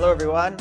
Hello, 0.00 0.12
everyone. 0.12 0.56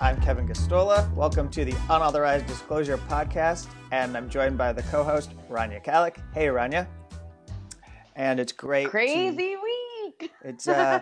I'm 0.00 0.18
Kevin 0.22 0.48
Gosztola. 0.48 1.12
Welcome 1.12 1.50
to 1.50 1.66
the 1.66 1.74
Unauthorized 1.90 2.46
Disclosure 2.46 2.96
Podcast, 2.96 3.68
and 3.92 4.16
I'm 4.16 4.30
joined 4.30 4.56
by 4.56 4.72
the 4.72 4.80
co-host 4.84 5.32
Rania 5.50 5.84
Khalek. 5.84 6.16
Hey, 6.32 6.46
Rania. 6.46 6.86
And 8.16 8.40
it's 8.40 8.52
great. 8.52 8.84
to- 8.84 8.90
Crazy 8.90 9.54
week. 9.56 10.32
it's 10.42 10.66
uh, 10.66 11.00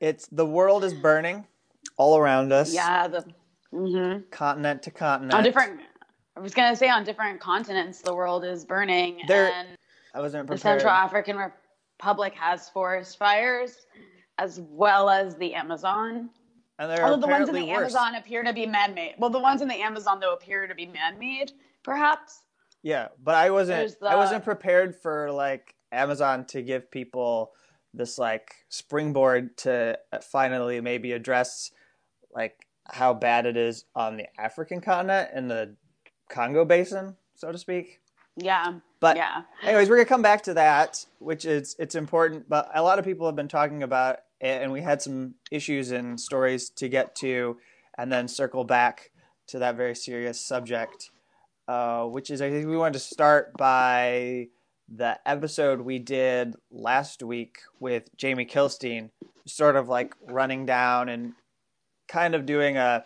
it's 0.00 0.26
the 0.26 0.44
world 0.44 0.84
is 0.84 0.92
burning 0.92 1.46
all 1.96 2.18
around 2.18 2.52
us. 2.52 2.74
yeah, 2.74 3.08
the 3.08 3.24
hmm 3.70 4.18
Continent 4.30 4.82
to 4.82 4.90
continent. 4.90 5.32
on 5.32 5.42
different. 5.42 5.80
I 6.36 6.40
was 6.40 6.52
gonna 6.52 6.76
say 6.76 6.90
on 6.90 7.04
different 7.04 7.40
continents, 7.40 8.02
the 8.02 8.14
world 8.14 8.44
is 8.44 8.66
burning, 8.66 9.22
There- 9.28 9.50
and 9.50 9.68
I 10.14 10.20
wasn't 10.20 10.46
the 10.46 10.56
prepared. 10.56 10.82
Central 10.82 10.92
African 10.92 11.38
Republic 11.98 12.34
has 12.34 12.68
forest 12.68 13.16
fires, 13.16 13.86
as 14.36 14.60
well 14.68 15.08
as 15.08 15.36
the 15.36 15.54
Amazon. 15.54 16.28
And 16.78 16.90
they're 16.90 17.04
Although 17.04 17.20
the 17.20 17.26
ones 17.26 17.48
in 17.48 17.54
the 17.54 17.64
worse. 17.64 17.94
Amazon 17.94 18.14
appear 18.16 18.42
to 18.42 18.52
be 18.52 18.66
man-made. 18.66 19.14
Well, 19.18 19.30
the 19.30 19.38
ones 19.38 19.62
in 19.62 19.68
the 19.68 19.80
Amazon 19.80 20.20
though 20.20 20.32
appear 20.32 20.66
to 20.66 20.74
be 20.74 20.86
man-made, 20.86 21.52
perhaps. 21.82 22.40
Yeah, 22.82 23.08
but 23.22 23.34
I 23.34 23.50
wasn't. 23.50 23.78
There's 23.78 23.96
I 24.02 24.16
wasn't 24.16 24.44
prepared 24.44 24.94
for 24.94 25.30
like 25.32 25.74
Amazon 25.92 26.44
to 26.46 26.62
give 26.62 26.90
people 26.90 27.52
this 27.94 28.18
like 28.18 28.54
springboard 28.68 29.56
to 29.58 29.98
uh, 30.12 30.18
finally 30.18 30.80
maybe 30.80 31.12
address 31.12 31.70
like 32.34 32.66
how 32.86 33.14
bad 33.14 33.46
it 33.46 33.56
is 33.56 33.84
on 33.94 34.16
the 34.16 34.26
African 34.38 34.80
continent 34.80 35.30
and 35.32 35.50
the 35.50 35.76
Congo 36.28 36.64
basin, 36.64 37.16
so 37.34 37.52
to 37.52 37.58
speak. 37.58 38.00
Yeah. 38.36 38.80
But 39.00 39.16
yeah. 39.16 39.42
anyways, 39.62 39.88
we're 39.88 39.96
gonna 39.96 40.06
come 40.06 40.22
back 40.22 40.42
to 40.44 40.54
that, 40.54 41.06
which 41.18 41.44
is 41.44 41.76
it's 41.78 41.94
important. 41.94 42.48
But 42.48 42.70
a 42.74 42.82
lot 42.82 42.98
of 42.98 43.04
people 43.04 43.26
have 43.26 43.36
been 43.36 43.48
talking 43.48 43.82
about, 43.82 44.18
and 44.40 44.72
we 44.72 44.82
had 44.82 45.00
some 45.00 45.34
issues 45.50 45.90
and 45.90 46.20
stories 46.20 46.70
to 46.70 46.88
get 46.88 47.14
to, 47.16 47.58
and 47.98 48.12
then 48.12 48.28
circle 48.28 48.64
back 48.64 49.10
to 49.48 49.58
that 49.60 49.76
very 49.76 49.94
serious 49.94 50.40
subject, 50.40 51.10
uh, 51.68 52.04
which 52.04 52.30
is 52.30 52.40
I 52.40 52.50
think 52.50 52.66
we 52.66 52.76
wanted 52.76 52.94
to 52.94 52.98
start 53.00 53.56
by 53.56 54.48
the 54.88 55.18
episode 55.26 55.80
we 55.80 55.98
did 55.98 56.54
last 56.70 57.22
week 57.22 57.58
with 57.80 58.14
Jamie 58.16 58.46
Kilstein, 58.46 59.10
sort 59.46 59.76
of 59.76 59.88
like 59.88 60.14
running 60.28 60.66
down 60.66 61.08
and 61.08 61.32
kind 62.08 62.34
of 62.34 62.46
doing 62.46 62.76
a 62.76 63.04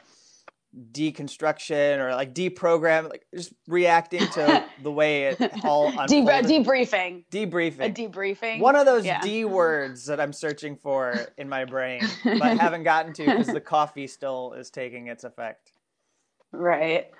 deconstruction 0.93 1.99
or 1.99 2.15
like 2.15 2.35
deprogram, 2.35 3.09
like 3.09 3.25
just 3.35 3.53
reacting 3.67 4.21
to 4.29 4.65
the 4.83 4.93
way 4.93 5.25
it 5.25 5.41
all 5.65 5.91
De- 5.91 6.19
unfolded. 6.19 6.45
debriefing. 6.47 7.25
A 7.33 7.35
debriefing. 7.35 7.95
debriefing. 7.97 8.61
One 8.61 8.77
of 8.77 8.87
those 8.87 9.05
Yeah. 9.05 9.21
D 9.21 9.45
words 9.47 10.07
that 10.07 10.21
I'm 10.21 10.33
searching 10.33 10.77
for 10.77 11.15
in 11.37 11.49
my 11.49 11.65
brain, 11.65 12.03
but 12.25 12.43
haven't 12.59 12.83
gotten 12.83 13.13
to 13.15 13.25
because 13.25 13.47
the 13.47 13.61
coffee 13.61 14.07
still 14.07 14.53
is 14.53 14.71
taking 14.71 15.07
its 15.09 15.25
effect. 15.25 15.73
Right. 16.53 17.11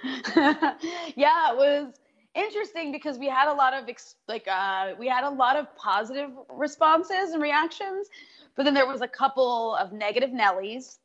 yeah, 1.17 1.53
it 1.53 1.57
was 1.57 1.95
interesting 2.35 2.93
because 2.93 3.19
we 3.19 3.29
had 3.29 3.51
a 3.51 3.55
lot 3.55 3.75
of 3.75 3.89
ex- 3.89 4.17
like 4.27 4.47
uh, 4.51 4.93
we 4.99 5.09
had 5.09 5.25
a 5.25 5.31
lot 5.31 5.57
of 5.57 5.75
positive 5.77 6.31
responses 6.51 7.33
and 7.33 7.43
reactions, 7.43 8.09
but 8.57 8.65
then 8.65 8.75
there 8.75 8.87
was 8.87 9.01
a 9.01 9.09
couple 9.09 9.75
of 9.77 9.93
negative 9.93 10.31
Nellies. 10.31 10.99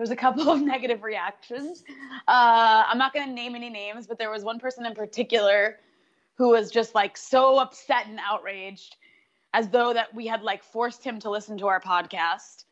There 0.00 0.04
was 0.04 0.12
a 0.12 0.16
couple 0.16 0.48
of 0.48 0.62
negative 0.62 1.02
reactions. 1.02 1.84
Uh, 2.26 2.84
I'm 2.86 2.96
not 2.96 3.12
going 3.12 3.28
to 3.28 3.34
name 3.34 3.54
any 3.54 3.68
names, 3.68 4.06
but 4.06 4.18
there 4.18 4.30
was 4.30 4.42
one 4.42 4.58
person 4.58 4.86
in 4.86 4.94
particular 4.94 5.78
who 6.36 6.48
was 6.48 6.70
just 6.70 6.94
like 6.94 7.18
so 7.18 7.58
upset 7.58 8.06
and 8.06 8.18
outraged, 8.26 8.96
as 9.52 9.68
though 9.68 9.92
that 9.92 10.14
we 10.14 10.26
had 10.26 10.40
like 10.40 10.64
forced 10.64 11.04
him 11.04 11.18
to 11.18 11.28
listen 11.28 11.58
to 11.58 11.66
our 11.66 11.82
podcast. 11.82 12.64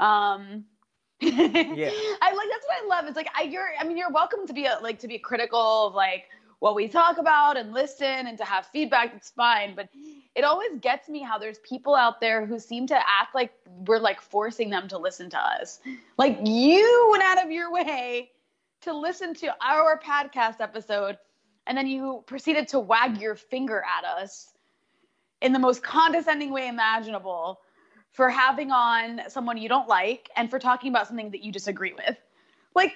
Um, 0.00 0.64
Yeah. 1.20 1.92
I 2.20 2.34
like 2.34 2.48
that's 2.50 2.66
what 2.66 2.82
I 2.82 2.86
love. 2.88 3.06
It's 3.06 3.16
like 3.16 3.30
I 3.38 3.42
you're 3.42 3.68
I 3.78 3.84
mean 3.84 3.96
you're 3.96 4.10
welcome 4.10 4.44
to 4.48 4.52
be 4.52 4.66
a, 4.66 4.76
like 4.82 4.98
to 4.98 5.06
be 5.06 5.16
critical 5.16 5.86
of 5.86 5.94
like 5.94 6.24
what 6.64 6.74
we 6.74 6.88
talk 6.88 7.18
about 7.18 7.58
and 7.58 7.74
listen 7.74 8.06
and 8.26 8.38
to 8.38 8.44
have 8.44 8.64
feedback. 8.68 9.12
It's 9.14 9.28
fine, 9.28 9.74
but 9.74 9.90
it 10.34 10.44
always 10.44 10.70
gets 10.80 11.10
me 11.10 11.20
how 11.20 11.36
there's 11.36 11.58
people 11.58 11.94
out 11.94 12.22
there 12.22 12.46
who 12.46 12.58
seem 12.58 12.86
to 12.86 12.94
act 12.94 13.34
like 13.34 13.52
we're 13.86 13.98
like 13.98 14.18
forcing 14.18 14.70
them 14.70 14.88
to 14.88 14.96
listen 14.96 15.28
to 15.28 15.38
us. 15.38 15.80
Like 16.16 16.38
you 16.42 17.08
went 17.10 17.22
out 17.22 17.44
of 17.44 17.50
your 17.50 17.70
way 17.70 18.30
to 18.80 18.96
listen 18.96 19.34
to 19.34 19.54
our 19.60 20.00
podcast 20.02 20.62
episode, 20.62 21.18
and 21.66 21.76
then 21.76 21.86
you 21.86 22.24
proceeded 22.26 22.68
to 22.68 22.80
wag 22.80 23.20
your 23.20 23.34
finger 23.34 23.84
at 23.84 24.06
us 24.06 24.48
in 25.42 25.52
the 25.52 25.58
most 25.58 25.82
condescending 25.82 26.50
way 26.50 26.66
imaginable 26.66 27.60
for 28.12 28.30
having 28.30 28.70
on 28.70 29.20
someone 29.28 29.58
you 29.58 29.68
don't 29.68 29.86
like 29.86 30.30
and 30.34 30.48
for 30.48 30.58
talking 30.58 30.88
about 30.88 31.08
something 31.08 31.30
that 31.32 31.44
you 31.44 31.52
disagree 31.52 31.92
with. 31.92 32.16
Like, 32.74 32.94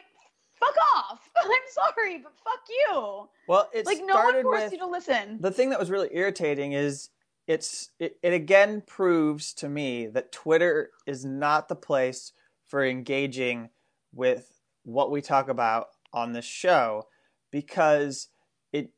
fuck 0.59 0.75
off. 0.97 1.31
I'm 1.37 1.51
sorry, 1.71 2.19
but 2.19 2.33
fuck 2.45 2.63
you. 2.69 3.29
Well, 3.47 3.69
it 3.73 3.87
Like, 3.87 4.01
no 4.05 4.15
one 4.15 4.43
forced 4.43 4.65
with 4.65 4.73
you 4.73 4.79
to 4.79 4.87
listen. 4.87 5.39
the 5.41 5.51
thing 5.51 5.71
that 5.71 5.79
was 5.79 5.91
really 5.91 6.09
irritating 6.13 6.73
is 6.73 7.11
it's 7.47 7.91
it, 7.99 8.19
it 8.23 8.33
again 8.33 8.83
proves 8.87 9.55
to 9.55 9.69
me 9.69 10.07
that 10.07 10.33
Twitter 10.33 10.91
is 11.07 11.25
not 11.25 11.69
the 11.69 11.77
place 11.77 12.33
for 12.67 12.85
engaging 12.85 13.71
with 14.15 14.61
what 14.85 15.11
we 15.11 15.21
talk 15.21 15.49
about 15.49 15.89
on 16.13 16.33
this 16.33 16.45
show 16.45 17.07
because 17.51 18.29
it 18.73 18.91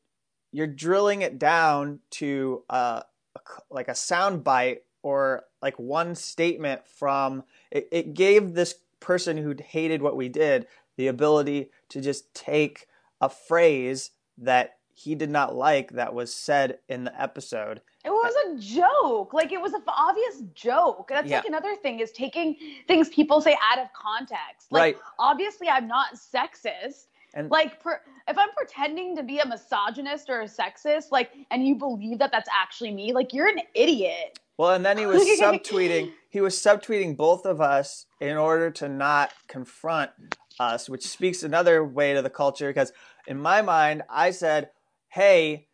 you're 0.51 0.67
drilling 0.67 1.21
it 1.21 1.39
down 1.39 1.99
to 2.09 2.63
uh, 2.69 3.01
a 3.35 3.39
like 3.69 3.87
a 3.87 3.95
sound 3.95 4.43
bite 4.43 4.79
or 5.03 5.43
like 5.61 5.77
one 5.79 6.15
statement 6.15 6.81
from 6.85 7.43
it, 7.71 7.87
it 7.91 8.13
gave 8.13 8.53
this 8.53 8.75
person 8.99 9.37
who 9.37 9.55
hated 9.65 10.01
what 10.01 10.15
we 10.15 10.29
did 10.29 10.67
the 11.01 11.07
ability 11.07 11.71
to 11.89 11.99
just 11.99 12.31
take 12.35 12.85
a 13.21 13.27
phrase 13.27 14.11
that 14.37 14.75
he 14.93 15.15
did 15.15 15.31
not 15.31 15.55
like 15.55 15.93
that 15.93 16.13
was 16.13 16.31
said 16.31 16.77
in 16.87 17.05
the 17.05 17.21
episode 17.21 17.81
It 18.05 18.09
was 18.11 18.33
a 18.47 18.59
joke. 18.59 19.33
Like, 19.33 19.51
it 19.51 19.59
was 19.61 19.73
an 19.73 19.81
obvious 19.87 20.41
joke. 20.53 21.07
That's 21.09 21.27
Yeah. 21.27 21.37
like 21.37 21.45
another 21.47 21.75
thing 21.75 21.99
is 21.99 22.11
taking 22.11 22.55
things 22.87 23.09
people 23.09 23.41
say 23.41 23.57
out 23.71 23.79
of 23.79 23.87
context. 23.93 24.71
Like, 24.71 24.95
Right. 24.95 24.97
obviously, 25.19 25.69
I'm 25.69 25.87
not 25.87 26.13
sexist. 26.15 27.07
And- 27.33 27.49
like, 27.49 27.79
per, 27.79 28.01
if 28.27 28.37
I'm 28.37 28.49
pretending 28.55 29.15
to 29.15 29.23
be 29.23 29.39
a 29.39 29.45
misogynist 29.47 30.29
or 30.29 30.41
a 30.41 30.45
sexist, 30.45 31.11
like, 31.11 31.31
and 31.49 31.65
you 31.65 31.73
believe 31.75 32.19
that 32.19 32.31
that's 32.31 32.49
actually 32.55 32.91
me, 32.91 33.11
like, 33.13 33.33
you're 33.33 33.47
an 33.47 33.61
idiot. 33.73 34.39
Well, 34.57 34.71
and 34.71 34.85
then 34.85 34.97
he 34.99 35.05
was 35.07 35.21
subtweeting. 35.41 36.11
He 36.29 36.41
was 36.41 36.55
subtweeting 36.55 37.15
both 37.17 37.45
of 37.45 37.61
us 37.61 38.05
in 38.19 38.35
order 38.37 38.69
to 38.71 38.87
not 38.89 39.31
confront 39.47 40.11
us, 40.61 40.87
which 40.87 41.07
speaks 41.07 41.43
another 41.43 41.83
way 41.83 42.13
to 42.13 42.21
the 42.21 42.29
culture. 42.29 42.69
Because 42.69 42.93
in 43.27 43.39
my 43.39 43.61
mind, 43.61 44.03
I 44.09 44.31
said, 44.31 44.69
"Hey, 45.09 45.67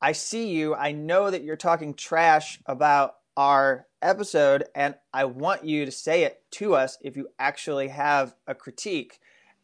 I 0.00 0.12
see 0.12 0.48
you. 0.48 0.74
I 0.74 0.92
know 0.92 1.30
that 1.30 1.42
you're 1.42 1.56
talking 1.56 1.94
trash 1.94 2.60
about 2.66 3.16
our 3.36 3.86
episode, 4.00 4.64
and 4.74 4.94
I 5.12 5.24
want 5.26 5.64
you 5.64 5.84
to 5.84 5.92
say 5.92 6.22
it 6.22 6.42
to 6.52 6.74
us 6.74 6.98
if 7.02 7.16
you 7.16 7.28
actually 7.38 7.88
have 7.88 8.34
a 8.46 8.54
critique." 8.54 9.20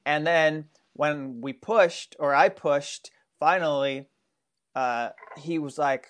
And 0.06 0.26
then 0.26 0.68
when 0.92 1.40
we 1.40 1.52
pushed, 1.52 2.14
or 2.18 2.34
I 2.34 2.48
pushed, 2.50 3.10
finally, 3.40 4.08
uh, 4.74 5.10
he 5.38 5.58
was 5.58 5.78
like, 5.78 6.06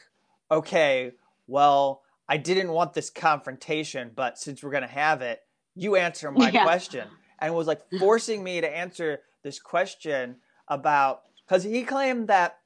"Okay, 0.50 1.12
well." 1.46 2.02
I 2.26 2.38
didn't 2.38 2.72
want 2.72 2.94
this 2.94 3.10
confrontation, 3.10 4.10
but 4.16 4.38
since 4.38 4.62
we're 4.62 4.70
going 4.70 4.82
to 4.82 4.88
have 4.88 5.20
it, 5.20 5.40
you 5.74 5.96
answer 5.96 6.30
my 6.30 6.48
Yeah. 6.54 6.62
question. 6.62 7.06
And 7.38 7.54
was 7.54 7.66
like 7.66 7.82
forcing 7.98 8.42
me 8.42 8.60
to 8.60 8.76
answer 8.76 9.20
this 9.42 9.58
question 9.58 10.36
about, 10.68 11.22
because 11.46 11.64
he 11.64 11.82
claimed 11.82 12.28
that 12.28 12.58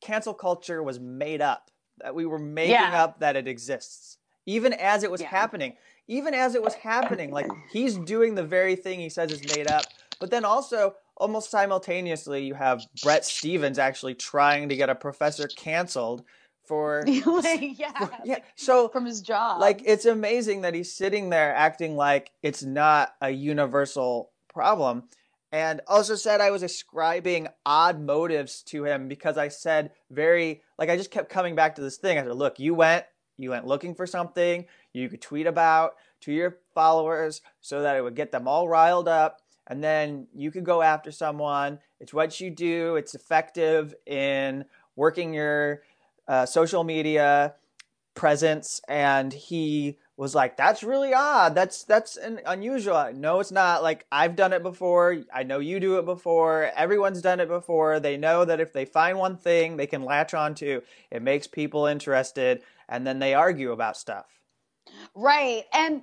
cancel 0.00 0.34
culture 0.34 0.82
was 0.82 1.00
made 1.00 1.40
up, 1.40 1.70
that 1.98 2.14
we 2.14 2.26
were 2.26 2.38
making 2.38 2.72
Yeah. 2.72 3.02
up 3.02 3.20
that 3.20 3.36
it 3.36 3.48
exists, 3.48 4.18
even 4.46 4.72
as 4.72 5.02
it 5.02 5.10
was 5.10 5.20
Yeah. 5.20 5.28
happening. 5.28 5.76
Even 6.08 6.34
as 6.34 6.54
it 6.54 6.62
was 6.62 6.74
happening, 6.74 7.30
like 7.30 7.46
he's 7.72 7.96
doing 7.96 8.34
the 8.34 8.42
very 8.42 8.74
thing 8.74 8.98
he 8.98 9.08
says 9.08 9.30
is 9.30 9.44
made 9.44 9.68
up. 9.68 9.84
But 10.18 10.30
then 10.30 10.44
also, 10.44 10.96
almost 11.16 11.50
simultaneously, 11.50 12.44
you 12.44 12.54
have 12.54 12.82
Bret 13.02 13.24
Stephens 13.24 13.78
actually 13.78 14.14
trying 14.14 14.68
to 14.68 14.76
get 14.76 14.90
a 14.90 14.94
professor 14.94 15.46
canceled 15.48 16.24
for 16.70 17.02
like, 17.26 17.78
yeah, 17.80 18.08
yeah. 18.24 18.38
So 18.54 18.88
from 18.88 19.04
his 19.04 19.20
job. 19.22 19.60
like 19.60 19.82
it's 19.84 20.04
amazing 20.04 20.60
that 20.60 20.72
he's 20.72 20.92
sitting 20.92 21.28
there 21.28 21.52
acting 21.52 21.96
like 21.96 22.30
it's 22.44 22.62
not 22.62 23.12
a 23.20 23.30
universal 23.30 24.30
problem. 24.48 25.02
And 25.50 25.80
also 25.88 26.14
said 26.14 26.40
I 26.40 26.52
was 26.52 26.62
ascribing 26.62 27.48
odd 27.66 28.00
motives 28.00 28.62
to 28.68 28.84
him 28.84 29.08
because 29.08 29.36
I 29.36 29.48
said 29.48 29.90
very 30.12 30.62
like 30.78 30.88
I 30.88 30.96
just 30.96 31.10
kept 31.10 31.28
coming 31.28 31.56
back 31.56 31.74
to 31.74 31.82
this 31.82 31.96
thing. 31.96 32.18
I 32.18 32.22
said, 32.22 32.36
look, 32.36 32.60
you 32.60 32.72
went 32.72 33.04
you 33.36 33.50
went 33.50 33.66
looking 33.66 33.96
for 33.96 34.06
something 34.06 34.64
you 34.92 35.08
could 35.08 35.20
tweet 35.20 35.48
about 35.48 35.96
to 36.20 36.32
your 36.32 36.58
followers 36.72 37.42
so 37.60 37.82
that 37.82 37.96
it 37.96 38.02
would 38.02 38.14
get 38.14 38.30
them 38.30 38.46
all 38.46 38.68
riled 38.68 39.08
up 39.08 39.40
and 39.66 39.82
then 39.82 40.28
you 40.32 40.52
could 40.52 40.64
go 40.64 40.82
after 40.82 41.10
someone. 41.10 41.80
It's 41.98 42.14
what 42.14 42.40
you 42.40 42.50
do. 42.50 42.94
It's 42.94 43.16
effective 43.16 43.92
in 44.06 44.66
working 44.94 45.34
your 45.34 45.82
uh, 46.30 46.46
social 46.46 46.84
media 46.84 47.54
presence 48.14 48.80
and 48.88 49.32
he 49.32 49.98
was 50.16 50.34
like, 50.34 50.56
"That's 50.56 50.84
really 50.84 51.12
odd. 51.12 51.56
That's 51.56 51.82
that's 51.82 52.16
an 52.16 52.40
unusual." 52.46 53.10
No, 53.12 53.40
it's 53.40 53.50
not. 53.50 53.82
Like 53.82 54.06
I've 54.12 54.36
done 54.36 54.52
it 54.52 54.62
before. 54.62 55.24
I 55.34 55.42
know 55.42 55.58
you 55.58 55.80
do 55.80 55.98
it 55.98 56.04
before. 56.04 56.70
Everyone's 56.76 57.20
done 57.20 57.40
it 57.40 57.48
before. 57.48 57.98
They 57.98 58.16
know 58.16 58.44
that 58.44 58.60
if 58.60 58.72
they 58.72 58.84
find 58.84 59.18
one 59.18 59.36
thing 59.36 59.76
they 59.76 59.88
can 59.88 60.04
latch 60.04 60.32
onto, 60.32 60.82
it 61.10 61.20
makes 61.22 61.48
people 61.48 61.86
interested, 61.86 62.62
and 62.88 63.04
then 63.04 63.18
they 63.18 63.34
argue 63.34 63.72
about 63.72 63.96
stuff. 63.96 64.26
Right. 65.16 65.64
And 65.72 66.02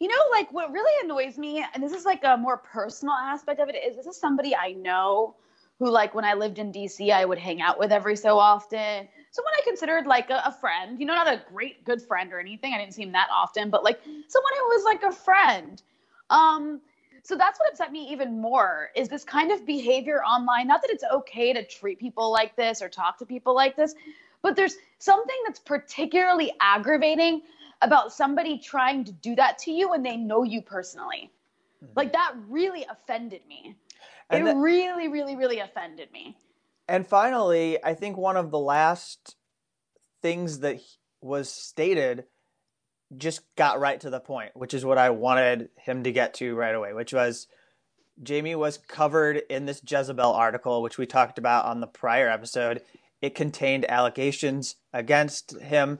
you 0.00 0.08
know, 0.08 0.22
like 0.32 0.52
what 0.52 0.72
really 0.72 1.04
annoys 1.04 1.38
me, 1.38 1.64
and 1.72 1.82
this 1.82 1.92
is 1.92 2.04
like 2.04 2.24
a 2.24 2.36
more 2.36 2.56
personal 2.56 3.14
aspect 3.14 3.60
of 3.60 3.68
it, 3.68 3.76
is 3.76 3.94
this 3.94 4.06
is 4.06 4.18
somebody 4.18 4.56
I 4.56 4.72
know 4.72 5.36
who, 5.78 5.90
like, 5.90 6.14
when 6.14 6.24
I 6.24 6.34
lived 6.34 6.58
in 6.58 6.72
DC, 6.72 7.10
I 7.12 7.24
would 7.24 7.38
hang 7.38 7.60
out 7.60 7.78
with 7.78 7.92
every 7.92 8.16
so 8.16 8.38
often. 8.38 9.08
Someone 9.30 9.52
I 9.56 9.62
considered 9.64 10.06
like 10.06 10.30
a, 10.30 10.42
a 10.46 10.52
friend, 10.52 10.98
you 10.98 11.06
know, 11.06 11.14
not 11.14 11.28
a 11.28 11.42
great 11.52 11.84
good 11.84 12.00
friend 12.00 12.32
or 12.32 12.40
anything. 12.40 12.74
I 12.74 12.78
didn't 12.78 12.94
see 12.94 13.02
him 13.02 13.12
that 13.12 13.28
often, 13.32 13.70
but 13.70 13.84
like 13.84 14.00
someone 14.02 14.52
who 14.58 14.68
was 14.68 14.84
like 14.84 15.02
a 15.02 15.12
friend. 15.12 15.82
Um, 16.30 16.80
so 17.22 17.36
that's 17.36 17.58
what 17.58 17.70
upset 17.70 17.92
me 17.92 18.08
even 18.10 18.40
more 18.40 18.90
is 18.96 19.08
this 19.08 19.24
kind 19.24 19.52
of 19.52 19.66
behavior 19.66 20.22
online. 20.22 20.66
Not 20.66 20.82
that 20.82 20.90
it's 20.90 21.04
okay 21.12 21.52
to 21.52 21.64
treat 21.64 21.98
people 21.98 22.32
like 22.32 22.56
this 22.56 22.80
or 22.80 22.88
talk 22.88 23.18
to 23.18 23.26
people 23.26 23.54
like 23.54 23.76
this, 23.76 23.94
but 24.40 24.56
there's 24.56 24.76
something 24.98 25.36
that's 25.46 25.58
particularly 25.58 26.52
aggravating 26.60 27.42
about 27.82 28.12
somebody 28.12 28.58
trying 28.58 29.04
to 29.04 29.12
do 29.12 29.34
that 29.36 29.58
to 29.58 29.72
you 29.72 29.90
when 29.90 30.02
they 30.02 30.16
know 30.16 30.42
you 30.42 30.62
personally. 30.62 31.30
Mm-hmm. 31.84 31.92
Like 31.96 32.12
that 32.12 32.34
really 32.48 32.86
offended 32.90 33.42
me. 33.48 33.76
And 34.30 34.42
it 34.42 34.46
that, 34.46 34.56
really, 34.56 35.08
really, 35.08 35.36
really 35.36 35.60
offended 35.60 36.10
me. 36.12 36.36
And 36.88 37.06
finally, 37.06 37.82
I 37.84 37.94
think 37.94 38.16
one 38.16 38.36
of 38.36 38.50
the 38.50 38.58
last 38.58 39.36
things 40.22 40.60
that 40.60 40.80
was 41.20 41.50
stated 41.50 42.24
just 43.16 43.40
got 43.56 43.80
right 43.80 44.00
to 44.00 44.10
the 44.10 44.20
point, 44.20 44.52
which 44.54 44.74
is 44.74 44.84
what 44.84 44.98
I 44.98 45.10
wanted 45.10 45.68
him 45.76 46.04
to 46.04 46.12
get 46.12 46.34
to 46.34 46.54
right 46.54 46.74
away, 46.74 46.92
which 46.92 47.12
was 47.12 47.46
Jamie 48.22 48.54
was 48.54 48.78
covered 48.78 49.42
in 49.48 49.66
this 49.66 49.82
Jezebel 49.86 50.32
article, 50.32 50.82
which 50.82 50.98
we 50.98 51.06
talked 51.06 51.38
about 51.38 51.66
on 51.66 51.80
the 51.80 51.86
prior 51.86 52.28
episode. 52.28 52.82
It 53.20 53.34
contained 53.34 53.90
allegations 53.90 54.76
against 54.92 55.58
him 55.60 55.98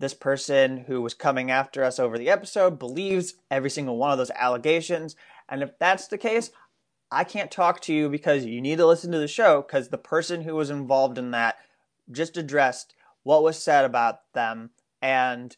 this 0.00 0.14
person 0.14 0.84
who 0.86 1.00
was 1.00 1.14
coming 1.14 1.50
after 1.50 1.84
us 1.84 1.98
over 1.98 2.18
the 2.18 2.28
episode 2.28 2.78
believes 2.78 3.34
every 3.50 3.70
single 3.70 3.96
one 3.96 4.10
of 4.10 4.18
those 4.18 4.30
allegations. 4.32 5.14
And 5.48 5.62
if 5.62 5.78
that's 5.78 6.08
the 6.08 6.18
case, 6.18 6.50
I 7.10 7.24
can't 7.24 7.50
talk 7.50 7.80
to 7.82 7.92
you 7.92 8.08
because 8.08 8.44
you 8.44 8.60
need 8.60 8.78
to 8.78 8.86
listen 8.86 9.12
to 9.12 9.18
the 9.18 9.28
show 9.28 9.62
because 9.62 9.88
the 9.88 9.98
person 9.98 10.42
who 10.42 10.54
was 10.54 10.70
involved 10.70 11.18
in 11.18 11.30
that 11.30 11.56
just 12.10 12.36
addressed 12.36 12.94
what 13.22 13.42
was 13.42 13.58
said 13.58 13.84
about 13.84 14.20
them. 14.34 14.70
And 15.00 15.56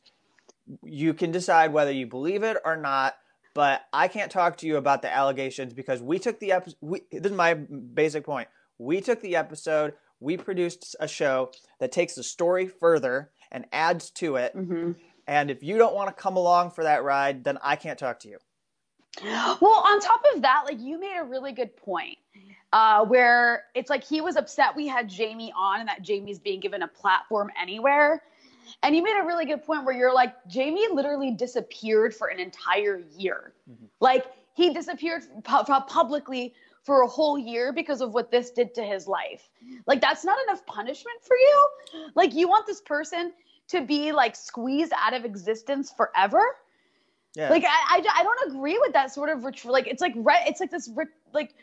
you 0.82 1.14
can 1.14 1.30
decide 1.30 1.72
whether 1.72 1.92
you 1.92 2.06
believe 2.06 2.42
it 2.42 2.56
or 2.64 2.76
not. 2.76 3.14
But 3.54 3.82
I 3.90 4.08
can't 4.08 4.30
talk 4.30 4.58
to 4.58 4.66
you 4.66 4.76
about 4.76 5.00
the 5.00 5.14
allegations 5.14 5.72
because 5.72 6.02
we 6.02 6.18
took 6.18 6.40
the 6.40 6.52
episode. 6.52 6.76
This 7.10 7.24
is 7.24 7.32
my 7.32 7.54
basic 7.54 8.24
point. 8.24 8.48
We 8.78 9.00
took 9.00 9.22
the 9.22 9.36
episode, 9.36 9.94
we 10.20 10.36
produced 10.36 10.94
a 11.00 11.08
show 11.08 11.52
that 11.80 11.92
takes 11.92 12.14
the 12.14 12.22
story 12.22 12.66
further 12.66 13.30
and 13.50 13.64
adds 13.72 14.10
to 14.10 14.36
it. 14.36 14.54
Mm-hmm. 14.54 14.92
And 15.26 15.50
if 15.50 15.62
you 15.62 15.78
don't 15.78 15.94
want 15.94 16.14
to 16.14 16.22
come 16.22 16.36
along 16.36 16.72
for 16.72 16.84
that 16.84 17.02
ride, 17.02 17.44
then 17.44 17.58
I 17.62 17.76
can't 17.76 17.98
talk 17.98 18.20
to 18.20 18.28
you. 18.28 18.38
Well, 19.22 19.82
on 19.86 20.00
top 20.00 20.22
of 20.34 20.42
that, 20.42 20.64
like 20.66 20.80
you 20.80 20.98
made 21.00 21.16
a 21.18 21.24
really 21.24 21.52
good 21.52 21.76
point 21.76 22.18
uh, 22.72 23.04
where 23.04 23.64
it's 23.74 23.90
like 23.90 24.04
he 24.04 24.20
was 24.20 24.36
upset 24.36 24.76
we 24.76 24.86
had 24.86 25.08
Jamie 25.08 25.52
on 25.56 25.80
and 25.80 25.88
that 25.88 26.02
Jamie's 26.02 26.38
being 26.38 26.60
given 26.60 26.82
a 26.82 26.88
platform 26.88 27.50
anywhere. 27.60 28.22
And 28.82 28.96
you 28.96 29.02
made 29.02 29.16
a 29.18 29.24
really 29.24 29.46
good 29.46 29.62
point 29.64 29.84
where 29.84 29.96
you're 29.96 30.12
like, 30.12 30.34
Jamie 30.48 30.86
literally 30.92 31.30
disappeared 31.30 32.14
for 32.14 32.28
an 32.28 32.40
entire 32.40 33.02
year. 33.16 33.52
Mm-hmm. 33.70 33.86
Like 34.00 34.26
he 34.54 34.74
disappeared 34.74 35.22
pu- 35.44 35.64
publicly 35.64 36.54
for 36.82 37.02
a 37.02 37.06
whole 37.06 37.38
year 37.38 37.72
because 37.72 38.00
of 38.00 38.14
what 38.14 38.30
this 38.30 38.50
did 38.50 38.74
to 38.74 38.82
his 38.82 39.06
life. 39.06 39.48
Like 39.86 40.00
that's 40.00 40.24
not 40.24 40.38
enough 40.46 40.64
punishment 40.66 41.18
for 41.22 41.36
you. 41.36 41.68
Like 42.14 42.34
you 42.34 42.48
want 42.48 42.66
this 42.66 42.80
person 42.80 43.32
to 43.68 43.80
be 43.80 44.12
like 44.12 44.36
squeezed 44.36 44.92
out 44.96 45.14
of 45.14 45.24
existence 45.24 45.92
forever. 45.96 46.42
Yeah. 47.36 47.50
Like 47.50 47.64
I, 47.64 47.98
I, 47.98 48.20
I 48.20 48.22
don't 48.22 48.50
agree 48.50 48.78
with 48.80 48.94
that 48.94 49.12
sort 49.12 49.28
of 49.28 49.44
retro- 49.44 49.70
like 49.70 49.86
it's 49.86 50.00
like 50.00 50.14
re- 50.16 50.44
it's 50.46 50.58
like 50.58 50.70
this 50.70 50.90
re- 50.94 51.04
like 51.34 51.54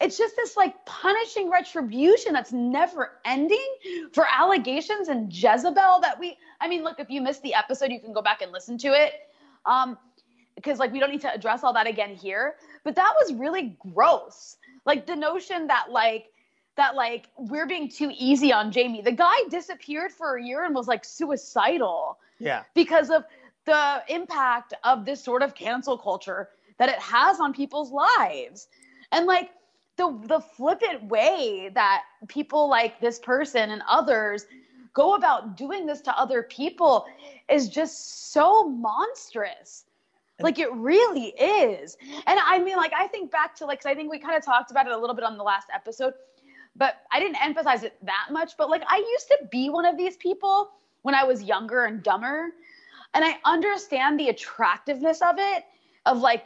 it's 0.00 0.18
just 0.18 0.36
this 0.36 0.56
like 0.56 0.84
punishing 0.84 1.48
retribution 1.48 2.32
that's 2.32 2.52
never 2.52 3.12
ending 3.24 3.66
for 4.12 4.26
allegations 4.30 5.08
and 5.08 5.32
Jezebel 5.32 6.00
that 6.02 6.18
we 6.18 6.36
I 6.60 6.68
mean 6.68 6.82
look 6.82 6.98
if 6.98 7.08
you 7.08 7.22
missed 7.22 7.42
the 7.42 7.54
episode 7.54 7.92
you 7.92 8.00
can 8.00 8.12
go 8.12 8.20
back 8.20 8.42
and 8.42 8.50
listen 8.50 8.76
to 8.78 8.88
it 8.88 9.12
um 9.64 9.96
because 10.56 10.80
like 10.80 10.92
we 10.92 10.98
don't 10.98 11.12
need 11.12 11.20
to 11.20 11.32
address 11.32 11.62
all 11.62 11.72
that 11.74 11.86
again 11.86 12.16
here 12.16 12.56
but 12.86 12.94
that 12.94 13.14
was 13.20 13.34
really 13.34 13.76
gross. 13.92 14.56
Like 14.84 15.06
the 15.06 15.16
notion 15.16 15.66
that 15.66 15.90
like 15.90 16.30
that 16.76 16.94
like 16.94 17.28
we're 17.36 17.66
being 17.66 17.88
too 17.88 18.12
easy 18.16 18.52
on 18.52 18.70
Jamie. 18.70 19.02
The 19.02 19.10
guy 19.12 19.36
disappeared 19.50 20.12
for 20.12 20.36
a 20.36 20.42
year 20.42 20.64
and 20.64 20.72
was 20.74 20.86
like 20.86 21.04
suicidal. 21.04 22.18
Yeah. 22.38 22.62
Because 22.74 23.10
of 23.10 23.24
the 23.66 24.02
impact 24.08 24.74
of 24.84 25.04
this 25.04 25.22
sort 25.22 25.42
of 25.42 25.54
cancel 25.54 25.98
culture 25.98 26.48
that 26.78 26.88
it 26.88 26.98
has 26.98 27.40
on 27.40 27.52
people's 27.52 27.92
lives. 27.92 28.68
And 29.12 29.26
like 29.26 29.50
the 29.96 30.18
the 30.24 30.40
flippant 30.40 31.04
way 31.04 31.70
that 31.74 32.02
people 32.28 32.68
like 32.68 33.00
this 33.00 33.18
person 33.18 33.70
and 33.70 33.82
others 33.88 34.46
go 34.94 35.14
about 35.14 35.56
doing 35.56 35.86
this 35.86 36.00
to 36.02 36.18
other 36.18 36.42
people 36.42 37.06
is 37.48 37.68
just 37.68 38.32
so 38.32 38.68
monstrous 38.68 39.84
like 40.40 40.58
it 40.58 40.72
really 40.72 41.28
is. 41.28 41.96
And 42.26 42.38
I 42.38 42.58
mean, 42.58 42.76
like, 42.76 42.92
I 42.94 43.06
think 43.06 43.30
back 43.30 43.54
to 43.56 43.66
like, 43.66 43.84
I 43.86 43.94
think 43.94 44.10
we 44.10 44.18
kind 44.18 44.36
of 44.36 44.44
talked 44.44 44.70
about 44.70 44.86
it 44.86 44.92
a 44.92 44.98
little 44.98 45.16
bit 45.16 45.24
on 45.24 45.36
the 45.36 45.42
last 45.42 45.68
episode, 45.74 46.14
but 46.74 46.96
I 47.12 47.20
didn't 47.20 47.42
emphasize 47.42 47.82
it 47.82 47.96
that 48.02 48.28
much. 48.30 48.56
But 48.58 48.68
like, 48.68 48.82
I 48.86 48.98
used 48.98 49.28
to 49.28 49.38
be 49.50 49.70
one 49.70 49.86
of 49.86 49.96
these 49.96 50.16
people 50.16 50.70
when 51.02 51.14
I 51.14 51.24
was 51.24 51.42
younger 51.42 51.84
and 51.84 52.02
dumber. 52.02 52.50
And 53.16 53.24
I 53.24 53.38
understand 53.46 54.20
the 54.20 54.28
attractiveness 54.28 55.22
of 55.22 55.36
it, 55.38 55.64
of 56.04 56.18
like 56.18 56.44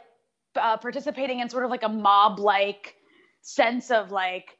uh, 0.55 0.77
participating 0.77 1.41
in 1.41 1.49
sort 1.49 1.65
of 1.65 1.69
like 1.69 1.83
a 1.83 1.89
mob 1.89 2.39
like 2.39 2.95
sense 3.41 3.91
of 3.91 4.09
like 4.09 4.57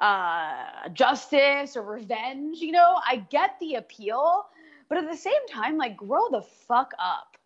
uh, 0.00 0.88
justice 0.92 1.76
or 1.76 1.82
revenge. 1.82 2.58
You 2.58 2.70
know, 2.70 3.00
I 3.04 3.26
get 3.30 3.56
the 3.58 3.74
appeal, 3.74 4.44
but 4.88 4.98
at 4.98 5.10
the 5.10 5.16
same 5.16 5.44
time, 5.50 5.76
like, 5.76 5.96
grow 5.96 6.28
the 6.30 6.42
fuck 6.68 6.92
up. 7.00 7.36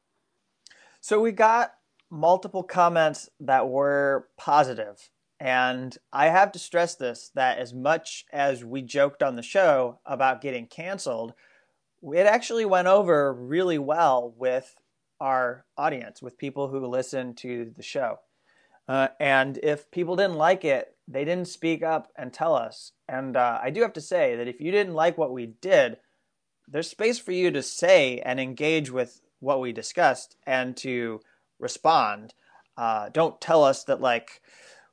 So 1.00 1.19
we 1.19 1.33
got 1.33 1.73
multiple 2.11 2.62
comments 2.62 3.31
that 3.40 3.71
were 3.71 4.29
positive. 4.37 5.09
And 5.40 5.97
I 6.12 6.26
have 6.26 6.52
to 6.52 6.59
stress 6.59 6.95
this 6.95 7.31
that 7.35 7.57
as 7.57 7.73
much 7.73 8.26
as 8.35 8.67
we 8.67 8.83
joked 8.83 9.23
on 9.23 9.37
the 9.37 9.43
show 9.43 10.00
about 10.05 10.43
getting 10.43 10.67
canceled, 10.67 11.33
it 12.13 12.27
actually 12.27 12.65
went 12.65 12.89
over 12.89 13.33
really 13.33 13.79
well 13.79 14.35
with 14.37 14.75
our 15.21 15.65
audience, 15.77 16.21
with 16.21 16.39
people 16.39 16.69
who 16.69 16.85
listen 16.87 17.35
to 17.35 17.73
the 17.77 17.83
show. 17.83 18.19
Uh, 18.87 19.09
and 19.19 19.59
if 19.63 19.91
people 19.91 20.17
didn't 20.17 20.37
like 20.37 20.65
it, 20.65 20.95
they 21.09 21.25
didn't 21.25 21.49
speak 21.49 21.83
up 21.83 22.13
and 22.17 22.33
tell 22.33 22.55
us. 22.55 22.93
And 23.09 23.37
uh, 23.37 23.59
I 23.63 23.71
do 23.71 23.83
have 23.83 23.95
to 23.95 24.01
say 24.01 24.37
that 24.37 24.49
if 24.49 24.61
you 24.61 24.71
didn't 24.71 24.95
like 24.95 25.17
what 25.17 25.33
we 25.33 25.47
did, 25.47 25.99
there's 26.69 26.89
space 26.89 27.19
for 27.19 27.33
you 27.33 27.51
to 27.51 27.63
say 27.63 28.21
and 28.21 28.41
engage 28.41 28.91
with 28.91 29.21
what 29.41 29.61
we 29.61 29.73
discussed 29.73 30.37
and 30.47 30.77
to 30.79 31.21
respond. 31.59 32.35
Uh, 32.77 33.09
don't 33.11 33.41
tell 33.41 33.65
us 33.65 33.85
that 33.85 34.01
like 34.01 34.41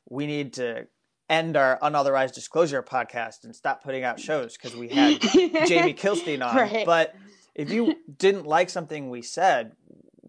we 0.10 0.28
need 0.28 0.54
to 0.54 0.88
end 1.32 1.56
our 1.56 1.80
unauthorized 1.82 2.36
disclosure 2.36 2.84
podcast 2.84 3.46
and 3.46 3.56
stop 3.56 3.84
putting 3.84 4.04
out 4.04 4.20
shows 4.20 4.58
because 4.58 4.76
we 4.76 4.90
had 4.90 5.22
Jamie 5.66 5.94
Kilstein 5.94 6.46
on. 6.46 6.56
Right. 6.56 6.86
But 6.86 7.16
if 7.56 7.72
you 7.72 7.96
didn't 8.18 8.46
like 8.46 8.70
something 8.70 9.10
we 9.10 9.22
said, 9.22 9.72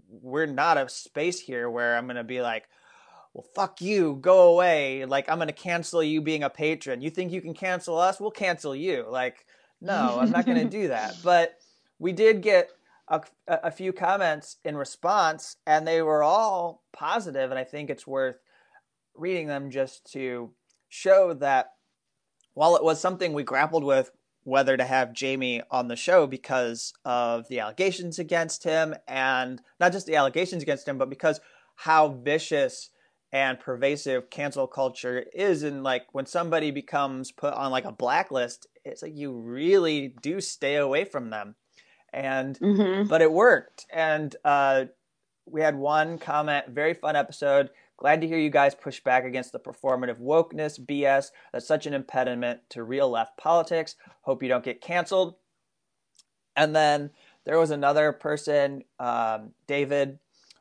we're 0.08 0.46
not 0.46 0.78
a 0.78 0.88
space 0.88 1.40
here 1.40 1.68
where 1.68 1.96
I'm 1.96 2.06
going 2.06 2.16
to 2.16 2.24
be 2.24 2.40
like, 2.40 2.68
well, 3.34 3.44
fuck 3.54 3.80
you, 3.80 4.18
go 4.20 4.52
away. 4.52 5.04
Like, 5.04 5.28
I'm 5.28 5.38
going 5.38 5.48
to 5.48 5.54
cancel 5.54 6.02
you 6.02 6.20
being 6.20 6.44
a 6.44 6.50
patron. 6.50 7.00
You 7.00 7.10
think 7.10 7.32
you 7.32 7.40
can 7.40 7.54
cancel 7.54 7.98
us? 7.98 8.20
We'll 8.20 8.30
cancel 8.30 8.76
you. 8.76 9.06
Like, 9.08 9.44
no, 9.80 10.18
I'm 10.20 10.30
not 10.30 10.46
going 10.46 10.58
to 10.58 10.64
do 10.64 10.88
that. 10.88 11.16
But 11.24 11.58
we 11.98 12.12
did 12.12 12.42
get 12.42 12.70
a, 13.08 13.22
a 13.48 13.70
few 13.70 13.92
comments 13.92 14.56
in 14.64 14.76
response, 14.76 15.56
and 15.66 15.86
they 15.86 16.02
were 16.02 16.22
all 16.22 16.82
positive, 16.92 17.50
and 17.50 17.58
I 17.58 17.64
think 17.64 17.90
it's 17.90 18.06
worth 18.06 18.36
reading 19.14 19.46
them 19.46 19.70
just 19.70 20.12
to 20.12 20.50
show 20.92 21.32
that 21.32 21.72
while 22.52 22.76
it 22.76 22.84
was 22.84 23.00
something 23.00 23.32
we 23.32 23.42
grappled 23.42 23.82
with 23.82 24.10
whether 24.44 24.76
to 24.76 24.84
have 24.84 25.14
Jamie 25.14 25.62
on 25.70 25.88
the 25.88 25.96
show 25.96 26.26
because 26.26 26.92
of 27.04 27.48
the 27.48 27.60
allegations 27.60 28.18
against 28.18 28.64
him 28.64 28.94
and 29.08 29.62
not 29.80 29.92
just 29.92 30.06
the 30.06 30.16
allegations 30.16 30.62
against 30.62 30.86
him 30.86 30.98
but 30.98 31.08
because 31.08 31.40
how 31.76 32.08
vicious 32.08 32.90
and 33.32 33.58
pervasive 33.58 34.28
cancel 34.28 34.66
culture 34.66 35.24
is 35.32 35.62
and 35.62 35.82
like 35.82 36.04
when 36.12 36.26
somebody 36.26 36.70
becomes 36.70 37.32
put 37.32 37.54
on 37.54 37.70
like 37.70 37.86
a 37.86 37.92
blacklist 37.92 38.66
it's 38.84 39.00
like 39.02 39.16
you 39.16 39.32
really 39.32 40.14
do 40.20 40.40
stay 40.42 40.76
away 40.76 41.04
from 41.04 41.30
them 41.30 41.54
and 42.12 42.58
Mhm. 42.60 43.08
but 43.08 43.22
it 43.22 43.32
worked. 43.32 43.86
And 43.90 44.36
uh, 44.44 44.86
we 45.46 45.62
had 45.62 45.76
one 45.76 46.18
comment, 46.18 46.66
very 46.68 46.94
fun 46.94 47.16
episode. 47.16 47.70
Glad 48.02 48.20
to 48.20 48.26
hear 48.26 48.38
you 48.38 48.50
guys 48.50 48.74
push 48.74 48.98
back 48.98 49.24
against 49.24 49.52
the 49.52 49.60
performative 49.60 50.18
wokeness 50.18 50.84
BS 50.84 51.30
that's 51.52 51.68
such 51.68 51.86
an 51.86 51.94
impediment 51.94 52.58
to 52.70 52.82
real 52.82 53.08
left 53.08 53.36
politics. 53.36 53.94
Hope 54.22 54.42
you 54.42 54.48
don't 54.48 54.64
get 54.64 54.80
canceled. 54.80 55.36
And 56.56 56.74
then 56.74 57.10
there 57.44 57.60
was 57.60 57.70
another 57.70 58.10
person, 58.10 58.82
um, 58.98 59.52
David, 59.68 60.18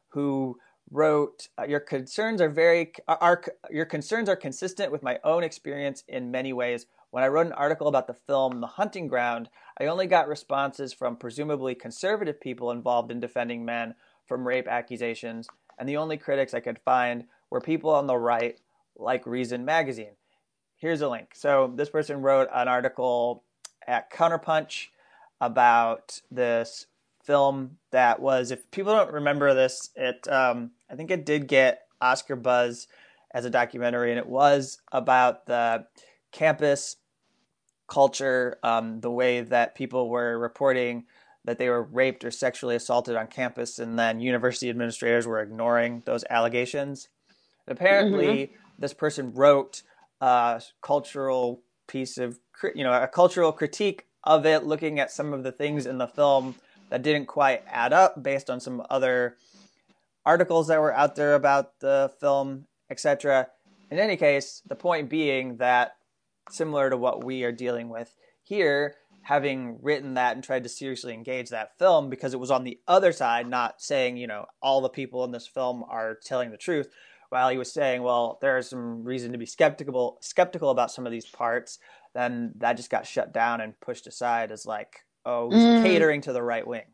who 0.09 0.59
wrote, 0.91 1.47
uh, 1.57 1.63
"Your 1.63 1.79
concerns 1.79 2.41
are 2.41 2.49
very 2.49 2.93
are 3.07 3.43
your 3.71 3.85
concerns 3.85 4.29
are 4.29 4.35
consistent 4.35 4.91
with 4.91 5.01
my 5.01 5.19
own 5.23 5.43
experience 5.43 6.03
in 6.07 6.29
many 6.29 6.53
ways. 6.53 6.85
When 7.09 7.23
I 7.23 7.27
wrote 7.27 7.47
an 7.47 7.53
article 7.53 7.87
about 7.87 8.05
the 8.05 8.13
film 8.13 8.61
The 8.61 8.67
Hunting 8.67 9.07
Ground, 9.07 9.49
I 9.79 9.87
only 9.87 10.05
got 10.05 10.27
responses 10.27 10.93
from 10.93 11.17
presumably 11.17 11.73
conservative 11.73 12.39
people 12.39 12.69
involved 12.69 13.09
in 13.09 13.19
defending 13.19 13.65
men 13.65 13.95
from 14.31 14.47
rape 14.47 14.67
accusations, 14.67 15.49
and 15.81 15.89
the 15.89 15.97
only 15.97 16.15
critics 16.15 16.53
I 16.53 16.59
could 16.59 16.77
find 16.85 17.23
were 17.49 17.59
people 17.59 17.89
on 17.89 18.05
the 18.05 18.15
right, 18.15 18.55
like 18.95 19.25
Reason 19.25 19.65
Magazine. 19.65 20.13
Here's 20.75 21.01
a 21.01 21.09
link. 21.09 21.31
So 21.33 21.73
this 21.75 21.89
person 21.89 22.21
wrote 22.21 22.49
an 22.53 22.67
article 22.67 23.43
at 23.87 24.13
Counterpunch 24.13 24.89
about 25.41 26.21
this 26.29 26.85
film 27.23 27.77
that 27.89 28.19
was, 28.19 28.51
if 28.51 28.69
people 28.69 28.93
don't 28.93 29.11
remember 29.11 29.55
this, 29.55 29.89
it 29.95 30.27
um, 30.27 30.69
I 30.87 30.95
think 30.95 31.09
it 31.09 31.25
did 31.25 31.47
get 31.47 31.87
Oscar 31.99 32.35
buzz 32.35 32.87
as 33.33 33.45
a 33.45 33.49
documentary, 33.49 34.11
and 34.11 34.19
it 34.19 34.27
was 34.27 34.79
about 34.91 35.47
the 35.47 35.87
campus 36.31 36.97
culture, 37.87 38.59
um, 38.61 39.01
the 39.01 39.09
way 39.09 39.41
that 39.41 39.73
people 39.73 40.11
were 40.11 40.37
reporting 40.37 41.05
that 41.45 41.57
they 41.57 41.69
were 41.69 41.83
raped 41.83 42.23
or 42.23 42.31
sexually 42.31 42.75
assaulted 42.75 43.15
on 43.15 43.27
campus, 43.27 43.79
and 43.79 43.97
then 43.97 44.19
university 44.19 44.69
administrators 44.69 45.25
were 45.25 45.41
ignoring 45.41 46.03
those 46.05 46.23
allegations. 46.29 47.09
Apparently, 47.67 48.25
mm-hmm. 48.25 48.53
this 48.79 48.93
person 48.93 49.33
wrote 49.33 49.81
a 50.19 50.61
cultural 50.81 51.61
piece 51.87 52.17
of, 52.17 52.39
you 52.75 52.83
know, 52.83 52.93
a 52.93 53.07
cultural 53.07 53.51
critique 53.51 54.05
of 54.23 54.45
it, 54.45 54.63
looking 54.65 54.99
at 54.99 55.11
some 55.11 55.33
of 55.33 55.43
the 55.43 55.51
things 55.51 55.85
in 55.85 55.97
the 55.97 56.07
film 56.07 56.55
that 56.89 57.01
didn't 57.01 57.25
quite 57.25 57.63
add 57.67 57.93
up 57.93 58.21
based 58.21 58.49
on 58.49 58.59
some 58.59 58.85
other 58.89 59.37
articles 60.25 60.67
that 60.67 60.79
were 60.79 60.93
out 60.93 61.15
there 61.15 61.33
about 61.33 61.79
the 61.79 62.11
film, 62.19 62.65
etc. 62.89 63.47
In 63.89 63.97
any 63.97 64.17
case, 64.17 64.61
the 64.67 64.75
point 64.75 65.09
being 65.09 65.57
that 65.57 65.95
similar 66.49 66.89
to 66.89 66.97
what 66.97 67.23
we 67.23 67.43
are 67.43 67.51
dealing 67.51 67.89
with 67.89 68.13
here, 68.43 68.95
having 69.21 69.77
written 69.81 70.15
that 70.15 70.35
and 70.35 70.43
tried 70.43 70.63
to 70.63 70.69
seriously 70.69 71.13
engage 71.13 71.49
that 71.49 71.77
film 71.77 72.09
because 72.09 72.33
it 72.33 72.39
was 72.39 72.51
on 72.51 72.63
the 72.63 72.79
other 72.87 73.11
side, 73.11 73.47
not 73.47 73.81
saying, 73.81 74.17
you 74.17 74.27
know, 74.27 74.45
all 74.61 74.81
the 74.81 74.89
people 74.89 75.23
in 75.23 75.31
this 75.31 75.47
film 75.47 75.83
are 75.89 76.17
telling 76.25 76.51
the 76.51 76.57
truth, 76.57 76.89
while 77.29 77.49
he 77.49 77.57
was 77.57 77.71
saying, 77.71 78.01
well, 78.03 78.37
there 78.41 78.57
is 78.57 78.69
some 78.69 79.03
reason 79.03 79.31
to 79.31 79.37
be 79.37 79.45
skeptical 79.45 80.17
skeptical 80.21 80.69
about 80.69 80.91
some 80.91 81.05
of 81.05 81.11
these 81.11 81.27
parts, 81.27 81.79
then 82.13 82.51
that 82.57 82.77
just 82.77 82.89
got 82.89 83.07
shut 83.07 83.31
down 83.33 83.61
and 83.61 83.79
pushed 83.79 84.07
aside 84.07 84.51
as 84.51 84.65
like, 84.65 85.05
oh, 85.25 85.51
he's 85.51 85.63
Mm. 85.63 85.81
catering 85.81 86.21
to 86.21 86.33
the 86.33 86.43
right 86.43 86.65
wing. 86.67 86.85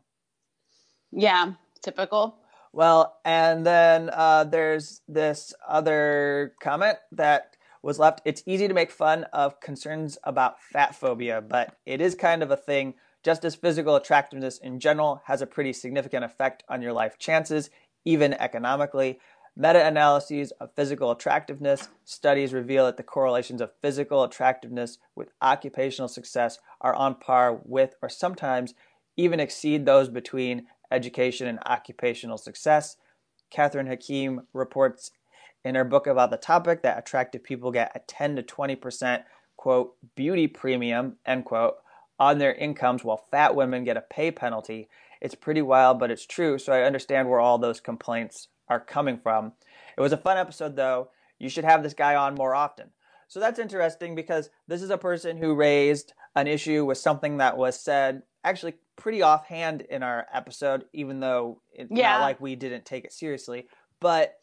Yeah, 1.10 1.54
typical. 1.82 2.36
Well, 2.72 3.18
and 3.24 3.66
then 3.66 4.10
uh, 4.12 4.44
there's 4.44 5.00
this 5.08 5.54
other 5.66 6.54
comment 6.62 6.98
that 7.12 7.56
was 7.82 7.98
left. 7.98 8.20
It's 8.24 8.42
easy 8.46 8.68
to 8.68 8.74
make 8.74 8.90
fun 8.90 9.24
of 9.32 9.60
concerns 9.60 10.18
about 10.24 10.62
fat 10.62 10.94
phobia, 10.94 11.40
but 11.40 11.76
it 11.86 12.00
is 12.00 12.14
kind 12.14 12.42
of 12.42 12.50
a 12.50 12.56
thing. 12.56 12.94
Just 13.24 13.44
as 13.44 13.54
physical 13.54 13.96
attractiveness 13.96 14.58
in 14.58 14.78
general 14.80 15.22
has 15.26 15.42
a 15.42 15.46
pretty 15.46 15.72
significant 15.72 16.24
effect 16.24 16.62
on 16.68 16.82
your 16.82 16.92
life 16.92 17.18
chances, 17.18 17.70
even 18.04 18.32
economically. 18.34 19.18
Meta 19.56 19.84
analyses 19.84 20.52
of 20.52 20.72
physical 20.76 21.10
attractiveness 21.10 21.88
studies 22.04 22.54
reveal 22.54 22.86
that 22.86 22.96
the 22.96 23.02
correlations 23.02 23.60
of 23.60 23.72
physical 23.82 24.22
attractiveness 24.22 24.98
with 25.16 25.32
occupational 25.42 26.06
success 26.06 26.60
are 26.80 26.94
on 26.94 27.16
par 27.16 27.60
with, 27.64 27.96
or 28.00 28.08
sometimes 28.08 28.74
even 29.16 29.40
exceed 29.40 29.84
those 29.84 30.08
between 30.08 30.66
education 30.92 31.48
and 31.48 31.58
occupational 31.66 32.38
success. 32.38 32.96
Catherine 33.50 33.88
Hakim 33.88 34.46
reports 34.52 35.10
in 35.64 35.74
her 35.74 35.84
book 35.84 36.06
about 36.06 36.30
the 36.30 36.36
topic 36.36 36.82
that 36.82 36.98
attractive 36.98 37.42
people 37.42 37.70
get 37.72 37.92
a 37.94 38.00
10 38.00 38.36
to 38.36 38.42
20% 38.42 39.24
quote 39.56 39.94
beauty 40.14 40.46
premium 40.46 41.16
end 41.26 41.44
quote 41.44 41.76
on 42.18 42.38
their 42.38 42.54
incomes 42.54 43.04
while 43.04 43.24
fat 43.30 43.54
women 43.54 43.84
get 43.84 43.96
a 43.96 44.00
pay 44.02 44.30
penalty. 44.30 44.88
It's 45.20 45.34
pretty 45.34 45.62
wild, 45.62 45.98
but 45.98 46.10
it's 46.10 46.26
true, 46.26 46.58
so 46.58 46.72
I 46.72 46.82
understand 46.82 47.28
where 47.28 47.40
all 47.40 47.58
those 47.58 47.80
complaints 47.80 48.48
are 48.68 48.80
coming 48.80 49.18
from. 49.18 49.52
It 49.96 50.00
was 50.00 50.12
a 50.12 50.16
fun 50.16 50.36
episode 50.38 50.76
though. 50.76 51.10
You 51.38 51.48
should 51.48 51.64
have 51.64 51.82
this 51.82 51.94
guy 51.94 52.14
on 52.14 52.34
more 52.34 52.54
often. 52.54 52.90
So 53.28 53.40
that's 53.40 53.58
interesting 53.58 54.14
because 54.14 54.50
this 54.68 54.80
is 54.82 54.90
a 54.90 54.98
person 54.98 55.36
who 55.36 55.54
raised 55.54 56.12
an 56.34 56.46
issue 56.46 56.84
with 56.84 56.98
something 56.98 57.38
that 57.38 57.56
was 57.56 57.78
said 57.78 58.22
actually 58.44 58.74
pretty 58.96 59.22
offhand 59.22 59.82
in 59.82 60.02
our 60.02 60.26
episode, 60.32 60.84
even 60.92 61.20
though 61.20 61.60
it's 61.72 61.90
Yeah. 61.90 62.12
not 62.12 62.20
like 62.22 62.40
we 62.40 62.56
didn't 62.56 62.84
take 62.84 63.04
it 63.04 63.12
seriously. 63.12 63.66
But 64.00 64.37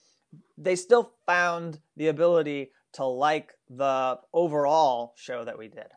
they 0.58 0.76
still 0.76 1.12
found 1.26 1.80
the 1.98 2.08
ability 2.08 2.72
to 2.94 3.06
like 3.06 3.54
the 3.70 4.20
overall 4.34 5.14
show 5.18 5.44
that 5.44 5.58
we 5.58 5.68
did. 5.68 5.88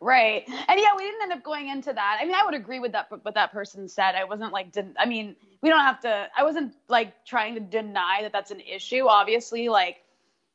Right. 0.00 0.44
And 0.46 0.80
yeah, 0.80 0.96
we 0.96 1.04
didn't 1.04 1.22
end 1.22 1.32
up 1.32 1.44
going 1.44 1.68
into 1.68 1.92
that. 1.92 2.18
I 2.20 2.24
mean, 2.24 2.34
I 2.34 2.44
would 2.44 2.54
agree 2.54 2.80
with 2.80 2.92
that 2.92 3.08
what 3.10 3.34
that 3.34 3.52
person 3.52 3.88
said. 3.88 4.14
I 4.14 4.24
wasn't 4.24 4.52
like 4.52 4.72
didn't 4.72 4.96
I 4.98 5.06
mean, 5.06 5.36
we 5.62 5.68
don't 5.68 5.80
have 5.80 6.00
to 6.00 6.26
I 6.36 6.42
wasn't 6.42 6.74
like 6.88 7.24
trying 7.24 7.54
to 7.54 7.60
deny 7.60 8.18
that 8.22 8.32
that's 8.32 8.50
an 8.50 8.60
issue. 8.60 9.06
Obviously, 9.06 9.68
like 9.68 9.98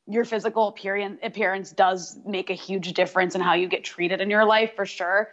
your 0.06 0.24
physical 0.24 0.68
appearance 0.68 1.20
appearance 1.22 1.72
does 1.72 2.18
make 2.26 2.50
a 2.50 2.54
huge 2.54 2.92
difference 2.92 3.34
in 3.34 3.40
how 3.40 3.54
you 3.54 3.66
get 3.66 3.84
treated 3.84 4.20
in 4.20 4.28
your 4.28 4.44
life 4.44 4.72
for 4.76 4.84
sure. 4.84 5.30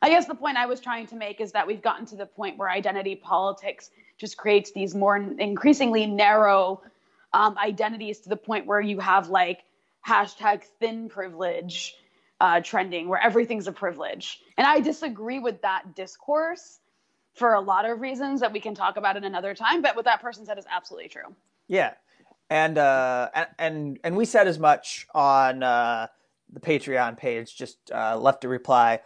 I 0.00 0.08
guess 0.10 0.26
the 0.26 0.34
point 0.34 0.56
I 0.56 0.66
was 0.66 0.80
trying 0.80 1.06
to 1.08 1.16
make 1.16 1.40
is 1.40 1.52
that 1.52 1.66
we've 1.66 1.82
gotten 1.82 2.06
to 2.06 2.16
the 2.16 2.26
point 2.26 2.56
where 2.58 2.68
identity 2.70 3.16
politics 3.16 3.90
just 4.16 4.36
creates 4.36 4.72
these 4.72 4.94
more 4.94 5.16
increasingly 5.16 6.06
narrow 6.06 6.82
um, 7.32 7.56
identities 7.58 8.20
to 8.20 8.28
the 8.28 8.36
point 8.36 8.66
where 8.66 8.80
you 8.80 9.00
have 9.00 9.28
like 9.28 9.60
hashtag 10.06 10.62
thin 10.80 11.08
privilege 11.08 11.94
uh, 12.40 12.60
trending 12.60 13.08
where 13.08 13.20
everything's 13.20 13.66
a 13.66 13.72
privilege. 13.72 14.40
And 14.56 14.66
I 14.66 14.80
disagree 14.80 15.40
with 15.40 15.60
that 15.62 15.94
discourse 15.96 16.78
for 17.34 17.54
a 17.54 17.60
lot 17.60 17.84
of 17.88 18.00
reasons 18.00 18.40
that 18.40 18.52
we 18.52 18.60
can 18.60 18.74
talk 18.74 18.96
about 18.96 19.16
in 19.16 19.24
another 19.24 19.54
time. 19.54 19.82
But 19.82 19.96
what 19.96 20.04
that 20.04 20.20
person 20.20 20.46
said 20.46 20.58
is 20.58 20.64
absolutely 20.70 21.08
true. 21.08 21.34
Yeah, 21.66 21.94
and 22.48 22.78
uh, 22.78 23.28
and- 23.58 23.98
and 24.02 24.16
we 24.16 24.24
said 24.24 24.46
as 24.48 24.58
much 24.58 25.06
on 25.14 25.62
uh, 25.62 26.06
the 26.52 26.60
Patreon 26.60 27.16
page. 27.16 27.56
Just 27.56 27.90
uh, 27.92 28.16
left 28.16 28.44
a 28.44 28.48
reply, 28.48 29.00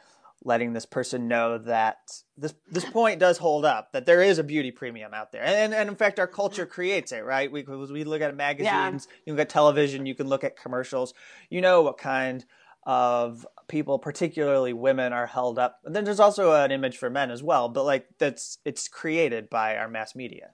letting 0.45 0.73
this 0.73 0.87
person 0.87 1.29
know 1.29 1.59
that 1.59 1.99
this 2.37 2.55
this 2.71 2.85
point 2.85 3.21
does 3.21 3.39
hold 3.39 3.65
up. 3.65 3.93
That 3.93 4.07
there 4.07 4.23
is 4.23 4.39
a 4.39 4.45
beauty 4.45 4.71
premium 4.71 5.15
out 5.15 5.33
there, 5.33 5.43
and 5.43 5.73
and 5.75 5.89
in 5.89 5.97
fact, 5.97 6.19
our 6.19 6.27
culture 6.27 6.67
creates 6.67 7.13
it. 7.13 7.25
Right? 7.25 7.51
We 7.51 7.63
we 7.63 8.05
look 8.05 8.23
at 8.23 8.35
magazines, 8.37 9.09
you 9.27 9.33
look 9.33 9.41
at 9.41 9.49
television, 9.49 10.07
you 10.07 10.15
can 10.15 10.29
look 10.29 10.45
at 10.45 10.57
commercials. 10.57 11.15
You 11.51 11.61
know 11.61 11.83
what 11.83 11.99
kind 11.99 12.45
of 12.85 13.47
people, 13.69 13.99
particularly 13.99 14.73
women, 14.73 15.13
are 15.13 15.27
held 15.27 15.59
up. 15.59 15.81
And 15.85 15.95
then 15.95 16.05
there's 16.05 16.21
also 16.21 16.53
an 16.53 16.73
image 16.73 16.97
for 16.97 17.11
men 17.11 17.31
as 17.31 17.43
well, 17.43 17.69
but 17.69 17.85
like 17.85 18.07
that's 18.19 18.59
it's 18.65 18.89
created 18.89 19.49
by 19.49 19.77
our 19.77 19.89
mass 19.89 20.15
media. 20.15 20.51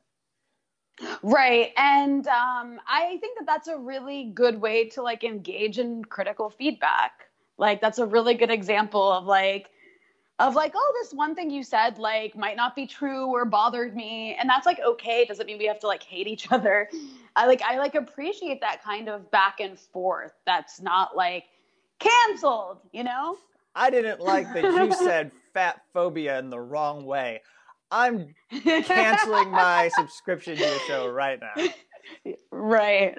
Right. 1.22 1.72
And 1.76 2.26
um, 2.26 2.80
I 2.88 3.18
think 3.20 3.38
that 3.38 3.46
that's 3.46 3.68
a 3.68 3.78
really 3.78 4.32
good 4.34 4.60
way 4.60 4.88
to 4.90 5.02
like 5.02 5.24
engage 5.24 5.78
in 5.78 6.04
critical 6.04 6.50
feedback. 6.50 7.12
Like 7.56 7.80
that's 7.80 7.98
a 7.98 8.06
really 8.06 8.34
good 8.34 8.50
example 8.50 9.10
of 9.10 9.24
like 9.24 9.70
of 10.38 10.54
like, 10.54 10.72
oh, 10.76 10.92
this 11.02 11.12
one 11.12 11.34
thing 11.34 11.50
you 11.50 11.62
said 11.62 11.98
like 11.98 12.36
might 12.36 12.56
not 12.56 12.76
be 12.76 12.86
true 12.86 13.26
or 13.26 13.44
bothered 13.44 13.96
me. 13.96 14.36
And 14.38 14.48
that's 14.48 14.66
like 14.66 14.80
okay. 14.80 15.22
It 15.22 15.28
doesn't 15.28 15.46
mean 15.46 15.58
we 15.58 15.66
have 15.66 15.80
to 15.80 15.86
like 15.86 16.02
hate 16.02 16.26
each 16.26 16.46
other. 16.52 16.88
I 17.36 17.46
like 17.46 17.62
I 17.62 17.78
like 17.78 17.94
appreciate 17.94 18.60
that 18.60 18.82
kind 18.82 19.08
of 19.08 19.30
back 19.30 19.60
and 19.60 19.78
forth. 19.78 20.32
That's 20.46 20.80
not 20.80 21.16
like 21.16 21.44
canceled, 21.98 22.78
you 22.92 23.04
know? 23.04 23.36
I 23.74 23.90
didn't 23.90 24.20
like 24.20 24.52
that 24.54 24.64
you 24.64 24.92
said 25.04 25.30
fat 25.54 25.82
phobia 25.92 26.38
in 26.38 26.50
the 26.50 26.60
wrong 26.60 27.04
way. 27.04 27.42
I'm 27.90 28.34
canceling 28.50 29.50
my 29.50 29.88
subscription 29.94 30.56
to 30.56 30.62
your 30.62 30.78
show 30.80 31.08
right 31.08 31.40
now. 31.40 32.34
right. 32.50 33.16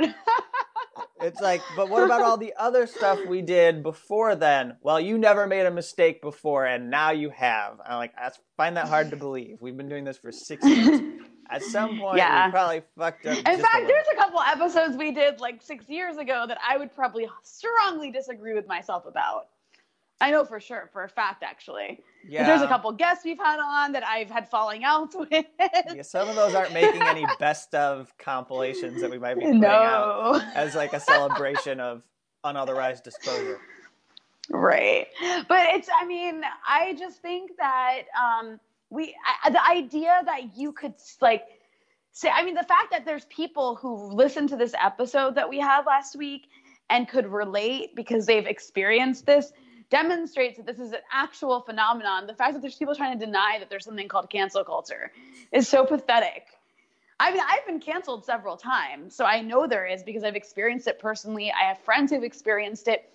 It's 1.22 1.42
like, 1.42 1.62
but 1.76 1.90
what 1.90 2.04
about 2.04 2.22
all 2.22 2.38
the 2.38 2.54
other 2.58 2.88
stuff 2.88 3.20
we 3.28 3.42
did 3.42 3.84
before 3.84 4.36
then? 4.36 4.78
Well, 4.82 5.00
you 5.00 5.18
never 5.18 5.48
made 5.48 5.66
a 5.66 5.72
mistake 5.72 6.22
before, 6.22 6.66
and 6.66 6.90
now 6.90 7.12
you 7.12 7.30
have. 7.30 7.80
I'm 7.86 7.98
like, 7.98 8.14
I 8.18 8.30
find 8.58 8.78
that 8.78 8.88
hard 8.88 9.10
to 9.12 9.16
believe. 9.18 9.58
We've 9.62 9.76
been 9.76 9.90
doing 9.90 10.04
this 10.06 10.18
for 10.18 10.32
six 10.32 10.66
years. 10.66 11.02
At 11.52 11.64
some 11.64 11.98
point, 11.98 12.18
Yeah. 12.18 12.46
we 12.46 12.52
probably 12.52 12.82
fucked 12.96 13.26
up. 13.26 13.38
In 13.40 13.44
just 13.44 13.60
a 13.60 13.64
fact, 13.64 13.88
there's 13.88 14.06
a 14.14 14.16
couple 14.16 14.40
episodes 14.40 14.96
we 14.96 15.12
did 15.12 15.40
like 15.40 15.64
six 15.64 15.90
years 15.90 16.18
ago 16.18 16.46
that 16.48 16.60
I 16.68 16.78
would 16.78 16.94
probably 16.94 17.28
strongly 17.42 18.12
disagree 18.12 18.54
with 18.54 18.68
myself 18.68 19.06
about. 19.08 19.48
I 20.22 20.30
know 20.30 20.46
for 20.46 20.60
sure, 20.60 20.90
for 20.94 21.04
a 21.04 21.10
fact, 21.10 21.42
actually. 21.42 22.02
Yeah. 22.28 22.46
There's 22.46 22.62
a 22.62 22.68
couple 22.68 22.92
guests 22.92 23.24
we've 23.24 23.40
had 23.40 23.60
on 23.60 23.94
that 23.94 24.06
I've 24.06 24.30
had 24.30 24.50
falling 24.50 24.84
outs 24.84 25.16
with. 25.32 25.46
Yeah, 25.60 26.02
some 26.02 26.28
of 26.28 26.36
those 26.36 26.54
aren't 26.54 26.74
making 26.74 27.02
any 27.02 27.26
best 27.40 27.74
of 27.74 28.14
compilations 28.18 29.02
that 29.02 29.10
we 29.10 29.18
might 29.18 29.36
be 29.36 29.42
putting 29.42 29.66
out 29.66 30.42
as 30.56 30.76
like 30.76 30.94
a 30.94 31.00
celebration 31.00 31.80
of 31.80 32.04
unauthorized 32.44 33.04
disclosure. 33.04 33.60
Right. 34.50 35.08
But 35.48 35.70
it's, 35.76 35.90
I 36.02 36.06
mean, 36.06 36.42
I 36.68 36.96
just 36.98 37.22
think 37.22 37.52
that 37.58 38.04
um, 38.20 38.60
we, 38.90 39.16
I, 39.44 39.52
the 39.52 39.66
idea 39.66 40.22
that 40.26 40.58
you 40.58 40.72
could 40.72 40.96
like 41.22 41.44
say, 42.12 42.30
I 42.30 42.44
mean, 42.44 42.56
the 42.56 42.64
fact 42.64 42.92
that 42.92 43.06
there's 43.06 43.26
people 43.26 43.76
who 43.76 44.12
listened 44.12 44.50
to 44.50 44.58
this 44.58 44.74
episode 44.82 45.36
that 45.36 45.50
we 45.50 45.60
had 45.60 45.84
last 45.84 46.16
week 46.16 46.48
and 46.90 47.08
could 47.08 47.28
relate 47.28 47.96
because 47.96 48.26
they've 48.26 48.48
experienced 48.48 49.26
this 49.26 49.52
demonstrates 49.90 50.58
that 50.58 50.66
this 50.66 50.80
is 50.80 50.92
an 50.92 51.00
actual 51.12 51.62
phenomenon. 51.62 52.28
The 52.28 52.34
fact 52.34 52.54
that 52.54 52.62
there's 52.62 52.76
people 52.76 52.96
trying 52.96 53.18
to 53.18 53.26
deny 53.26 53.58
that 53.60 53.70
there's 53.70 53.86
something 53.86 54.08
called 54.08 54.30
cancel 54.30 54.64
culture 54.64 55.12
is 55.52 55.68
so 55.68 55.86
pathetic. 55.86 56.46
I 57.20 57.32
mean, 57.32 57.42
I've 57.46 57.66
been 57.66 57.80
canceled 57.80 58.24
several 58.24 58.56
times, 58.56 59.14
so 59.14 59.26
I 59.26 59.42
know 59.42 59.68
there 59.68 59.86
is 59.86 60.04
because 60.04 60.24
I've 60.24 60.36
experienced 60.36 60.88
it 60.88 61.00
personally. 61.00 61.52
I 61.52 61.68
have 61.68 61.80
friends 61.80 62.12
who've 62.12 62.24
experienced 62.24 62.88
it. 62.88 63.12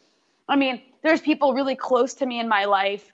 I 0.46 0.56
mean, 0.56 0.82
there's 1.02 1.22
people 1.22 1.54
really 1.54 1.74
close 1.74 2.12
to 2.14 2.26
me 2.26 2.38
in 2.38 2.48
my 2.48 2.66
life 2.66 3.12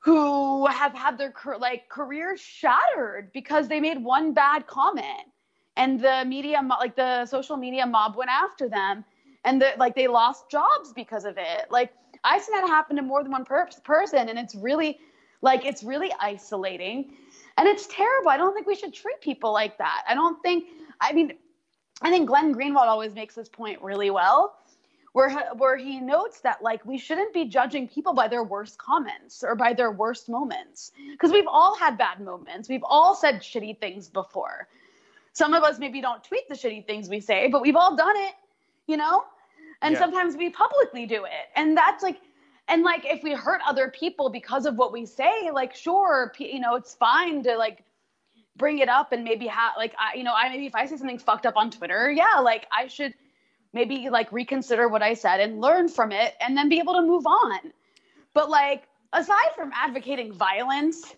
who 0.00 0.66
have 0.66 0.94
had 0.94 1.18
their 1.18 1.32
like 1.60 1.88
careers 1.88 2.40
shattered 2.40 3.32
because 3.32 3.68
they 3.68 3.78
made 3.78 4.02
one 4.02 4.32
bad 4.32 4.66
comment 4.66 5.28
and 5.76 6.00
the 6.00 6.24
media 6.26 6.60
like 6.80 6.96
the 6.96 7.26
social 7.26 7.56
media 7.56 7.86
mob 7.86 8.16
went 8.16 8.30
after 8.30 8.68
them 8.68 9.04
and 9.44 9.60
the, 9.60 9.72
like 9.76 9.94
they 9.94 10.08
lost 10.08 10.50
jobs 10.50 10.92
because 10.94 11.24
of 11.24 11.36
it 11.36 11.70
like 11.70 11.92
i've 12.24 12.42
seen 12.42 12.54
that 12.54 12.68
happen 12.68 12.96
to 12.96 13.02
more 13.02 13.22
than 13.22 13.32
one 13.32 13.44
per- 13.44 13.68
person 13.84 14.28
and 14.28 14.38
it's 14.38 14.54
really 14.54 14.98
like 15.42 15.64
it's 15.64 15.82
really 15.82 16.12
isolating 16.20 17.12
and 17.58 17.66
it's 17.66 17.88
terrible. 17.88 18.30
I 18.30 18.36
don't 18.36 18.54
think 18.54 18.68
we 18.68 18.76
should 18.76 18.94
treat 18.94 19.20
people 19.20 19.52
like 19.52 19.78
that. 19.78 20.04
I 20.08 20.14
don't 20.14 20.40
think 20.42 20.66
i 21.00 21.12
mean 21.12 21.32
i 22.02 22.10
think 22.10 22.26
glenn 22.28 22.54
greenwald 22.54 22.88
always 22.88 23.14
makes 23.14 23.34
this 23.34 23.48
point 23.48 23.80
really 23.82 24.10
well 24.10 24.56
where 25.12 25.30
where 25.54 25.76
he 25.76 26.00
notes 26.00 26.40
that 26.40 26.62
like 26.62 26.84
we 26.84 26.98
shouldn't 26.98 27.32
be 27.32 27.44
judging 27.44 27.88
people 27.88 28.12
by 28.14 28.26
their 28.28 28.42
worst 28.42 28.78
comments 28.78 29.44
or 29.44 29.54
by 29.54 29.72
their 29.72 29.92
worst 29.92 30.28
moments 30.28 30.92
because 31.12 31.30
we've 31.30 31.46
all 31.46 31.76
had 31.76 31.96
bad 31.96 32.20
moments. 32.20 32.68
We've 32.68 32.84
all 32.84 33.14
said 33.14 33.36
shitty 33.36 33.78
things 33.78 34.08
before. 34.08 34.68
Some 35.32 35.54
of 35.54 35.62
us 35.62 35.78
maybe 35.78 36.00
don't 36.00 36.22
tweet 36.24 36.48
the 36.48 36.54
shitty 36.54 36.86
things 36.86 37.08
we 37.08 37.20
say 37.20 37.48
but 37.48 37.62
we've 37.62 37.76
all 37.76 37.94
done 37.96 38.16
it 38.16 38.34
you 38.86 38.96
know 38.96 39.22
and 39.82 39.92
Yeah. 39.92 39.98
sometimes 39.98 40.36
we 40.36 40.50
publicly 40.50 41.06
do 41.06 41.24
it 41.24 41.48
and 41.56 41.76
that's 41.76 42.02
like 42.02 42.20
and 42.68 42.82
like 42.82 43.04
if 43.04 43.22
we 43.22 43.32
hurt 43.32 43.60
other 43.66 43.88
people 43.88 44.30
because 44.30 44.66
of 44.66 44.76
what 44.76 44.92
we 44.92 45.06
say 45.06 45.50
like 45.52 45.74
sure 45.74 46.32
you 46.38 46.60
know 46.60 46.74
it's 46.74 46.94
fine 46.94 47.42
to 47.42 47.56
like 47.56 47.84
bring 48.56 48.78
it 48.78 48.88
up 48.88 49.12
and 49.12 49.24
maybe 49.24 49.46
have 49.46 49.72
like 49.76 49.94
I, 49.98 50.16
you 50.16 50.24
know 50.24 50.34
i 50.34 50.48
maybe 50.48 50.66
if 50.66 50.74
i 50.74 50.86
say 50.86 50.96
something 50.96 51.18
fucked 51.18 51.46
up 51.46 51.56
on 51.56 51.70
twitter 51.70 52.10
yeah 52.10 52.40
like 52.40 52.66
i 52.72 52.88
should 52.88 53.14
maybe 53.72 54.08
like 54.10 54.32
reconsider 54.32 54.88
what 54.88 55.02
I 55.02 55.14
said 55.14 55.40
and 55.40 55.60
learn 55.60 55.88
from 55.88 56.12
it 56.12 56.34
and 56.40 56.56
then 56.56 56.68
be 56.68 56.78
able 56.78 56.94
to 56.94 57.02
move 57.02 57.26
on. 57.26 57.72
But 58.34 58.50
like 58.50 58.88
aside 59.12 59.52
from 59.54 59.72
advocating 59.74 60.32
violence 60.32 61.14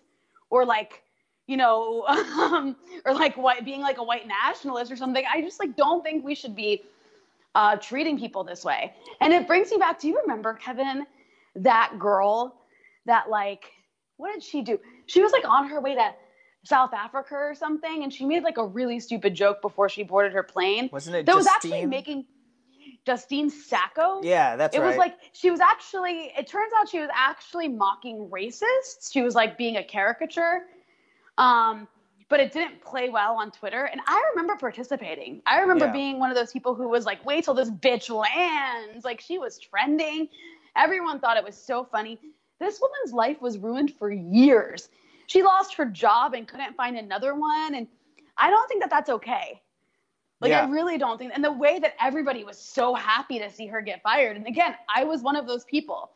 or 0.49 0.65
like 0.65 1.03
you 1.47 1.57
know 1.57 2.03
um, 2.07 2.75
or 3.05 3.13
like 3.13 3.37
what 3.37 3.63
being 3.65 3.81
like 3.81 3.97
a 3.97 4.03
white 4.03 4.27
nationalist 4.27 4.91
or 4.91 4.95
something, 4.95 5.23
I 5.31 5.41
just 5.41 5.59
like 5.59 5.75
don't 5.75 6.03
think 6.03 6.23
we 6.25 6.35
should 6.35 6.55
be 6.55 6.83
uh, 7.55 7.75
treating 7.77 8.17
people 8.17 8.43
this 8.43 8.63
way. 8.63 8.93
And 9.19 9.33
it 9.33 9.47
brings 9.47 9.71
me 9.71 9.77
back. 9.77 9.99
Do 9.99 10.07
you 10.07 10.19
remember 10.21 10.53
Kevin 10.53 11.05
that 11.55 11.93
girl 11.99 12.55
that 13.05 13.29
like 13.29 13.71
what 14.17 14.33
did 14.33 14.43
she 14.43 14.61
do? 14.61 14.79
She 15.07 15.21
was 15.21 15.31
like 15.31 15.47
on 15.47 15.67
her 15.69 15.81
way 15.81 15.95
to 15.95 16.11
South 16.63 16.93
Africa 16.93 17.33
or 17.33 17.55
something, 17.55 18.03
and 18.03 18.13
she 18.13 18.25
made 18.25 18.43
like 18.43 18.57
a 18.57 18.65
really 18.65 18.99
stupid 18.99 19.33
joke 19.33 19.61
before 19.61 19.89
she 19.89 20.03
boarded 20.03 20.33
her 20.33 20.43
plane 20.43 20.89
Wasn't 20.91 21.15
it 21.15 21.25
that 21.25 21.35
was 21.35 21.47
actually 21.47 21.87
making 21.87 22.25
Justine 23.05 23.49
Sacco. 23.49 24.21
Yeah, 24.23 24.55
that's 24.55 24.75
it 24.75 24.79
right. 24.79 24.85
It 24.85 24.87
was 24.89 24.97
like 24.97 25.15
she 25.33 25.49
was 25.49 25.59
actually. 25.59 26.31
It 26.37 26.47
turns 26.47 26.71
out 26.77 26.87
she 26.87 26.99
was 26.99 27.09
actually 27.13 27.67
mocking 27.67 28.29
racists. 28.31 29.11
She 29.11 29.21
was 29.21 29.33
like 29.33 29.57
being 29.57 29.77
a 29.77 29.83
caricature, 29.83 30.61
um, 31.37 31.87
but 32.31 32.39
it 32.39 32.53
didn't 32.53 32.81
play 32.81 33.09
well 33.09 33.35
on 33.35 33.51
Twitter. 33.51 33.83
And 33.83 33.99
I 34.07 34.23
remember 34.31 34.55
participating. 34.55 35.41
I 35.45 35.59
remember 35.59 35.87
Yeah. 35.87 35.91
being 35.91 36.17
one 36.17 36.31
of 36.31 36.37
those 36.37 36.53
people 36.53 36.73
who 36.73 36.87
was 36.87 37.05
like, 37.05 37.23
"Wait 37.25 37.43
till 37.43 37.53
this 37.53 37.69
bitch 37.69 38.09
lands!" 38.09 39.03
Like 39.03 39.19
she 39.19 39.37
was 39.37 39.59
trending. 39.59 40.29
Everyone 40.77 41.19
thought 41.19 41.35
it 41.35 41.43
was 41.43 41.61
so 41.61 41.83
funny. 41.83 42.17
This 42.57 42.79
woman's 42.79 43.13
life 43.13 43.41
was 43.41 43.57
ruined 43.57 43.93
for 43.95 44.09
years. 44.09 44.87
She 45.27 45.43
lost 45.43 45.75
her 45.75 45.85
job 45.85 46.33
and 46.33 46.47
couldn't 46.47 46.73
find 46.77 46.97
another 46.97 47.35
one, 47.35 47.75
and 47.75 47.85
I 48.37 48.49
don't 48.49 48.67
think 48.69 48.81
that 48.81 48.89
that's 48.89 49.09
okay. 49.09 49.61
Like 50.39 50.51
Yeah. 50.51 50.65
I 50.65 50.69
really 50.69 50.97
don't 50.97 51.17
think 51.17 51.33
and 51.35 51.43
the 51.43 51.51
way 51.51 51.79
that 51.79 51.95
everybody 51.99 52.45
was 52.45 52.57
so 52.57 52.95
happy 52.95 53.39
to 53.39 53.49
see 53.49 53.67
her 53.67 53.81
get 53.81 54.01
fired. 54.03 54.37
And 54.37 54.47
again, 54.47 54.77
I 54.87 55.03
was 55.03 55.21
one 55.21 55.35
of 55.35 55.47
those 55.47 55.65
people. 55.65 56.11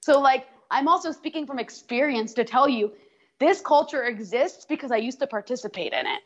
So 0.00 0.18
like 0.18 0.48
I'm 0.72 0.88
also 0.88 1.12
speaking 1.12 1.46
from 1.46 1.60
experience 1.60 2.34
to 2.34 2.44
tell 2.44 2.68
you 2.68 2.92
this 3.38 3.60
culture 3.60 4.04
exists 4.04 4.64
because 4.64 4.90
I 4.90 4.96
used 4.96 5.20
to 5.20 5.26
participate 5.26 5.92
in 5.92 6.06
it. 6.06 6.20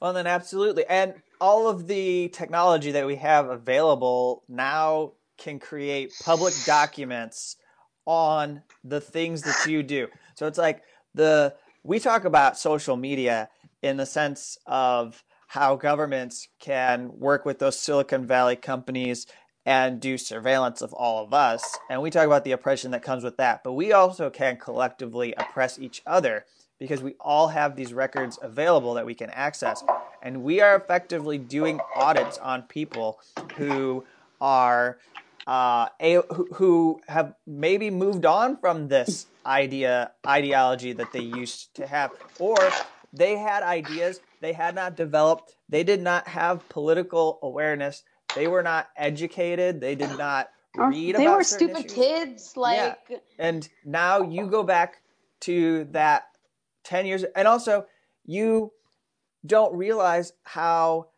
Well, 0.00 0.12
then 0.12 0.26
absolutely. 0.26 0.84
And 0.86 1.14
all 1.40 1.68
of 1.68 1.86
the 1.86 2.28
technology 2.28 2.92
that 2.92 3.06
we 3.06 3.16
have 3.16 3.48
available 3.48 4.42
now 4.48 5.12
can 5.38 5.58
create 5.58 6.12
public 6.22 6.54
documents 6.66 7.56
on 8.04 8.62
the 8.84 9.00
things 9.00 9.42
that 9.42 9.66
you 9.66 9.82
do. 9.82 10.08
So 10.34 10.46
it's 10.46 10.58
like 10.58 10.82
the 11.14 11.54
we 11.82 11.98
talk 11.98 12.24
about 12.24 12.58
social 12.58 12.96
media 12.96 13.48
in 13.82 13.96
the 13.96 14.06
sense 14.06 14.58
of 14.66 15.22
how 15.48 15.76
governments 15.76 16.48
can 16.58 17.10
work 17.18 17.44
with 17.44 17.58
those 17.58 17.78
Silicon 17.78 18.26
Valley 18.26 18.56
companies 18.56 19.26
and 19.66 20.00
do 20.00 20.16
surveillance 20.16 20.80
of 20.80 20.92
all 20.94 21.22
of 21.22 21.34
us. 21.34 21.76
And 21.90 22.00
we 22.00 22.10
talk 22.10 22.24
about 22.24 22.44
the 22.44 22.52
oppression 22.52 22.92
that 22.92 23.02
comes 23.02 23.24
with 23.24 23.36
that. 23.36 23.64
But 23.64 23.72
we 23.72 23.92
also 23.92 24.30
can 24.30 24.56
collectively 24.56 25.34
oppress 25.36 25.78
each 25.78 26.02
other 26.06 26.46
because 26.78 27.02
we 27.02 27.16
all 27.20 27.48
have 27.48 27.74
these 27.74 27.92
records 27.92 28.38
available 28.40 28.94
that 28.94 29.04
we 29.04 29.14
can 29.14 29.28
access. 29.30 29.82
And 30.22 30.44
we 30.44 30.60
are 30.60 30.76
effectively 30.76 31.36
doing 31.36 31.80
audits 31.96 32.38
on 32.38 32.62
people 32.62 33.18
who 33.56 34.04
are 34.40 34.98
uh, 35.48 35.88
a, 36.00 36.22
who, 36.32 36.48
who 36.54 37.00
have 37.08 37.34
maybe 37.46 37.90
moved 37.90 38.24
on 38.24 38.56
from 38.56 38.88
this 38.88 39.26
idea 39.44 40.12
ideology 40.26 40.92
that 40.92 41.12
they 41.12 41.20
used 41.20 41.74
to 41.76 41.86
have, 41.86 42.10
or 42.38 42.58
they 43.12 43.36
had 43.36 43.62
ideas 43.62 44.20
they 44.40 44.52
had 44.52 44.74
not 44.74 44.96
developed. 44.96 45.56
They 45.68 45.82
did 45.82 46.00
not 46.02 46.28
have 46.28 46.68
political 46.68 47.38
awareness. 47.42 48.02
They 48.36 48.46
were 48.46 48.62
not 48.62 48.88
educated. 48.96 49.80
They 49.80 49.94
did 49.94 50.16
not 50.18 50.50
read 50.76 51.16
they 51.16 51.26
were 51.26 51.42
stupid 51.42 51.78
issues. 51.78 51.92
kids 51.94 52.56
like 52.56 53.10
And 53.38 53.68
now 53.84 54.20
you 54.22 54.46
go 54.46 54.62
back 54.62 55.00
to 55.40 55.84
that 55.92 56.24
10 56.84 57.06
years 57.06 57.24
and 57.34 57.48
also 57.48 57.86
you 58.26 58.72
don't 59.44 59.74
realize 59.74 60.32
how 60.42 61.08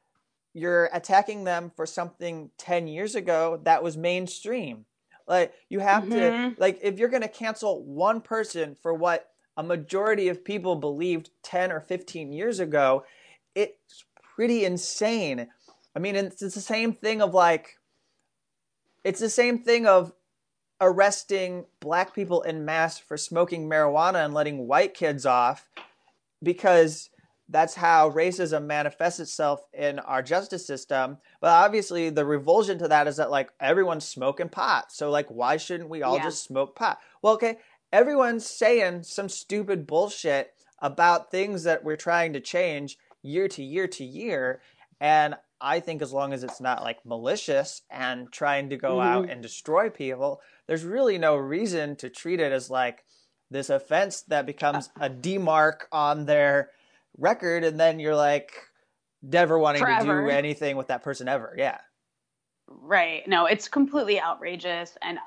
you're 0.54 0.88
attacking 0.92 1.44
them 1.44 1.72
for 1.74 1.86
something 1.86 2.50
10 2.58 2.86
years 2.86 3.14
ago 3.14 3.60
that 3.64 3.82
was 3.82 3.96
mainstream. 3.96 4.86
Like 5.26 5.52
you 5.68 5.80
have 5.80 6.08
to 6.10 6.32
Mhm. 6.32 6.54
like 6.58 6.78
if 6.82 6.98
you're 6.98 7.08
going 7.08 7.22
to 7.22 7.28
cancel 7.28 7.82
one 7.84 8.20
person 8.20 8.76
for 8.80 8.94
what 8.94 9.30
a 9.56 9.62
majority 9.62 10.28
of 10.28 10.44
people 10.44 10.76
believed 10.76 11.30
10 11.42 11.72
or 11.72 11.80
15 11.80 12.32
years 12.32 12.60
ago, 12.60 13.04
it's 13.54 14.04
pretty 14.36 14.64
insane. 14.64 15.48
I 15.94 15.98
mean, 15.98 16.16
it's, 16.16 16.42
it's 16.42 16.54
the 16.54 16.60
same 16.60 16.92
thing 16.94 17.22
of 17.22 17.34
like 17.34 17.76
it's 19.04 19.20
the 19.20 19.30
same 19.30 19.58
thing 19.58 19.86
of 19.86 20.12
arresting 20.80 21.64
black 21.80 22.14
people 22.14 22.42
in 22.42 22.64
mass 22.64 22.98
for 22.98 23.16
smoking 23.16 23.68
marijuana 23.68 24.24
and 24.24 24.34
letting 24.34 24.66
white 24.68 24.94
kids 24.94 25.26
off 25.26 25.68
because 26.42 27.10
that's 27.48 27.74
how 27.74 28.10
racism 28.10 28.66
manifests 28.66 29.20
itself 29.20 29.62
in 29.72 29.98
our 30.00 30.22
justice 30.22 30.66
system. 30.66 31.16
But 31.40 31.50
obviously, 31.50 32.10
the 32.10 32.24
revulsion 32.26 32.78
to 32.78 32.88
that 32.88 33.08
is 33.08 33.16
that 33.16 33.30
like 33.30 33.50
everyone's 33.58 34.04
smoking 34.06 34.50
pot. 34.50 34.92
So 34.92 35.10
like, 35.10 35.28
why 35.28 35.56
shouldn't 35.56 35.88
we 35.88 36.02
all 36.02 36.16
Yeah. 36.16 36.24
just 36.24 36.44
smoke 36.44 36.76
pot? 36.76 36.98
Well, 37.22 37.34
okay, 37.34 37.58
everyone's 37.92 38.46
saying 38.46 39.04
some 39.04 39.28
stupid 39.28 39.86
bullshit 39.86 40.52
about 40.80 41.30
things 41.30 41.64
that 41.64 41.82
we're 41.82 41.96
trying 41.96 42.34
to 42.34 42.40
change 42.40 42.98
year 43.22 43.48
to 43.48 43.64
year 43.64 43.88
to 43.88 44.04
year, 44.04 44.60
and 45.00 45.34
I 45.60 45.80
think 45.80 46.02
as 46.02 46.12
long 46.12 46.32
as 46.32 46.44
it's 46.44 46.60
not 46.60 46.82
like 46.82 47.04
malicious 47.04 47.82
and 47.90 48.30
trying 48.32 48.70
to 48.70 48.76
go 48.76 49.00
out 49.00 49.26
Mhm. 49.26 49.32
and 49.32 49.42
destroy 49.42 49.90
people, 49.90 50.40
there's 50.66 50.84
really 50.84 51.18
no 51.18 51.36
reason 51.36 51.96
to 51.96 52.08
treat 52.10 52.40
it 52.40 52.52
as 52.52 52.70
like 52.70 53.04
this 53.50 53.70
offense 53.70 54.22
that 54.22 54.46
becomes 54.46 54.90
a 55.00 55.08
demark 55.10 55.86
on 55.90 56.26
their 56.26 56.70
record, 57.16 57.64
and 57.64 57.80
then 57.80 57.98
you're 57.98 58.14
like 58.16 58.52
never 59.22 59.58
wanting 59.58 59.84
to 59.84 60.04
do 60.04 60.28
anything 60.28 60.76
with 60.76 60.88
that 60.88 61.02
person 61.02 61.28
ever. 61.28 61.54
Yeah. 61.58 61.78
Right. 62.68 63.26
No, 63.26 63.46
it's 63.46 63.66
completely 63.68 64.20
outrageous 64.20 64.96
and 65.02 65.18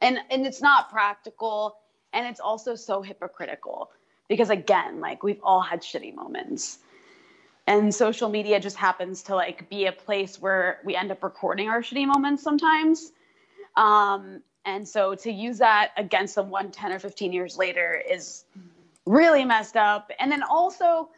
and 0.00 0.18
and 0.30 0.46
it's 0.46 0.60
not 0.62 0.90
practical 0.90 1.76
and 2.12 2.26
it's 2.26 2.40
also 2.40 2.74
so 2.74 3.02
hypocritical 3.02 3.90
because 4.28 4.50
again, 4.50 5.00
like 5.00 5.22
we've 5.22 5.40
all 5.42 5.60
had 5.60 5.82
shitty 5.82 6.14
moments. 6.14 6.78
And 7.66 7.94
social 7.94 8.28
media 8.28 8.60
just 8.60 8.76
happens 8.76 9.22
to 9.24 9.34
like 9.34 9.68
be 9.68 9.86
a 9.86 9.92
place 9.92 10.40
where 10.40 10.80
we 10.84 10.94
end 10.94 11.10
up 11.10 11.22
recording 11.22 11.68
our 11.68 11.82
shitty 11.82 12.06
moments 12.06 12.42
sometimes. 12.42 13.12
Um, 13.74 14.42
and 14.64 14.86
so 14.86 15.14
to 15.16 15.30
use 15.30 15.58
that 15.58 15.92
against 15.96 16.34
someone 16.34 16.70
10 16.70 16.92
or 16.92 16.98
15 16.98 17.32
years 17.32 17.56
later 17.56 18.02
is 18.08 18.44
really 19.06 19.44
messed 19.44 19.76
up. 19.76 20.10
And 20.18 20.30
then 20.30 20.42
also, 20.42 21.08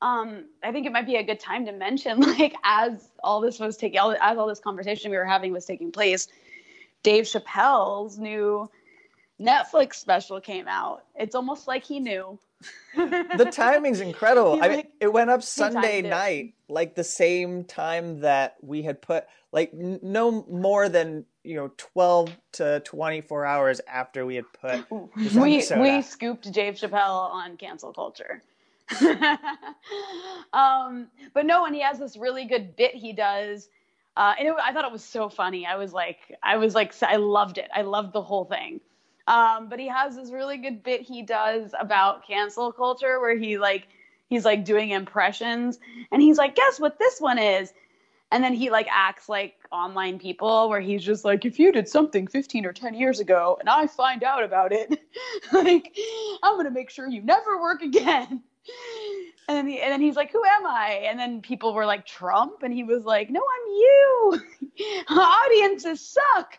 um, 0.00 0.46
I 0.62 0.72
think 0.72 0.86
it 0.86 0.92
might 0.92 1.06
be 1.06 1.16
a 1.16 1.22
good 1.22 1.40
time 1.40 1.66
to 1.66 1.72
mention, 1.72 2.20
like, 2.38 2.54
as 2.64 3.08
all 3.22 3.40
this 3.40 3.58
was 3.58 3.76
taking, 3.76 3.98
as 3.98 4.38
all 4.38 4.46
this 4.46 4.60
conversation 4.60 5.10
we 5.10 5.16
were 5.16 5.24
having 5.24 5.52
was 5.52 5.64
taking 5.64 5.92
place, 5.92 6.28
Dave 7.02 7.24
Chappelle's 7.24 8.18
new 8.18 8.70
Netflix 9.40 9.94
special 9.94 10.40
came 10.40 10.68
out. 10.68 11.04
It's 11.16 11.34
almost 11.34 11.66
like 11.66 11.84
he 11.84 11.98
knew. 11.98 12.38
The 12.96 13.48
timing's 13.52 14.00
incredible. 14.00 14.56
He, 14.56 14.60
I 14.62 14.68
mean, 14.68 14.86
it 15.00 15.12
went 15.12 15.30
up 15.30 15.42
Sunday 15.42 16.00
it. 16.00 16.06
night, 16.06 16.54
like 16.68 16.94
the 16.94 17.04
same 17.04 17.64
time 17.64 18.20
that 18.20 18.56
we 18.60 18.82
had 18.82 19.00
put, 19.00 19.24
like 19.50 19.72
no 19.74 20.44
more 20.50 20.88
than 20.88 21.24
you 21.42 21.56
know 21.56 21.70
twelve 21.76 22.30
to 22.52 22.80
twenty 22.80 23.20
four 23.20 23.44
hours 23.44 23.80
after 23.86 24.26
we 24.26 24.36
had 24.36 24.52
put. 24.52 24.86
We 25.34 25.62
we 25.76 26.02
scooped 26.02 26.50
Dave 26.52 26.74
Chappelle 26.74 27.30
on 27.30 27.56
cancel 27.56 27.92
culture. 27.92 28.42
um, 30.52 31.08
but 31.32 31.46
no, 31.46 31.64
and 31.64 31.74
he 31.74 31.80
has 31.82 31.98
this 31.98 32.16
really 32.16 32.44
good 32.44 32.76
bit 32.76 32.94
he 32.94 33.12
does. 33.12 33.68
Uh, 34.16 34.34
and 34.38 34.48
it, 34.48 34.54
I 34.62 34.72
thought 34.72 34.84
it 34.84 34.92
was 34.92 35.04
so 35.04 35.28
funny. 35.28 35.64
I 35.64 35.76
was 35.76 35.92
like, 35.92 36.18
I 36.42 36.56
was 36.56 36.74
like, 36.74 36.94
I 37.02 37.16
loved 37.16 37.58
it. 37.58 37.70
I 37.74 37.82
loved 37.82 38.12
the 38.12 38.22
whole 38.22 38.44
thing. 38.44 38.80
Um, 39.26 39.68
but 39.68 39.78
he 39.78 39.88
has 39.88 40.16
this 40.16 40.30
really 40.30 40.56
good 40.56 40.82
bit 40.82 41.02
he 41.02 41.22
does 41.22 41.72
about 41.78 42.26
cancel 42.26 42.72
culture 42.72 43.20
where 43.20 43.36
he 43.36 43.58
like, 43.58 43.86
he's 44.28 44.44
like 44.44 44.64
doing 44.64 44.90
impressions 44.90 45.78
and 46.10 46.20
he's 46.20 46.38
like, 46.38 46.56
guess 46.56 46.80
what 46.80 46.98
this 46.98 47.20
one 47.20 47.38
is? 47.38 47.72
And 48.32 48.42
then 48.42 48.54
he 48.54 48.70
like 48.70 48.88
acts 48.90 49.28
like 49.28 49.54
online 49.70 50.18
people 50.18 50.68
where 50.68 50.80
he's 50.80 51.04
just 51.04 51.24
like, 51.24 51.44
if 51.44 51.58
you 51.58 51.70
did 51.70 51.88
something 51.88 52.26
15 52.26 52.64
or 52.64 52.72
10 52.72 52.94
years 52.94 53.20
ago 53.20 53.58
and 53.60 53.68
I 53.68 53.86
find 53.86 54.24
out 54.24 54.42
about 54.42 54.72
it, 54.72 54.98
like, 55.52 55.96
I'm 56.42 56.62
to 56.64 56.70
make 56.70 56.90
sure 56.90 57.06
you 57.08 57.22
never 57.22 57.60
work 57.60 57.82
again. 57.82 58.42
And 59.48 59.56
then, 59.56 59.66
he, 59.66 59.80
and 59.80 59.92
then 59.92 60.00
he's 60.00 60.14
like, 60.14 60.30
who 60.30 60.42
am 60.44 60.64
I? 60.66 61.02
And 61.04 61.18
then 61.18 61.42
people 61.42 61.74
were 61.74 61.84
like, 61.84 62.06
Trump. 62.06 62.62
And 62.62 62.72
he 62.72 62.84
was 62.84 63.04
like, 63.04 63.28
no, 63.28 63.40
I'm 63.40 63.72
you. 63.72 64.40
Audiences 65.10 66.00
suck. 66.00 66.58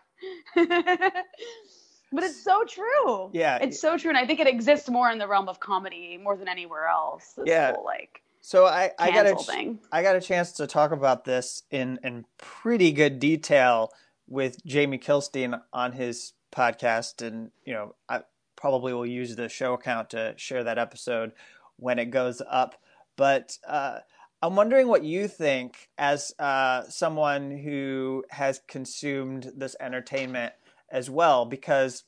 But 2.14 2.24
it's 2.24 2.42
so 2.42 2.64
true. 2.66 3.30
Yeah. 3.34 3.58
It's 3.62 3.80
so 3.82 3.98
true. 3.98 4.10
And 4.10 4.18
I 4.18 4.26
think 4.26 4.40
it 4.40 4.48
exists 4.48 4.90
more 4.90 5.10
in 5.10 5.18
the 5.18 5.28
realm 5.28 5.50
of 5.50 5.60
comedy 5.60 6.18
more 6.18 6.38
than 6.38 6.48
anywhere 6.48 6.88
else. 6.88 7.34
This 7.36 7.48
Yeah. 7.48 7.74
whole, 7.74 7.84
like, 7.84 8.22
So 8.42 8.66
I, 8.66 8.92
I 9.00 9.12
got 9.12 9.26
a 9.26 9.36
thing. 9.36 9.80
I 9.92 10.04
got 10.04 10.16
a 10.16 10.22
chance 10.22 10.52
to 10.54 10.68
talk 10.68 10.92
about 10.92 11.26
this 11.26 11.64
in 11.72 12.00
in 12.04 12.26
pretty 12.38 12.92
good 12.92 13.20
detail 13.20 13.92
with 14.28 14.64
Jamie 14.66 15.00
Kilstein 15.00 15.60
on 15.72 15.94
his 15.94 16.34
podcast, 16.54 17.26
and 17.26 17.52
you 17.66 17.74
know 17.74 17.96
I 18.08 18.22
probably 18.56 18.94
will 18.94 19.06
use 19.06 19.36
the 19.36 19.50
show 19.50 19.74
account 19.74 20.10
to 20.12 20.34
share 20.38 20.64
that 20.64 20.78
episode 20.78 21.32
when 21.78 22.00
it 22.00 22.12
goes 22.12 22.42
up. 22.50 22.76
But 23.16 23.58
uh, 23.68 24.00
I'm 24.42 24.56
wondering 24.56 24.88
what 24.88 25.04
you 25.04 25.28
think 25.28 25.90
as 25.98 26.34
uh, 26.38 26.84
someone 26.90 27.50
who 27.52 28.24
has 28.30 28.62
consumed 28.68 29.52
this 29.56 29.76
entertainment 29.80 30.54
as 30.94 31.10
well, 31.10 31.46
because 31.46 32.04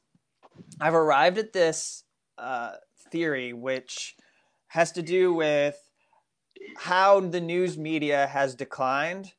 I've 0.80 0.93
arrived 0.93 1.38
at 1.38 1.52
this 1.52 2.04
uh, 2.38 2.74
theory, 3.12 3.52
which 3.52 4.15
has 4.67 4.93
to 4.93 5.02
do 5.02 5.34
with 5.34 5.78
how 6.78 7.19
the 7.19 7.41
news 7.41 7.78
media 7.78 8.28
has 8.28 8.56
declined. 8.56 9.34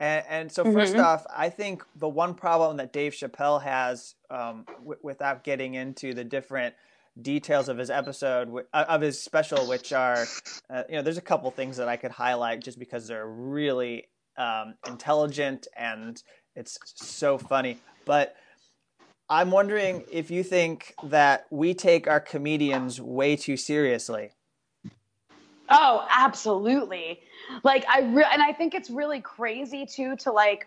And, 0.00 0.24
and 0.28 0.52
so, 0.52 0.64
1st 0.64 0.94
Mhm. 0.94 1.04
off, 1.04 1.26
I 1.34 1.50
think 1.50 1.84
the 1.96 2.08
one 2.08 2.34
problem 2.34 2.76
that 2.78 2.92
Dave 2.92 3.12
Chappelle 3.12 3.62
has, 3.62 4.14
um, 4.30 4.64
w- 4.78 4.98
without 5.02 5.44
getting 5.44 5.74
into 5.74 6.14
the 6.14 6.24
different 6.24 6.74
details 7.20 7.68
of 7.68 7.78
his 7.78 7.90
episode, 7.90 8.52
uh, 8.72 8.84
of 8.88 9.00
his 9.00 9.22
special, 9.22 9.66
which 9.66 9.92
are, 9.92 10.26
uh, 10.68 10.82
you 10.88 10.96
know, 10.96 11.02
there's 11.02 11.16
a 11.16 11.22
couple 11.22 11.50
things 11.50 11.76
that 11.76 11.88
I 11.88 11.96
could 11.96 12.10
highlight 12.10 12.60
just 12.60 12.78
because 12.78 13.06
they're 13.06 13.26
really 13.26 14.08
um, 14.36 14.74
intelligent 14.84 15.68
and 15.76 16.20
it's 16.56 16.76
so 16.96 17.38
funny. 17.38 17.78
But 18.04 18.34
I'm 19.28 19.50
wondering 19.50 20.04
if 20.10 20.30
you 20.30 20.42
think 20.42 20.94
that 21.04 21.46
we 21.50 21.74
take 21.74 22.06
our 22.06 22.20
comedians 22.20 23.00
way 23.00 23.36
too 23.36 23.56
seriously. 23.56 24.32
Oh, 25.70 26.06
absolutely. 26.10 27.20
Like 27.62 27.86
I 27.88 28.00
re- 28.00 28.26
and 28.30 28.42
I 28.42 28.52
think 28.52 28.74
it's 28.74 28.90
really 28.90 29.20
crazy 29.20 29.86
too 29.86 30.16
to 30.16 30.32
like 30.32 30.66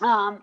um 0.00 0.42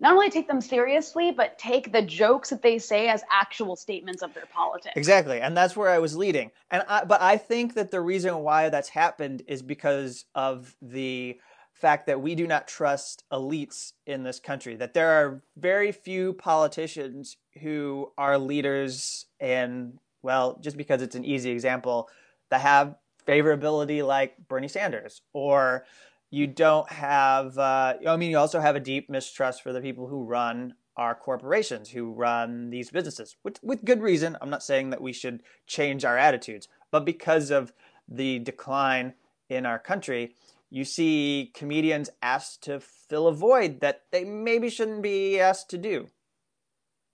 not 0.00 0.12
only 0.12 0.30
take 0.30 0.48
them 0.48 0.60
seriously 0.60 1.30
but 1.30 1.58
take 1.58 1.92
the 1.92 2.02
jokes 2.02 2.50
that 2.50 2.62
they 2.62 2.78
say 2.78 3.08
as 3.08 3.22
actual 3.30 3.76
statements 3.76 4.22
of 4.22 4.32
their 4.32 4.46
politics. 4.46 4.94
Exactly, 4.96 5.40
and 5.40 5.54
that's 5.56 5.76
where 5.76 5.90
I 5.90 5.98
was 5.98 6.16
leading. 6.16 6.50
And 6.70 6.84
I, 6.88 7.04
but 7.04 7.20
I 7.20 7.36
think 7.36 7.74
that 7.74 7.90
the 7.90 8.00
reason 8.00 8.38
why 8.38 8.70
that's 8.70 8.88
happened 8.88 9.42
is 9.46 9.60
because 9.60 10.24
of 10.34 10.74
the 10.80 11.38
fact 11.82 12.06
that 12.06 12.22
we 12.22 12.36
do 12.36 12.46
not 12.46 12.68
trust 12.68 13.24
elites 13.32 13.92
in 14.06 14.22
this 14.22 14.38
country. 14.38 14.76
That 14.76 14.94
there 14.94 15.10
are 15.10 15.42
very 15.56 15.90
few 15.90 16.32
politicians 16.32 17.36
who 17.60 18.12
are 18.16 18.38
leaders, 18.38 19.26
and 19.40 19.98
well, 20.22 20.58
just 20.62 20.76
because 20.76 21.02
it's 21.02 21.16
an 21.16 21.24
easy 21.24 21.50
example, 21.50 22.08
that 22.50 22.60
have 22.60 22.94
favorability 23.26 24.06
like 24.06 24.36
Bernie 24.48 24.68
Sanders, 24.68 25.22
or 25.32 25.84
you 26.30 26.46
don't 26.46 26.90
have. 26.90 27.58
Uh, 27.58 27.94
I 28.06 28.16
mean, 28.16 28.30
you 28.30 28.38
also 28.38 28.60
have 28.60 28.76
a 28.76 28.80
deep 28.80 29.10
mistrust 29.10 29.62
for 29.62 29.72
the 29.72 29.80
people 29.80 30.06
who 30.06 30.24
run 30.24 30.74
our 30.96 31.14
corporations 31.14 31.88
who 31.88 32.12
run 32.12 32.70
these 32.70 32.90
businesses 32.90 33.36
with, 33.42 33.58
with 33.62 33.84
good 33.84 34.02
reason. 34.02 34.36
I'm 34.40 34.50
not 34.50 34.62
saying 34.62 34.90
that 34.90 35.00
we 35.00 35.12
should 35.12 35.42
change 35.66 36.04
our 36.04 36.18
attitudes, 36.18 36.68
but 36.90 37.06
because 37.06 37.50
of 37.50 37.72
the 38.06 38.38
decline 38.40 39.14
in 39.48 39.64
our 39.64 39.78
country, 39.78 40.34
you 40.72 40.86
see 40.86 41.52
comedians 41.54 42.08
asked 42.22 42.62
to 42.62 42.80
fill 42.80 43.28
a 43.28 43.34
void 43.34 43.80
that 43.80 44.04
they 44.10 44.24
maybe 44.24 44.70
shouldn't 44.70 45.02
be 45.02 45.38
asked 45.38 45.68
to 45.68 45.76
do. 45.76 46.08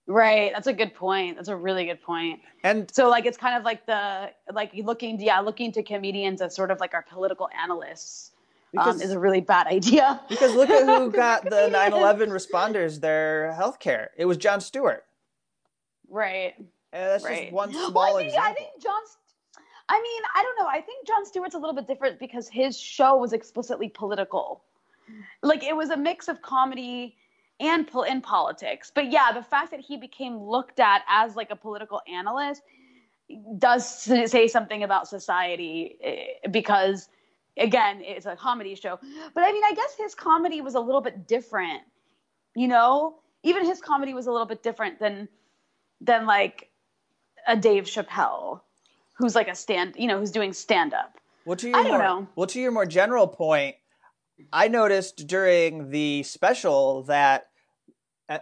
Right. 0.07 0.53
That's 0.55 0.69
a 0.69 0.73
good 0.73 0.95
point. 0.95 1.35
That's 1.37 1.49
a 1.49 1.57
really 1.57 1.85
good 1.87 2.01
point. 2.01 2.41
And 2.63 2.89
So 2.95 3.11
like 3.11 3.27
it's 3.27 3.37
kind 3.37 3.59
of 3.59 3.65
like 3.65 3.85
the 3.85 4.31
like 4.53 4.71
looking 4.85 5.21
yeah, 5.21 5.41
looking 5.41 5.73
to 5.73 5.83
comedians 5.83 6.41
as 6.41 6.55
sort 6.55 6.71
of 6.71 6.79
like 6.79 6.95
our 6.95 7.03
political 7.03 7.49
analysts 7.61 8.31
um, 8.79 9.01
is 9.03 9.11
a 9.11 9.19
really 9.19 9.41
bad 9.41 9.67
idea. 9.67 10.21
because 10.29 10.55
look 10.55 10.71
at 10.71 10.87
who 10.87 11.11
got 11.27 11.43
the 11.43 11.69
9/11 11.73 12.29
responders 12.29 13.01
their 13.01 13.53
health 13.55 13.81
care. 13.81 14.13
It 14.17 14.27
was 14.27 14.37
Jon 14.37 14.61
Stewart. 14.61 15.03
Right. 16.09 16.55
And 16.57 16.67
that's 16.93 17.25
right. 17.25 17.41
just 17.43 17.53
one 17.53 17.73
Well, 17.75 17.91
small 17.91 18.17
I 18.17 18.21
think, 18.21 18.29
example. 18.29 18.51
I 18.51 18.55
think 18.55 18.83
Jon. 18.83 19.03
I 19.89 20.01
mean, 20.01 20.23
I 20.35 20.43
don't 20.43 20.59
know. 20.59 20.69
I 20.69 20.81
think 20.81 21.07
Jon 21.07 21.25
Stewart's 21.25 21.55
a 21.55 21.59
little 21.59 21.75
bit 21.75 21.87
different 21.87 22.19
because 22.19 22.49
his 22.49 22.79
show 22.79 23.17
was 23.17 23.33
explicitly 23.33 23.89
political. 23.89 24.63
Like 25.43 25.63
it 25.63 25.75
was 25.75 25.91
a 25.91 25.97
mix 25.97 26.29
of 26.29 26.43
comedy 26.43 27.17
and 27.61 27.87
pol- 27.87 28.07
politics. 28.23 28.93
But 28.95 29.11
yeah, 29.11 29.33
the 29.33 29.43
fact 29.43 29.71
that 29.71 29.81
he 29.81 29.97
became 29.97 30.39
looked 30.39 30.81
at 30.81 31.03
as 31.09 31.37
like 31.37 31.51
a 31.51 31.57
political 31.57 32.01
analyst 32.07 32.63
does 33.59 33.87
say 34.31 34.49
something 34.49 34.83
about 34.83 35.09
society 35.09 35.97
eh, 36.03 36.49
because 36.51 37.09
again, 37.57 38.01
it's 38.03 38.27
a 38.27 38.37
comedy 38.37 38.75
show. 38.75 38.99
But 39.35 39.45
I 39.45 39.53
mean, 39.53 39.65
I 39.65 39.75
guess 39.75 39.95
his 39.99 40.15
comedy 40.15 40.61
was 40.61 40.75
a 40.75 40.81
little 40.81 41.01
bit 41.01 41.27
different. 41.27 41.83
You 42.55 42.69
know, 42.69 43.17
even 43.43 43.65
his 43.65 43.81
comedy 43.81 44.15
was 44.15 44.27
a 44.27 44.33
little 44.33 44.47
bit 44.47 44.63
different 44.63 44.99
than 44.99 45.29
than 46.01 46.27
like 46.27 46.71
a 47.47 47.57
Dave 47.57 47.85
Chappelle, 47.85 48.61
who's 49.19 49.35
like 49.35 49.49
a 49.49 49.55
stand, 49.55 49.95
you 49.97 50.07
know, 50.07 50.19
who's 50.19 50.31
doing 50.31 50.53
stand 50.53 50.95
up. 50.95 51.19
Well, 51.45 51.57
to 51.57 51.69
your 51.69 51.79
I 51.79 51.83
don't 51.83 51.93
more, 51.93 52.03
know. 52.03 52.29
Well, 52.37 52.47
to 52.47 52.61
your 52.61 52.71
more 52.71 52.87
general 52.87 53.27
point, 53.27 53.77
I 54.53 54.69
noticed 54.69 55.27
during 55.27 55.91
the 55.91 56.23
special 56.23 57.03
that 57.05 57.49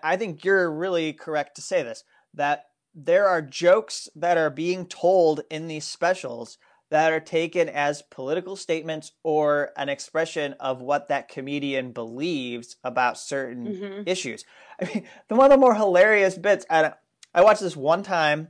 I 0.03 0.17
think 0.17 0.45
you're 0.45 0.71
really 0.71 1.13
correct 1.13 1.57
to 1.57 1.63
say 1.63 1.83
this 1.83 2.05
that 2.35 2.67
there 2.95 3.27
are 3.29 3.41
jokes 3.41 4.09
that 4.17 4.37
are 4.37 4.51
being 4.51 4.87
told 4.87 5.43
in 5.51 5.69
these 5.69 5.85
specials 5.85 6.59
that 6.91 7.13
are 7.13 7.21
taken 7.21 7.69
as 7.69 8.03
political 8.03 8.57
statements 8.57 9.13
or 9.23 9.71
an 9.77 9.89
expression 9.89 10.55
of 10.61 10.81
what 10.81 11.09
that 11.09 11.29
comedian 11.29 11.93
believes 11.93 12.77
about 12.85 13.19
certain 13.19 13.75
Mhm. 13.75 14.09
issues. 14.09 14.45
I 14.81 14.85
mean, 14.87 15.09
the 15.29 15.35
one 15.37 15.47
of 15.47 15.51
the 15.53 15.61
more 15.61 15.75
hilarious 15.75 16.37
bits. 16.39 16.65
And 16.71 16.95
I 17.35 17.43
watched 17.43 17.61
this 17.61 17.77
one 17.77 18.03
time 18.03 18.49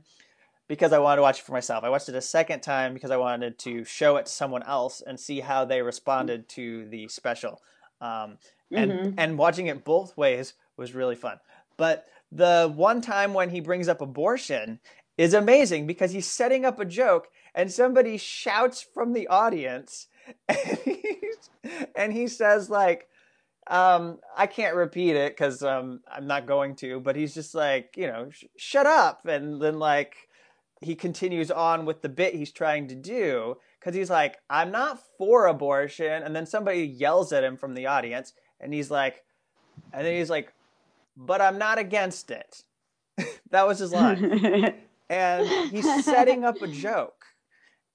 because 0.67 0.93
I 0.93 0.99
wanted 0.99 1.17
to 1.17 1.21
watch 1.21 1.39
it 1.39 1.45
for 1.45 1.53
myself. 1.53 1.83
I 1.83 1.89
watched 1.89 2.09
it 2.09 2.15
a 2.15 2.21
second 2.21 2.61
time 2.61 2.93
because 2.93 3.11
I 3.11 3.17
wanted 3.17 3.57
to 3.59 3.83
show 3.83 4.17
it 4.17 4.25
to 4.25 4.31
someone 4.31 4.63
else 4.63 5.01
and 5.05 5.19
see 5.19 5.39
how 5.39 5.65
they 5.65 5.81
responded 5.81 6.49
to 6.49 6.87
the 6.89 7.07
special. 7.07 7.61
Um, 8.01 8.37
and 8.73 8.91
Mhm. 8.91 9.13
and 9.17 9.37
watching 9.37 9.67
it 9.67 9.83
both 9.85 10.17
ways 10.17 10.53
was 10.75 10.93
really 10.93 11.15
fun. 11.15 11.39
But 11.77 12.07
the 12.31 12.71
one 12.75 13.01
time 13.01 13.33
when 13.33 13.49
he 13.49 13.61
brings 13.61 13.87
up 13.87 14.01
abortion 14.01 14.79
is 15.17 15.33
amazing 15.33 15.87
because 15.87 16.11
he's 16.11 16.27
setting 16.27 16.65
up 16.65 16.79
a 16.79 16.85
joke 16.85 17.29
and 17.55 17.71
somebody 17.71 18.17
shouts 18.17 18.81
from 18.81 19.13
the 19.13 19.27
audience 19.29 20.07
and 20.49 20.77
he, 20.83 21.19
and 21.95 22.13
he 22.13 22.27
says 22.27 22.69
like 22.69 23.07
um, 23.69 24.19
I 24.35 24.47
can't 24.47 24.75
repeat 24.75 25.15
it 25.15 25.33
because 25.33 25.61
um, 25.61 26.01
I'm 26.09 26.25
not 26.27 26.45
going 26.45 26.75
to, 26.77 26.99
but 27.01 27.15
he's 27.15 27.33
just 27.33 27.53
like, 27.53 27.95
you 27.97 28.07
know, 28.07 28.29
sh- 28.31 28.45
shut 28.55 28.85
up. 28.85 29.25
And 29.25 29.61
then, 29.61 29.77
like, 29.77 30.15
he 30.81 30.95
continues 30.95 31.49
on 31.51 31.85
with 31.85 32.01
the 32.01 32.09
bit 32.09 32.35
he's 32.35 32.51
trying 32.51 32.87
to 32.89 32.95
do 32.95 33.55
because 33.79 33.95
he's 33.95 34.09
like, 34.09 34.37
I'm 34.49 34.71
not 34.71 34.99
for 35.17 35.47
abortion. 35.47 36.23
And 36.23 36.35
then 36.35 36.45
somebody 36.45 36.83
yells 36.83 37.33
at 37.33 37.43
him 37.43 37.57
from 37.57 37.73
the 37.73 37.87
audience, 37.87 38.33
and 38.59 38.73
he's 38.73 38.91
like, 38.91 39.23
and 39.93 40.05
then 40.05 40.15
he's 40.15 40.29
like, 40.29 40.53
but 41.15 41.41
I'm 41.41 41.57
not 41.57 41.79
against 41.79 42.29
it. 42.31 42.63
that 43.51 43.65
was 43.67 43.79
his 43.79 43.91
line. 43.91 44.73
and 45.09 45.49
he's 45.71 46.05
setting 46.05 46.43
up 46.43 46.61
a 46.61 46.67
joke. 46.67 47.25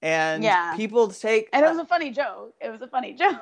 And 0.01 0.43
Yeah. 0.43 0.75
people 0.75 1.07
take 1.07 1.47
And 1.53 1.65
it 1.65 1.69
was 1.69 1.77
a 1.77 1.85
funny 1.85 2.11
joke. 2.11 2.55
It 2.59 2.69
was 2.69 2.81
a 2.81 2.87
funny 2.87 3.13
joke. 3.17 3.39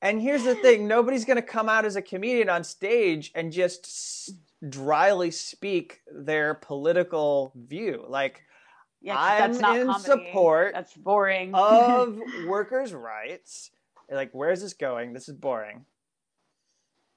And 0.00 0.20
here's 0.20 0.44
the 0.44 0.54
thing 0.54 0.86
nobody's 0.86 1.24
going 1.24 1.36
to 1.36 1.42
come 1.42 1.68
out 1.68 1.84
as 1.84 1.96
a 1.96 2.02
comedian 2.02 2.48
on 2.48 2.64
stage 2.64 3.32
and 3.34 3.52
just 3.52 4.30
dryly 4.70 5.30
speak 5.30 6.00
their 6.12 6.54
political 6.54 7.52
view. 7.54 8.04
Like, 8.08 8.42
Yeah, 9.00 9.16
I'm 9.18 9.52
that's 9.52 9.60
not 9.60 9.76
in 9.78 9.86
comedy. 9.86 10.04
support 10.04 10.74
That's 10.74 10.94
boring. 10.94 11.54
of 11.54 12.18
workers' 12.46 12.92
rights. 12.94 13.70
Like, 14.10 14.30
where's 14.32 14.60
this 14.62 14.74
going? 14.74 15.12
This 15.12 15.28
is 15.28 15.34
boring. 15.34 15.84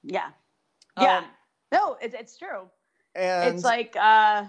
yeah, 0.02 0.30
yeah. 0.98 1.18
Um, 1.18 1.24
no, 1.72 1.96
it's 2.00 2.14
it's 2.14 2.36
true. 2.36 2.68
and 3.14 3.54
it's 3.54 3.64
like 3.64 3.94
uh, 3.96 4.44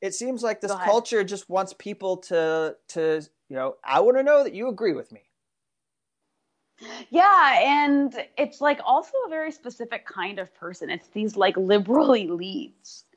it 0.00 0.14
seems 0.14 0.42
like 0.42 0.60
this 0.60 0.72
culture 0.84 1.22
just 1.24 1.48
wants 1.48 1.74
people 1.78 2.16
to, 2.18 2.76
to, 2.88 3.22
you 3.48 3.56
know, 3.56 3.76
I 3.84 4.00
want 4.00 4.16
to 4.16 4.22
know 4.22 4.42
that 4.42 4.52
you 4.52 4.68
agree 4.68 4.92
with 4.94 5.12
me. 5.12 5.22
Yeah, 7.10 7.58
and 7.60 8.14
it's 8.36 8.60
like 8.60 8.80
also 8.84 9.12
a 9.26 9.28
very 9.28 9.52
specific 9.52 10.06
kind 10.06 10.38
of 10.38 10.54
person. 10.54 10.90
It's 10.90 11.08
these 11.08 11.36
like 11.36 11.56
liberal 11.56 12.08
elites. 12.08 13.04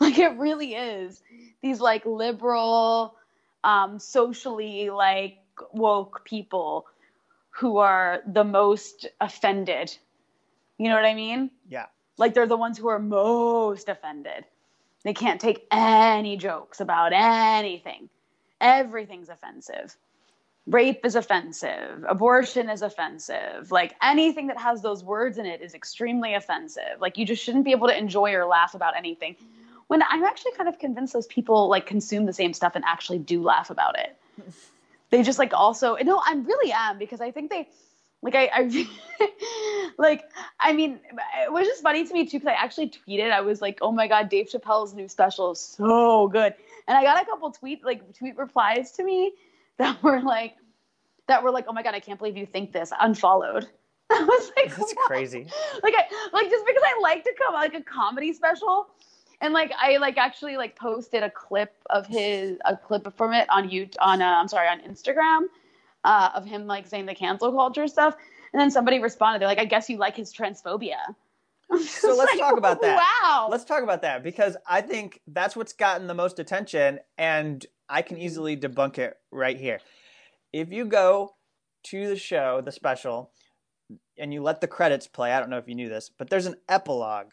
Like 0.00 0.18
it 0.18 0.36
really 0.36 0.74
is. 0.74 1.22
These 1.62 1.80
like 1.80 2.04
liberal, 2.04 3.14
um, 3.62 4.00
socially 4.00 4.90
like 4.90 5.38
woke 5.72 6.24
people 6.24 6.86
who 7.50 7.78
are 7.78 8.20
the 8.26 8.42
most 8.42 9.06
offended. 9.20 9.96
You 10.78 10.88
know 10.88 10.96
what 10.96 11.04
I 11.04 11.14
mean? 11.14 11.50
Yeah. 11.68 11.86
Like 12.18 12.34
they're 12.34 12.46
the 12.46 12.56
ones 12.56 12.76
who 12.76 12.88
are 12.88 12.98
most 12.98 13.88
offended. 13.88 14.44
They 15.04 15.14
can't 15.14 15.40
take 15.40 15.66
any 15.70 16.36
jokes 16.36 16.80
about 16.80 17.12
anything. 17.14 18.08
Everything's 18.60 19.28
offensive. 19.28 19.96
Rape 20.66 21.04
is 21.04 21.14
offensive. 21.14 22.04
Abortion 22.08 22.70
is 22.70 22.80
offensive. 22.80 23.70
Like 23.70 23.94
anything 24.02 24.46
that 24.46 24.58
has 24.58 24.80
those 24.80 25.04
words 25.04 25.36
in 25.36 25.44
it 25.44 25.60
is 25.60 25.74
extremely 25.74 26.34
offensive. 26.34 27.00
Like 27.00 27.18
you 27.18 27.26
just 27.26 27.42
shouldn't 27.42 27.64
be 27.64 27.72
able 27.72 27.88
to 27.88 27.96
enjoy 27.96 28.32
or 28.32 28.46
laugh 28.46 28.74
about 28.74 28.96
anything. 28.96 29.36
When 29.88 30.02
I'm 30.02 30.24
actually 30.24 30.52
kind 30.52 30.68
of 30.68 30.78
convinced 30.78 31.12
those 31.12 31.26
people 31.26 31.68
like 31.68 31.84
consume 31.84 32.24
the 32.24 32.32
same 32.32 32.54
stuff 32.54 32.72
and 32.74 32.84
actually 32.86 33.18
do 33.18 33.42
laugh 33.42 33.70
about 33.70 33.98
it. 33.98 34.16
They 35.10 35.22
just 35.22 35.38
like 35.38 35.52
also 35.52 35.94
no, 36.02 36.20
I 36.26 36.34
really 36.34 36.72
am 36.72 36.98
because 36.98 37.20
I 37.20 37.30
think 37.30 37.48
they 37.48 37.68
like 38.20 38.34
I, 38.34 38.50
I 38.52 38.88
like 39.98 40.24
I 40.58 40.72
mean 40.72 40.98
it 41.40 41.52
was 41.52 41.68
just 41.68 41.82
funny 41.82 42.04
to 42.04 42.12
me 42.12 42.26
too 42.26 42.40
because 42.40 42.48
I 42.48 42.54
actually 42.54 42.90
tweeted 42.90 43.30
I 43.30 43.42
was 43.42 43.62
like 43.62 43.78
oh 43.80 43.92
my 43.92 44.08
god 44.08 44.28
Dave 44.28 44.48
Chappelle's 44.48 44.92
new 44.92 45.06
special 45.06 45.52
is 45.52 45.60
so 45.60 46.26
good 46.26 46.54
and 46.88 46.98
I 46.98 47.04
got 47.04 47.22
a 47.22 47.26
couple 47.26 47.48
tweet 47.52 47.84
like 47.84 48.16
tweet 48.18 48.36
replies 48.36 48.90
to 48.92 49.04
me 49.04 49.34
that 49.78 50.02
were 50.02 50.20
like 50.20 50.54
that 51.28 51.42
were 51.42 51.50
like 51.50 51.66
oh 51.68 51.72
my 51.72 51.82
god 51.82 51.94
I 51.94 52.00
can't 52.00 52.18
believe 52.18 52.36
you 52.36 52.46
think 52.46 52.72
this. 52.72 52.92
Unfollowed. 53.00 53.68
I 54.10 54.22
was 54.22 54.52
like 54.56 54.68
That's 54.76 54.92
"What?" 54.94 55.06
crazy. 55.06 55.46
like 55.82 55.94
I 55.96 56.28
like 56.32 56.50
just 56.50 56.66
because 56.66 56.82
I 56.84 57.00
like 57.02 57.24
to 57.24 57.32
come 57.42 57.54
like 57.54 57.74
a 57.74 57.82
comedy 57.82 58.32
special. 58.32 58.88
And 59.40 59.52
like 59.52 59.72
I 59.78 59.96
like 59.96 60.16
actually 60.16 60.56
like 60.56 60.76
posted 60.76 61.22
a 61.22 61.30
clip 61.30 61.74
of 61.90 62.06
his 62.06 62.58
a 62.64 62.76
clip 62.76 63.12
from 63.16 63.32
it 63.32 63.48
on 63.50 63.68
you 63.70 63.88
on 64.00 64.22
uh, 64.22 64.26
I'm 64.26 64.48
sorry 64.48 64.68
on 64.68 64.80
Instagram 64.80 65.46
uh, 66.04 66.30
of 66.34 66.44
him 66.44 66.66
like 66.66 66.86
saying 66.86 67.06
the 67.06 67.14
cancel 67.14 67.50
culture 67.52 67.88
stuff. 67.88 68.14
And 68.52 68.60
then 68.60 68.70
somebody 68.70 69.00
responded. 69.00 69.40
They're 69.40 69.48
like 69.48 69.58
I 69.58 69.64
guess 69.64 69.90
you 69.90 69.96
like 69.96 70.16
his 70.16 70.32
transphobia. 70.32 70.96
So 71.80 72.14
let's 72.14 72.38
talk 72.38 72.56
about 72.58 72.80
that. 72.82 73.02
wow. 73.22 73.48
Let's 73.50 73.64
talk 73.64 73.82
about 73.82 74.02
that 74.02 74.22
because 74.22 74.56
I 74.68 74.80
think 74.82 75.20
that's 75.26 75.56
what's 75.56 75.72
gotten 75.72 76.06
the 76.06 76.14
most 76.14 76.38
attention, 76.38 77.00
and 77.18 77.66
I 77.94 78.02
can 78.02 78.18
easily 78.18 78.56
debunk 78.56 78.98
it 78.98 79.16
right 79.30 79.56
here. 79.56 79.78
If 80.52 80.72
you 80.72 80.84
go 80.84 81.34
to 81.84 82.08
the 82.08 82.16
show, 82.16 82.60
the 82.60 82.72
special, 82.72 83.30
and 84.18 84.34
you 84.34 84.42
let 84.42 84.60
the 84.60 84.66
credits 84.66 85.06
play, 85.06 85.32
I 85.32 85.38
don't 85.38 85.48
know 85.48 85.58
if 85.58 85.68
you 85.68 85.76
knew 85.76 85.88
this, 85.88 86.10
but 86.18 86.28
there's 86.28 86.46
an 86.46 86.56
epilogue. 86.68 87.32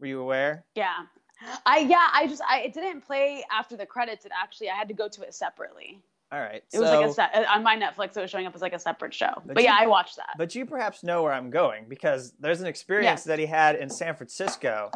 Were 0.00 0.06
you 0.08 0.20
aware? 0.20 0.64
yeah 0.74 1.04
I 1.66 1.78
yeah 1.78 2.08
I 2.12 2.26
just 2.26 2.42
I 2.48 2.60
it 2.62 2.74
didn't 2.74 3.02
play 3.02 3.44
after 3.52 3.76
the 3.76 3.86
credits 3.86 4.24
it 4.24 4.32
actually 4.40 4.70
I 4.70 4.74
had 4.74 4.88
to 4.88 4.94
go 4.94 5.08
to 5.08 5.22
it 5.22 5.34
separately 5.34 6.00
All 6.32 6.40
right. 6.40 6.62
it 6.72 6.78
was 6.80 6.90
like 6.90 7.06
a 7.06 7.12
se- 7.12 7.30
uh, 7.34 7.44
on 7.54 7.62
my 7.62 7.76
Netflix 7.76 8.16
it 8.16 8.20
was 8.22 8.30
showing 8.30 8.46
up 8.46 8.54
as 8.54 8.62
like 8.62 8.72
a 8.72 8.78
separate 8.78 9.14
show 9.14 9.32
But 9.46 9.54
but, 9.54 9.62
yeah 9.62 9.76
I 9.78 9.86
watched 9.86 10.16
that 10.16 10.34
But 10.38 10.54
you 10.54 10.64
perhaps 10.66 11.02
know 11.04 11.22
where 11.22 11.32
I'm 11.32 11.50
going 11.50 11.86
because 11.88 12.32
there's 12.40 12.60
an 12.60 12.66
experience 12.66 13.20
Yes. 13.20 13.24
that 13.24 13.38
he 13.38 13.46
had 13.46 13.76
in 13.76 13.88
San 13.90 14.14
Francisco. 14.16 14.90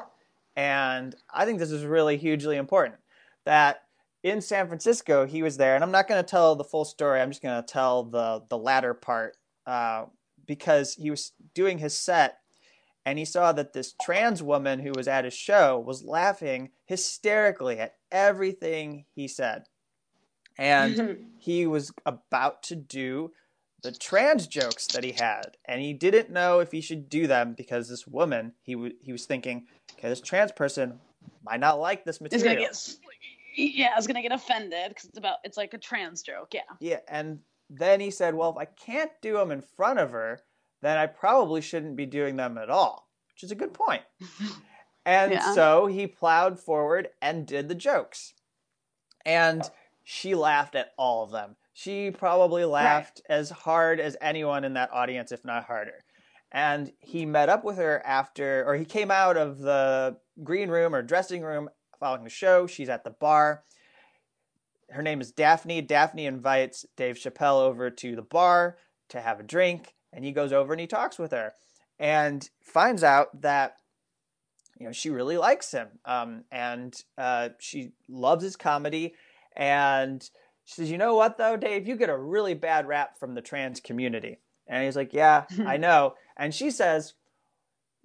And 0.56 1.14
I 1.32 1.44
think 1.44 1.58
this 1.60 1.70
is 1.70 1.84
really 1.84 2.16
hugely 2.16 2.56
important. 2.56 2.96
That 3.44 3.82
in 4.22 4.40
San 4.40 4.66
Francisco, 4.66 5.26
he 5.26 5.42
was 5.42 5.56
there, 5.56 5.74
and 5.74 5.84
I'm 5.84 5.90
not 5.90 6.08
going 6.08 6.22
to 6.22 6.28
tell 6.28 6.56
the 6.56 6.64
full 6.64 6.84
story. 6.84 7.20
I'm 7.20 7.30
just 7.30 7.42
going 7.42 7.62
to 7.62 7.66
tell 7.66 8.04
the, 8.04 8.42
the 8.48 8.58
latter 8.58 8.94
part 8.94 9.36
uh, 9.66 10.06
because 10.46 10.94
he 10.94 11.10
was 11.10 11.32
doing 11.54 11.78
his 11.78 11.96
set 11.96 12.38
and 13.08 13.18
he 13.18 13.24
saw 13.24 13.52
that 13.52 13.72
this 13.72 13.94
trans 14.02 14.42
woman 14.42 14.80
who 14.80 14.92
was 14.94 15.08
at 15.08 15.24
his 15.24 15.32
show 15.32 15.78
was 15.78 16.04
laughing 16.04 16.68
hysterically 16.84 17.78
at 17.78 17.94
everything 18.12 19.06
he 19.14 19.26
said. 19.26 19.64
And 20.58 21.26
he 21.38 21.66
was 21.66 21.90
about 22.04 22.62
to 22.64 22.76
do 22.76 23.32
the 23.82 23.92
trans 23.92 24.46
jokes 24.46 24.88
that 24.88 25.04
he 25.04 25.12
had, 25.12 25.56
and 25.64 25.80
he 25.80 25.94
didn't 25.94 26.30
know 26.30 26.58
if 26.58 26.70
he 26.70 26.82
should 26.82 27.08
do 27.08 27.26
them 27.26 27.54
because 27.56 27.88
this 27.88 28.06
woman 28.06 28.52
he 28.60 28.74
w- 28.74 28.96
he 29.00 29.12
was 29.12 29.24
thinking, 29.24 29.66
okay, 29.92 30.10
this 30.10 30.20
trans 30.20 30.52
person 30.52 31.00
might 31.42 31.60
not 31.60 31.80
like 31.80 32.04
this 32.04 32.20
material. 32.20 32.62
Gonna 33.58 33.90
was 33.96 34.06
gonna 34.06 34.22
get 34.22 34.32
offended 34.32 34.88
because 34.90 35.04
it's 35.06 35.18
about 35.18 35.38
it's 35.44 35.56
like 35.56 35.74
a 35.74 35.78
trans 35.78 36.22
joke. 36.22 36.54
Yeah. 36.54 36.60
Yeah, 36.80 37.00
and 37.08 37.40
then 37.70 38.00
he 38.00 38.10
said, 38.10 38.34
well, 38.34 38.50
if 38.50 38.56
I 38.56 38.64
can't 38.64 39.10
do 39.20 39.34
them 39.34 39.50
in 39.50 39.60
front 39.60 39.98
of 39.98 40.10
her, 40.12 40.40
then 40.80 40.96
I 40.96 41.06
probably 41.06 41.60
shouldn't 41.60 41.96
be 41.96 42.06
doing 42.06 42.36
them 42.36 42.56
at 42.56 42.70
all, 42.70 43.08
which 43.34 43.42
is 43.44 43.50
a 43.50 43.56
good 43.56 43.74
point. 43.74 44.02
And 45.06 45.32
Yeah. 45.32 45.54
so 45.54 45.86
he 45.86 46.06
plowed 46.06 46.60
forward 46.60 47.08
and 47.22 47.46
did 47.46 47.68
the 47.68 47.74
jokes. 47.74 48.34
And 49.24 49.62
she 50.04 50.34
laughed 50.34 50.74
at 50.74 50.92
all 50.98 51.24
of 51.24 51.30
them. 51.30 51.56
She 51.72 52.10
probably 52.10 52.66
laughed 52.66 53.22
as 53.26 53.48
hard 53.48 54.00
as 54.00 54.18
anyone 54.20 54.64
in 54.64 54.74
that 54.74 54.92
audience, 54.92 55.32
if 55.32 55.46
not 55.46 55.64
harder. 55.64 56.04
And 56.52 56.92
he 56.98 57.24
met 57.24 57.48
up 57.48 57.64
with 57.64 57.78
her 57.78 58.02
after, 58.04 58.64
or 58.66 58.74
he 58.74 58.84
came 58.84 59.10
out 59.10 59.38
of 59.38 59.60
the 59.60 60.18
green 60.44 60.68
room 60.68 60.94
or 60.94 61.00
dressing 61.00 61.40
room 61.40 61.70
following 61.98 62.24
the 62.24 62.30
show. 62.30 62.66
She's 62.66 62.88
at 62.88 63.04
the 63.04 63.10
bar. 63.10 63.64
Her 64.90 65.02
name 65.02 65.20
is 65.20 65.32
Daphne. 65.32 65.82
Daphne 65.82 66.26
invites 66.26 66.86
Dave 66.96 67.16
Chappelle 67.16 67.60
over 67.60 67.90
to 67.90 68.16
the 68.16 68.22
bar 68.22 68.78
to 69.10 69.20
have 69.20 69.40
a 69.40 69.42
drink, 69.42 69.94
and 70.12 70.24
he 70.24 70.32
goes 70.32 70.52
over 70.52 70.72
and 70.72 70.80
he 70.80 70.86
talks 70.86 71.18
with 71.18 71.32
her 71.32 71.54
and 71.98 72.48
finds 72.62 73.02
out 73.02 73.40
that 73.42 73.76
you 74.78 74.86
know 74.86 74.92
she 74.92 75.10
really 75.10 75.36
likes 75.36 75.72
him 75.72 75.88
um, 76.04 76.44
and 76.50 77.02
uh, 77.16 77.50
she 77.58 77.92
loves 78.08 78.42
his 78.42 78.56
comedy 78.56 79.14
and 79.56 80.30
she 80.64 80.74
says 80.74 80.90
you 80.90 80.98
know 80.98 81.14
what 81.14 81.36
though 81.38 81.56
dave 81.56 81.88
you 81.88 81.96
get 81.96 82.10
a 82.10 82.16
really 82.16 82.54
bad 82.54 82.86
rap 82.86 83.18
from 83.18 83.34
the 83.34 83.42
trans 83.42 83.80
community 83.80 84.38
and 84.66 84.84
he's 84.84 84.96
like 84.96 85.12
yeah 85.12 85.44
i 85.66 85.76
know 85.76 86.14
and 86.36 86.54
she 86.54 86.70
says 86.70 87.14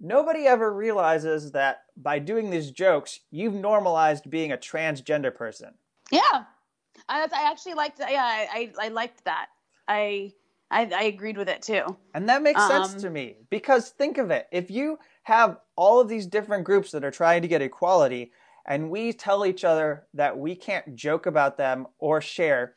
nobody 0.04 0.46
ever 0.46 0.72
realizes 0.72 1.52
that 1.52 1.82
by 1.96 2.18
doing 2.18 2.50
these 2.50 2.70
jokes 2.70 3.20
you've 3.30 3.54
normalized 3.54 4.28
being 4.30 4.52
a 4.52 4.56
transgender 4.56 5.34
person 5.34 5.74
Yeah. 6.10 6.44
I, 7.08 7.22
I 7.24 7.50
actually 7.50 7.74
liked 7.74 7.98
that. 7.98 8.12
Yeah, 8.12 8.22
I, 8.24 8.70
I, 8.78 8.86
I 8.86 8.88
liked 8.88 9.24
that. 9.24 9.46
I, 9.88 10.32
I 10.70 10.88
I 10.94 11.02
agreed 11.04 11.36
with 11.36 11.48
it 11.48 11.60
too. 11.60 11.96
And 12.14 12.28
that 12.28 12.42
makes 12.42 12.66
sense 12.66 12.94
Um, 12.94 13.00
to 13.00 13.10
me 13.10 13.36
because 13.50 13.90
think 13.90 14.16
of 14.18 14.30
it. 14.30 14.46
If 14.52 14.70
you 14.70 14.98
have 15.24 15.58
all 15.76 16.00
of 16.00 16.08
these 16.08 16.26
different 16.26 16.64
groups 16.64 16.90
that 16.92 17.04
are 17.04 17.10
trying 17.10 17.42
to 17.42 17.48
get 17.48 17.62
equality 17.62 18.32
and 18.66 18.90
we 18.90 19.12
tell 19.12 19.44
each 19.44 19.64
other 19.64 20.06
that 20.14 20.38
we 20.38 20.54
can't 20.54 20.94
joke 20.94 21.26
about 21.26 21.56
them 21.58 21.86
or 21.98 22.20
share 22.20 22.74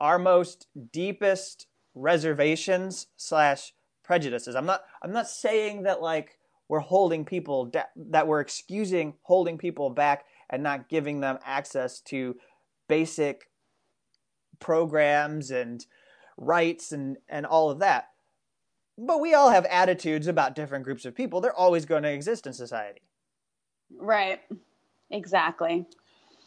our 0.00 0.18
most 0.18 0.66
deepest 0.92 1.66
reservations 1.94 3.06
slash 3.16 3.72
prejudices. 4.02 4.54
I'm 4.56 4.66
not 4.66 4.82
I'm 5.02 5.12
not 5.12 5.28
saying 5.28 5.84
that 5.84 6.02
like 6.02 6.36
we're 6.70 6.78
holding 6.78 7.24
people 7.24 7.64
da- 7.64 7.82
that 7.96 8.28
we're 8.28 8.40
excusing 8.40 9.14
holding 9.22 9.58
people 9.58 9.90
back 9.90 10.24
and 10.50 10.62
not 10.62 10.88
giving 10.88 11.20
them 11.20 11.36
access 11.44 12.00
to 12.00 12.36
basic 12.88 13.50
programs 14.60 15.50
and 15.50 15.84
rights 16.36 16.92
and, 16.92 17.16
and 17.28 17.44
all 17.44 17.70
of 17.70 17.80
that. 17.80 18.10
But 18.96 19.20
we 19.20 19.34
all 19.34 19.50
have 19.50 19.64
attitudes 19.64 20.28
about 20.28 20.54
different 20.54 20.84
groups 20.84 21.04
of 21.04 21.16
people. 21.16 21.40
They're 21.40 21.52
always 21.52 21.86
going 21.86 22.04
to 22.04 22.12
exist 22.12 22.46
in 22.46 22.52
society. 22.52 23.02
Right. 23.98 24.38
Exactly. 25.10 25.86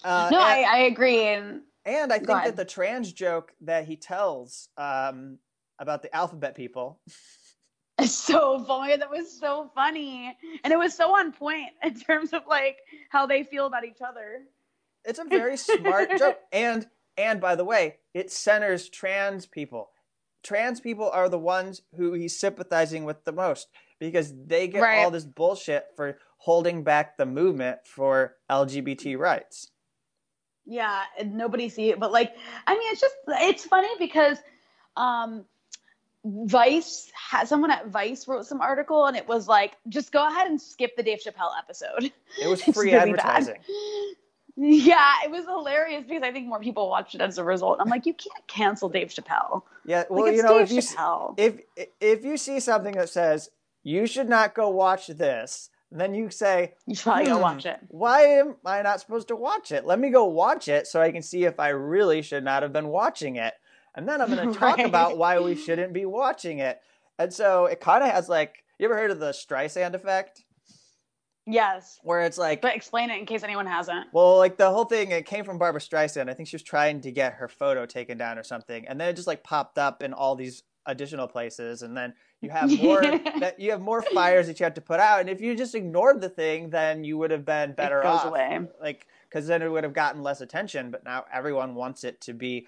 Uh, 0.05 0.29
no, 0.31 0.39
and, 0.39 0.45
I, 0.45 0.61
I 0.61 0.77
agree. 0.83 1.27
And, 1.27 1.63
and 1.85 2.13
I 2.13 2.19
think 2.19 2.45
that 2.45 2.55
the 2.55 2.63
trans 2.63 3.11
joke 3.11 3.51
that 3.59 3.83
he 3.87 3.97
tells 3.97 4.69
um, 4.77 5.39
about 5.79 6.01
the 6.01 6.15
alphabet 6.15 6.55
people. 6.55 7.01
So 8.07 8.63
funny. 8.63 8.97
That 8.97 9.09
was 9.09 9.31
so 9.31 9.71
funny. 9.73 10.35
And 10.63 10.73
it 10.73 10.77
was 10.77 10.93
so 10.93 11.15
on 11.15 11.31
point 11.31 11.69
in 11.83 11.99
terms 11.99 12.33
of 12.33 12.43
like 12.47 12.77
how 13.09 13.25
they 13.25 13.43
feel 13.43 13.65
about 13.65 13.85
each 13.85 14.01
other. 14.05 14.41
It's 15.05 15.19
a 15.19 15.25
very 15.25 15.57
smart 15.57 16.09
joke. 16.17 16.39
And 16.51 16.87
and 17.17 17.39
by 17.39 17.55
the 17.55 17.65
way, 17.65 17.97
it 18.13 18.31
centers 18.31 18.89
trans 18.89 19.45
people. 19.45 19.89
Trans 20.43 20.81
people 20.81 21.09
are 21.09 21.29
the 21.29 21.39
ones 21.39 21.81
who 21.95 22.13
he's 22.13 22.37
sympathizing 22.37 23.05
with 23.05 23.23
the 23.23 23.31
most 23.31 23.67
because 23.99 24.33
they 24.45 24.67
get 24.67 24.81
right. 24.81 25.03
all 25.03 25.11
this 25.11 25.23
bullshit 25.23 25.85
for 25.95 26.17
holding 26.37 26.83
back 26.83 27.17
the 27.17 27.25
movement 27.25 27.79
for 27.85 28.35
LGBT 28.49 29.17
rights. 29.17 29.71
Yeah, 30.65 31.03
and 31.17 31.35
nobody 31.35 31.69
see 31.69 31.89
it, 31.89 31.99
but 31.99 32.11
like, 32.11 32.35
I 32.67 32.77
mean, 32.77 32.91
it's 32.91 33.01
just 33.01 33.15
it's 33.27 33.65
funny 33.65 33.89
because 33.99 34.37
um, 34.95 35.45
Vice 36.25 37.11
had 37.13 37.47
someone 37.47 37.71
at 37.71 37.87
Vice 37.87 38.27
wrote 38.27 38.45
some 38.45 38.61
article, 38.61 39.05
and 39.05 39.17
it 39.17 39.27
was 39.27 39.47
like, 39.47 39.77
just 39.89 40.11
go 40.11 40.25
ahead 40.25 40.47
and 40.47 40.61
skip 40.61 40.95
the 40.95 41.03
Dave 41.03 41.19
Chappelle 41.19 41.51
episode. 41.57 42.11
It 42.41 42.47
was 42.47 42.63
free 42.73 42.93
really 42.93 43.11
advertising. 43.11 43.55
Bad. 43.55 44.15
Yeah, 44.55 45.13
it 45.25 45.31
was 45.31 45.45
hilarious 45.45 46.05
because 46.07 46.21
I 46.21 46.31
think 46.31 46.47
more 46.47 46.59
people 46.59 46.87
watched 46.87 47.15
it 47.15 47.21
as 47.21 47.37
a 47.39 47.43
result. 47.43 47.79
I'm 47.81 47.89
like, 47.89 48.05
you 48.05 48.13
can't 48.13 48.47
cancel 48.47 48.87
Dave 48.87 49.09
Chappelle. 49.09 49.63
Yeah, 49.83 50.03
well, 50.09 50.25
like, 50.25 50.35
you 50.35 50.43
know, 50.43 50.59
Dave 50.59 50.71
if 50.71 50.95
Chappelle. 50.95 51.39
you 51.39 51.59
if 51.77 51.87
if 51.99 52.23
you 52.23 52.37
see 52.37 52.59
something 52.59 52.95
that 52.95 53.09
says 53.09 53.49
you 53.81 54.05
should 54.05 54.29
not 54.29 54.53
go 54.53 54.69
watch 54.69 55.07
this, 55.07 55.71
then 55.91 56.13
you 56.13 56.29
say 56.29 56.73
you 56.85 56.95
should 56.95 57.03
probably 57.03 57.25
hmm, 57.25 57.31
go 57.31 57.39
watch 57.39 57.65
it. 57.65 57.79
Why 57.87 58.21
am 58.21 58.55
I 58.63 58.81
not 58.83 58.99
supposed 58.99 59.27
to 59.29 59.35
watch 59.35 59.71
it? 59.71 59.85
Let 59.85 59.99
me 59.99 60.11
go 60.11 60.25
watch 60.25 60.67
it 60.67 60.85
so 60.85 61.01
I 61.01 61.11
can 61.11 61.23
see 61.23 61.45
if 61.45 61.59
I 61.59 61.69
really 61.69 62.21
should 62.21 62.43
not 62.43 62.61
have 62.61 62.73
been 62.73 62.89
watching 62.89 63.37
it, 63.37 63.55
and 63.95 64.07
then 64.07 64.21
I'm 64.21 64.33
going 64.33 64.47
to 64.53 64.59
talk 64.59 64.77
right. 64.77 64.85
about 64.85 65.17
why 65.17 65.39
we 65.39 65.55
shouldn't 65.55 65.93
be 65.93 66.05
watching 66.05 66.59
it. 66.59 66.81
And 67.19 67.33
so 67.33 67.65
it 67.65 67.79
kind 67.79 68.03
of 68.03 68.09
has 68.11 68.29
like, 68.29 68.63
you 68.79 68.85
ever 68.85 68.95
heard 68.95 69.11
of 69.11 69.19
the 69.19 69.31
Streisand 69.31 69.93
effect? 69.93 70.43
Yes. 71.45 71.99
Where 72.03 72.21
it's 72.21 72.37
like, 72.37 72.61
but 72.61 72.75
explain 72.75 73.09
it 73.09 73.19
in 73.19 73.25
case 73.25 73.43
anyone 73.43 73.67
hasn't. 73.67 74.07
Well, 74.13 74.37
like 74.37 74.57
the 74.57 74.71
whole 74.71 74.85
thing, 74.85 75.11
it 75.11 75.25
came 75.25 75.43
from 75.43 75.57
Barbra 75.57 75.81
Streisand. 75.81 76.29
I 76.29 76.33
think 76.33 76.47
she 76.47 76.55
was 76.55 76.63
trying 76.63 77.01
to 77.01 77.11
get 77.11 77.33
her 77.33 77.47
photo 77.47 77.85
taken 77.85 78.17
down 78.17 78.37
or 78.37 78.43
something, 78.43 78.87
and 78.87 78.99
then 78.99 79.09
it 79.09 79.15
just 79.15 79.27
like 79.27 79.43
popped 79.43 79.77
up 79.77 80.01
in 80.01 80.13
all 80.13 80.35
these 80.35 80.63
additional 80.85 81.27
places, 81.27 81.81
and 81.81 81.95
then 81.95 82.13
you 82.41 82.49
have 82.49 82.71
more 82.81 83.01
that 83.39 83.59
you 83.59 83.71
have 83.71 83.81
more 83.81 84.01
fires 84.01 84.47
that 84.47 84.59
you 84.59 84.63
have 84.63 84.73
to 84.75 84.81
put 84.81 85.01
out, 85.01 85.19
and 85.19 85.29
if 85.29 85.41
you 85.41 85.55
just 85.55 85.75
ignored 85.75 86.21
the 86.21 86.29
thing, 86.29 86.69
then 86.69 87.03
you 87.03 87.17
would 87.17 87.31
have 87.31 87.45
been 87.45 87.73
better 87.73 87.99
it 87.99 88.03
goes 88.03 88.19
off. 88.19 88.25
Away. 88.27 88.59
Like 88.81 89.05
because 89.29 89.47
then 89.47 89.61
it 89.61 89.69
would 89.69 89.83
have 89.83 89.93
gotten 89.93 90.21
less 90.21 90.41
attention, 90.41 90.91
but 90.91 91.03
now 91.03 91.25
everyone 91.33 91.75
wants 91.75 92.03
it 92.03 92.21
to 92.21 92.33
be 92.33 92.67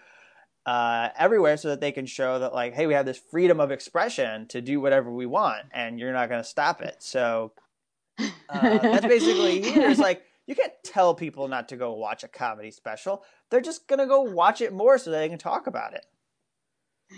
uh, 0.66 1.10
everywhere 1.18 1.58
so 1.58 1.70
that 1.70 1.80
they 1.80 1.92
can 1.92 2.06
show 2.06 2.40
that 2.40 2.54
like, 2.54 2.74
hey, 2.74 2.88
we 2.88 2.94
have 2.94 3.06
this 3.06 3.18
freedom 3.18 3.60
of 3.60 3.72
expression 3.72 4.48
to 4.48 4.62
do 4.62 4.82
whatever 4.82 5.12
we 5.12 5.26
want, 5.26 5.64
and 5.72 6.00
you're 6.00 6.14
not 6.14 6.30
going 6.30 6.42
to 6.42 6.48
stop 6.48 6.82
it. 6.82 6.98
So 7.00 7.54
uh, 8.20 8.30
that's 8.50 9.06
basically 9.06 9.62
here. 9.62 9.90
It's 9.90 10.00
like 10.00 10.24
you 10.48 10.56
can't 10.56 10.74
tell 10.84 11.14
people 11.16 11.48
not 11.48 11.70
to 11.70 11.76
go 11.76 11.94
watch 11.94 12.24
a 12.24 12.28
comedy 12.28 12.72
special. 12.72 13.24
They're 13.50 13.62
just 13.62 13.88
gonna 13.88 14.08
go 14.08 14.22
watch 14.22 14.62
it 14.62 14.74
more 14.74 14.98
so 14.98 15.12
they 15.12 15.30
can 15.30 15.38
talk 15.38 15.68
about 15.68 15.94
it. 15.94 16.06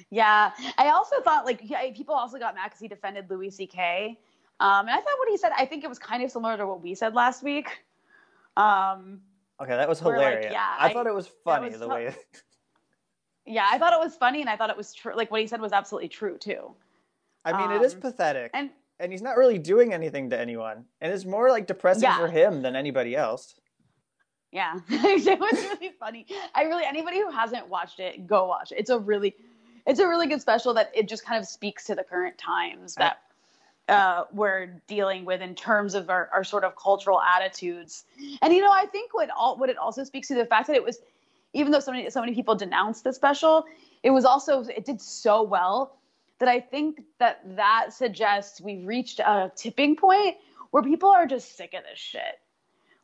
Yeah, 0.10 0.52
I 0.78 0.90
also 0.90 1.22
thought 1.22 1.46
like 1.46 1.62
people 1.96 2.16
also 2.16 2.40
got 2.40 2.56
mad 2.56 2.66
because 2.66 2.80
he 2.80 2.88
defended 2.88 3.30
Louis 3.30 3.52
C.K. 3.52 4.18
Um, 4.60 4.82
and 4.82 4.90
I 4.90 4.96
thought 4.96 5.20
what 5.20 5.30
he 5.30 5.38
said, 5.38 5.52
I 5.56 5.66
think 5.66 5.84
it 5.84 5.88
was 5.88 6.00
kind 6.00 6.24
of 6.24 6.32
similar 6.32 6.58
to 6.58 6.66
what 6.66 6.82
we 6.82 6.96
said 6.96 7.14
last 7.14 7.44
week. 7.44 7.84
Um, 8.56 9.22
okay, 9.62 9.76
that 9.76 9.88
was 9.88 10.00
hilarious. 10.00 10.46
Like, 10.46 10.54
yeah, 10.54 10.76
I, 10.80 10.90
I, 10.90 10.94
thought 10.94 11.06
it 11.06 11.14
was 11.14 11.30
funny 11.44 11.70
was 11.70 11.80
the 11.80 11.88
way. 11.88 12.16
yeah, 13.48 13.68
I 13.72 13.78
thought 13.78 13.94
it 13.94 14.00
was 14.00 14.16
funny, 14.16 14.42
and 14.42 14.50
I 14.50 14.58
thought 14.58 14.70
it 14.70 14.78
was 14.78 14.94
true. 14.94 15.14
Like 15.16 15.32
what 15.32 15.42
he 15.42 15.48
said 15.48 15.62
was 15.62 15.72
absolutely 15.72 16.10
true 16.10 16.38
too. 16.38 16.74
I 17.46 17.54
mean, 17.54 17.72
um, 17.72 17.82
it 17.82 17.86
is 17.86 17.94
um, 17.94 18.02
pathetic. 18.02 18.52
And 18.54 18.70
and 19.00 19.12
he's 19.12 19.22
not 19.22 19.38
really 19.38 19.58
doing 19.58 19.94
anything 19.94 20.30
to 20.32 20.40
anyone, 20.40 20.86
and 21.02 21.14
it's 21.14 21.26
more 21.26 21.50
like 21.50 21.68
depressing 21.68 22.04
yeah. 22.04 22.18
for 22.18 22.28
him 22.28 22.62
than 22.62 22.76
anybody 22.76 23.16
else. 23.16 23.56
Yeah, 24.52 24.80
it 24.90 25.40
was 25.40 25.54
really 25.54 25.94
funny. 26.00 26.26
I 26.56 26.64
really 26.64 26.84
anybody 26.86 27.20
who 27.20 27.30
hasn't 27.30 27.68
watched 27.68 28.00
it, 28.00 28.28
go 28.28 28.48
watch 28.48 28.72
it. 28.72 28.80
It's 28.80 28.90
a 28.90 29.00
really, 29.00 29.36
it's 29.86 30.00
a 30.00 30.08
really 30.08 30.28
good 30.28 30.42
special 30.42 30.74
that 30.76 30.92
it 30.96 31.08
just 31.08 31.26
kind 31.26 31.42
of 31.42 31.48
speaks 31.48 31.86
to 31.86 31.96
the 31.96 32.04
current 32.04 32.38
times 32.38 32.96
that 32.96 33.20
uh, 33.88 34.24
we're 34.34 34.82
dealing 34.88 35.26
with 35.26 35.42
in 35.42 35.56
terms 35.56 35.96
of 35.96 36.10
our, 36.10 36.30
our 36.34 36.44
sort 36.44 36.64
of 36.64 36.76
cultural 36.76 37.22
attitudes. 37.22 38.06
And 38.42 38.54
you 38.54 38.62
know, 38.62 38.72
I 38.72 38.86
think 38.86 39.14
what 39.14 39.30
all 39.30 39.58
what 39.58 39.70
it 39.70 39.78
also 39.78 40.04
speaks 40.04 40.28
to 40.30 40.36
the 40.36 40.46
fact 40.46 40.68
that 40.68 40.76
it 40.76 40.84
was, 40.84 41.00
even 41.54 41.72
though 41.72 41.80
so 41.80 41.92
many 41.92 42.10
so 42.10 42.22
many 42.22 42.34
people 42.34 42.56
denounced 42.56 43.04
the 43.04 43.14
special, 43.14 43.66
it 44.04 44.12
was 44.12 44.26
also 44.26 44.64
it 44.64 44.86
did 44.86 45.02
so 45.02 45.44
well 45.44 45.98
that 46.40 46.50
I 46.50 46.60
think 46.60 47.02
that 47.20 47.42
that 47.56 47.94
suggests 47.94 48.62
we've 48.62 48.86
reached 48.86 49.20
a 49.20 49.52
tipping 49.56 49.96
point 49.96 50.36
where 50.72 50.84
people 50.84 51.10
are 51.10 51.26
just 51.26 51.58
sick 51.58 51.74
of 51.74 51.84
this 51.90 52.00
shit. 52.00 52.40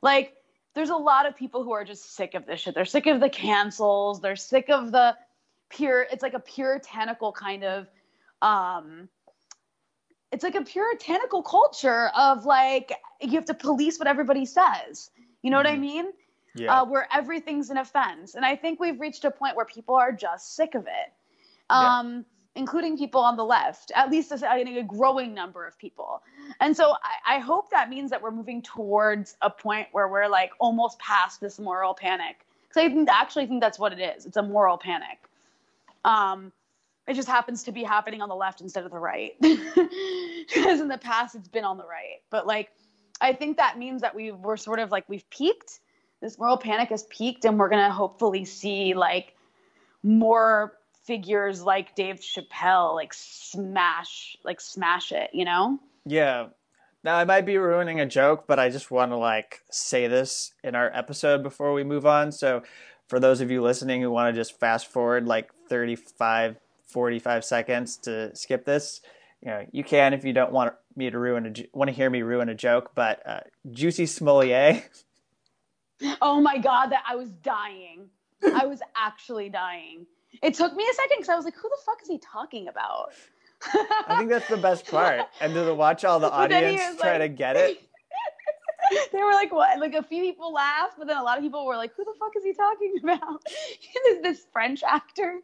Like, 0.02 0.36
there's 0.76 0.90
a 0.90 0.96
lot 0.96 1.26
of 1.26 1.36
people 1.36 1.64
who 1.64 1.72
are 1.72 1.84
just 1.84 2.16
sick 2.16 2.34
of 2.34 2.46
this 2.46 2.62
shit. 2.62 2.76
They're 2.76 2.86
sick 2.86 3.08
of 3.08 3.20
the 3.20 3.30
cancels. 3.30 4.22
They're 4.22 4.36
sick 4.36 4.70
of 4.70 4.92
the 4.92 5.16
pure, 5.70 6.06
it's 6.12 6.22
like 6.22 6.34
a 6.34 6.40
puritanical 6.40 7.32
kind 7.32 7.64
of, 7.64 7.88
um, 8.42 9.10
it's 10.32 10.44
like 10.44 10.56
a 10.56 10.64
puritanical 10.64 11.44
culture 11.44 12.10
of 12.16 12.46
like, 12.46 12.92
you 13.22 13.32
have 13.32 13.46
to 13.46 13.54
police 13.54 14.00
what 14.00 14.08
everybody 14.08 14.46
says. 14.46 15.12
You 15.42 15.52
know 15.52 15.58
mm-hmm. 15.58 15.66
what 15.66 15.68
I 15.68 15.72
mm-hmm. 15.74 15.82
mean? 15.82 16.06
Yeah. 16.56 16.82
Uh, 16.82 16.86
where 16.86 17.08
everything's 17.12 17.70
an 17.72 17.78
offense. 17.78 18.36
And 18.36 18.46
I 18.46 18.56
think 18.56 18.80
we've 18.80 19.00
reached 19.00 19.26
a 19.26 19.32
point 19.32 19.56
where 19.56 19.66
people 19.66 19.96
are 19.96 20.12
just 20.12 20.56
sick 20.56 20.76
of 20.76 20.84
it. 20.84 21.12
Um, 21.70 22.16
yeah 22.18 22.22
including 22.56 22.98
people 22.98 23.22
on 23.22 23.36
the 23.36 23.44
left, 23.44 23.92
at 23.96 24.12
least 24.12 24.32
a, 24.32 24.52
a 24.52 24.84
growing 24.84 25.34
number 25.34 25.66
of 25.66 25.78
people. 25.78 26.22
And 26.60 26.76
so 26.76 26.94
I, 27.04 27.38
I, 27.38 27.40
hope 27.40 27.72
that 27.72 27.90
means 27.90 28.12
that 28.12 28.22
we're 28.22 28.32
moving 28.32 28.62
towards 28.62 29.36
a 29.42 29.50
point 29.50 29.88
where 29.92 30.08
we're 30.08 30.28
like 30.28 30.52
almost 30.60 31.00
past 31.00 31.42
this 31.42 31.58
moral 31.58 31.94
panic. 31.94 32.46
Because 32.68 32.84
I 32.84 32.90
think, 32.90 33.10
actually 33.10 33.48
think 33.48 33.62
that's 33.62 33.80
what 33.80 33.92
it 33.92 34.00
is. 34.00 34.26
It's 34.26 34.38
a 34.38 34.44
moral 34.44 34.78
panic. 34.78 35.18
Um, 36.06 36.52
it 37.08 37.16
just 37.16 37.28
happens 37.28 37.64
to 37.64 37.72
be 37.72 37.84
happening 37.84 38.22
on 38.22 38.30
the 38.30 38.36
left 38.36 38.62
instead 38.62 38.86
of 38.86 38.92
the 38.92 39.00
right. 39.00 39.34
Because 40.54 40.82
in 40.82 40.90
the 40.90 40.98
past 40.98 41.36
it's 41.36 41.48
been 41.48 41.64
on 41.64 41.78
the 41.78 41.86
right. 41.86 42.22
But 42.30 42.46
like, 42.46 42.70
I 43.22 43.32
think 43.32 43.58
that 43.58 43.80
means 43.80 44.02
that 44.02 44.14
we 44.14 44.32
we're 44.32 44.58
sort 44.58 44.80
of 44.80 44.92
like 44.92 45.08
we've 45.08 45.28
peaked. 45.30 45.80
This 46.24 46.40
moral 46.40 46.56
panic 46.56 46.88
has 46.88 47.04
peaked, 47.10 47.44
and 47.44 47.60
we're 47.60 47.68
gonna 47.68 47.92
hopefully 47.92 48.46
see 48.46 48.94
like 48.94 49.36
more 50.04 50.78
figures 51.04 51.62
like 51.62 51.96
Dave 51.96 52.22
Chappelle 52.22 52.96
like 52.96 53.14
smash 53.14 54.38
like 54.46 54.62
smash 54.62 55.12
it, 55.12 55.32
you 55.34 55.44
know? 55.44 55.80
Yeah. 56.06 56.48
Now 57.04 57.18
I 57.18 57.26
might 57.26 57.46
be 57.46 57.58
ruining 57.58 58.00
a 58.00 58.06
joke, 58.06 58.46
but 58.48 58.58
I 58.58 58.70
just 58.70 58.90
want 58.90 59.12
to 59.12 59.18
like 59.18 59.64
say 59.70 60.08
this 60.08 60.54
in 60.64 60.76
our 60.76 60.90
episode 60.96 61.44
before 61.44 61.74
we 61.74 61.84
move 61.84 62.06
on. 62.06 62.32
So 62.32 62.64
for 63.10 63.20
those 63.20 63.42
of 63.42 63.52
you 63.52 63.62
listening 63.62 64.02
who 64.02 64.10
want 64.10 64.34
to 64.34 64.40
just 64.40 64.58
fast 64.58 64.88
forward 64.88 65.28
like 65.28 65.52
35 65.68 66.56
45 66.86 67.44
seconds 67.44 67.98
to 67.98 68.34
skip 68.34 68.64
this, 68.64 69.02
you 69.42 69.50
know, 69.50 69.66
you 69.74 69.84
can 69.84 70.14
if 70.14 70.24
you 70.24 70.32
don't 70.32 70.54
want 70.54 70.74
me 70.96 71.10
to 71.10 71.20
ruin 71.20 71.48
a 71.48 71.78
want 71.78 71.90
to 71.90 71.94
hear 71.94 72.10
me 72.10 72.22
ruin 72.22 72.48
a 72.48 72.56
joke, 72.56 72.92
but 72.96 73.22
uh, 73.28 73.42
Jussie 73.68 74.08
Smollett 74.08 74.90
Oh 76.22 76.42
my 76.42 76.58
god, 76.58 76.88
that 76.88 77.04
I 77.08 77.16
was 77.16 77.30
dying. 77.30 78.10
I 78.44 78.66
was 78.66 78.82
actually 78.96 79.50
dying. 79.50 80.06
It 80.42 80.54
took 80.56 80.74
me 80.76 80.84
a 80.84 80.94
second 80.94 81.18
because 81.18 81.30
I 81.30 81.36
was 81.36 81.46
like, 81.46 81.56
who 81.56 81.70
the 81.70 81.78
fuck 81.86 82.02
is 82.02 82.08
he 82.10 82.18
talking 82.20 82.68
about? 82.68 83.12
I 83.74 84.16
think 84.18 84.30
that's 84.30 84.48
the 84.50 84.58
best 84.58 84.90
part. 84.90 85.22
And 85.42 85.54
to 85.54 85.74
watch 85.74 86.04
all 86.04 86.20
the 86.20 86.32
audience 86.32 86.82
try 87.00 87.14
like, 87.14 87.22
to 87.22 87.30
get 87.30 87.56
it. 87.56 87.82
they 89.12 89.24
were 89.24 89.32
like, 89.32 89.54
what? 89.54 89.80
Like 89.80 89.94
a 89.94 90.04
few 90.04 90.22
people 90.22 90.52
laughed, 90.52 90.96
but 90.98 91.08
then 91.08 91.18
a 91.18 91.24
lot 91.24 91.38
of 91.38 91.44
people 91.44 91.66
were 91.66 91.78
like, 91.78 91.96
who 91.96 92.04
the 92.04 92.14
fuck 92.20 92.32
is 92.36 92.44
he 92.44 92.54
talking 92.54 92.96
about? 93.04 93.42
There's 94.06 94.22
this 94.22 94.46
French 94.52 94.84
actor 94.84 95.40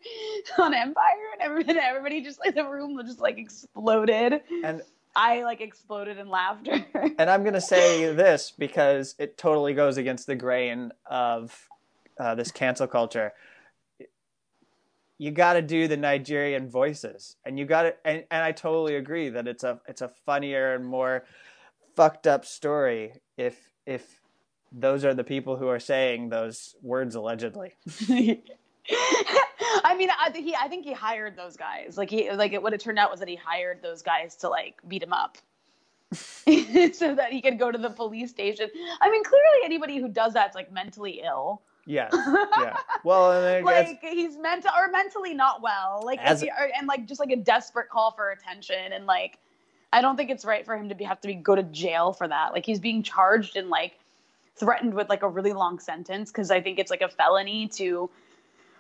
on 0.58 0.74
Empire, 0.74 1.04
and 1.34 1.42
everybody, 1.42 1.80
everybody 1.80 2.22
just 2.22 2.40
like 2.40 2.56
the 2.56 2.66
room 2.66 3.00
just 3.06 3.20
like 3.20 3.38
exploded. 3.38 4.42
And 4.64 4.82
I 5.16 5.44
like 5.44 5.62
exploded 5.62 6.18
in 6.18 6.30
laughter. 6.30 6.86
and 7.18 7.30
I'm 7.30 7.44
gonna 7.44 7.62
say 7.62 8.14
this 8.14 8.54
because 8.58 9.16
it 9.20 9.38
totally 9.38 9.74
goes 9.74 9.98
against 9.98 10.28
the 10.28 10.36
grain 10.36 10.92
of 11.06 11.68
uh, 12.20 12.36
this 12.36 12.52
cancel 12.52 12.88
culture 12.88 13.34
you 15.20 15.32
got 15.32 15.54
to 15.54 15.62
do 15.62 15.88
the 15.88 15.98
Nigerian 15.98 16.70
voices, 16.70 17.36
and 17.46 17.60
you 17.60 17.66
got 17.66 17.84
to, 17.84 17.94
and, 18.06 18.24
and 18.32 18.44
I 18.44 18.54
totally 18.54 18.96
agree 18.96 19.30
that 19.30 19.48
it's 19.48 19.64
a 19.64 19.80
it's 19.86 20.02
a 20.02 20.08
funnier 20.08 20.74
and 20.74 20.86
more 20.86 21.26
fucked 21.96 22.26
up 22.26 22.46
story 22.46 23.14
if 23.38 23.70
if 23.86 24.22
those 24.72 25.04
are 25.04 25.14
the 25.14 25.24
people 25.24 25.58
who 25.58 25.68
are 25.68 25.80
saying 25.80 26.30
those 26.30 26.76
words 26.82 27.16
allegedly. 27.16 27.74
I 29.84 29.96
mean, 29.98 30.10
I, 30.10 30.32
he, 30.36 30.56
I 30.56 30.68
think 30.68 30.86
he 30.86 30.94
hired 30.94 31.36
those 31.36 31.56
guys. 31.58 31.98
Like 31.98 32.10
he, 32.10 32.32
like 32.32 32.54
it, 32.54 32.62
what 32.62 32.74
it 32.74 32.80
turned 32.80 33.00
out 33.00 33.12
was 33.12 33.20
that 33.20 33.30
he 33.30 33.36
hired 33.36 33.82
those 33.82 34.02
guys 34.02 34.36
to 34.38 34.50
like 34.50 34.80
beat 34.88 35.04
him 35.04 35.14
up, 35.14 35.38
so 36.14 37.16
that 37.16 37.28
he 37.32 37.42
could 37.42 37.60
go 37.60 37.72
to 37.72 37.78
the 37.78 37.90
police 37.90 38.30
station. 38.32 38.70
I 39.02 39.10
mean, 39.10 39.24
clearly 39.24 39.66
anybody 39.66 39.98
who 40.00 40.08
does 40.10 40.34
that's 40.34 40.56
like 40.56 40.72
mentally 40.72 41.22
ill. 41.24 41.62
Yes. 41.86 42.14
Yeah. 42.60 42.76
Well, 43.04 43.32
and 43.32 43.68
I 43.68 43.72
guess- 43.84 43.88
like 43.90 44.02
he's 44.14 44.38
mental 44.38 44.72
or 44.78 44.90
mentally 44.92 45.34
not 45.34 45.62
well. 45.62 46.02
Like 46.04 46.20
As- 46.20 46.42
he- 46.42 46.50
or- 46.50 46.70
and 46.78 46.88
like 46.88 47.08
just 47.08 47.20
like 47.20 47.32
a 47.32 47.36
desperate 47.38 47.90
call 47.90 48.12
for 48.12 48.32
attention 48.32 48.92
and 48.94 49.06
like 49.06 49.38
I 49.92 50.02
don't 50.02 50.16
think 50.18 50.30
it's 50.30 50.46
right 50.46 50.64
for 50.66 50.78
him 50.78 50.90
to 50.90 50.96
be 50.96 51.04
have 51.06 51.20
to 51.22 51.28
be 51.28 51.34
go 51.36 51.56
to 51.56 51.64
jail 51.64 52.14
for 52.14 52.28
that. 52.28 52.54
Like 52.54 52.66
he's 52.66 52.80
being 52.80 53.02
charged 53.02 53.56
and 53.56 53.70
like 53.70 53.98
threatened 54.56 54.94
with 54.94 55.10
like 55.10 55.24
a 55.24 55.28
really 55.30 55.54
long 55.54 55.80
sentence 55.80 56.32
because 56.32 56.52
I 56.52 56.62
think 56.62 56.78
it's 56.80 56.92
like 56.92 57.02
a 57.02 57.08
felony 57.10 57.68
to 57.70 58.10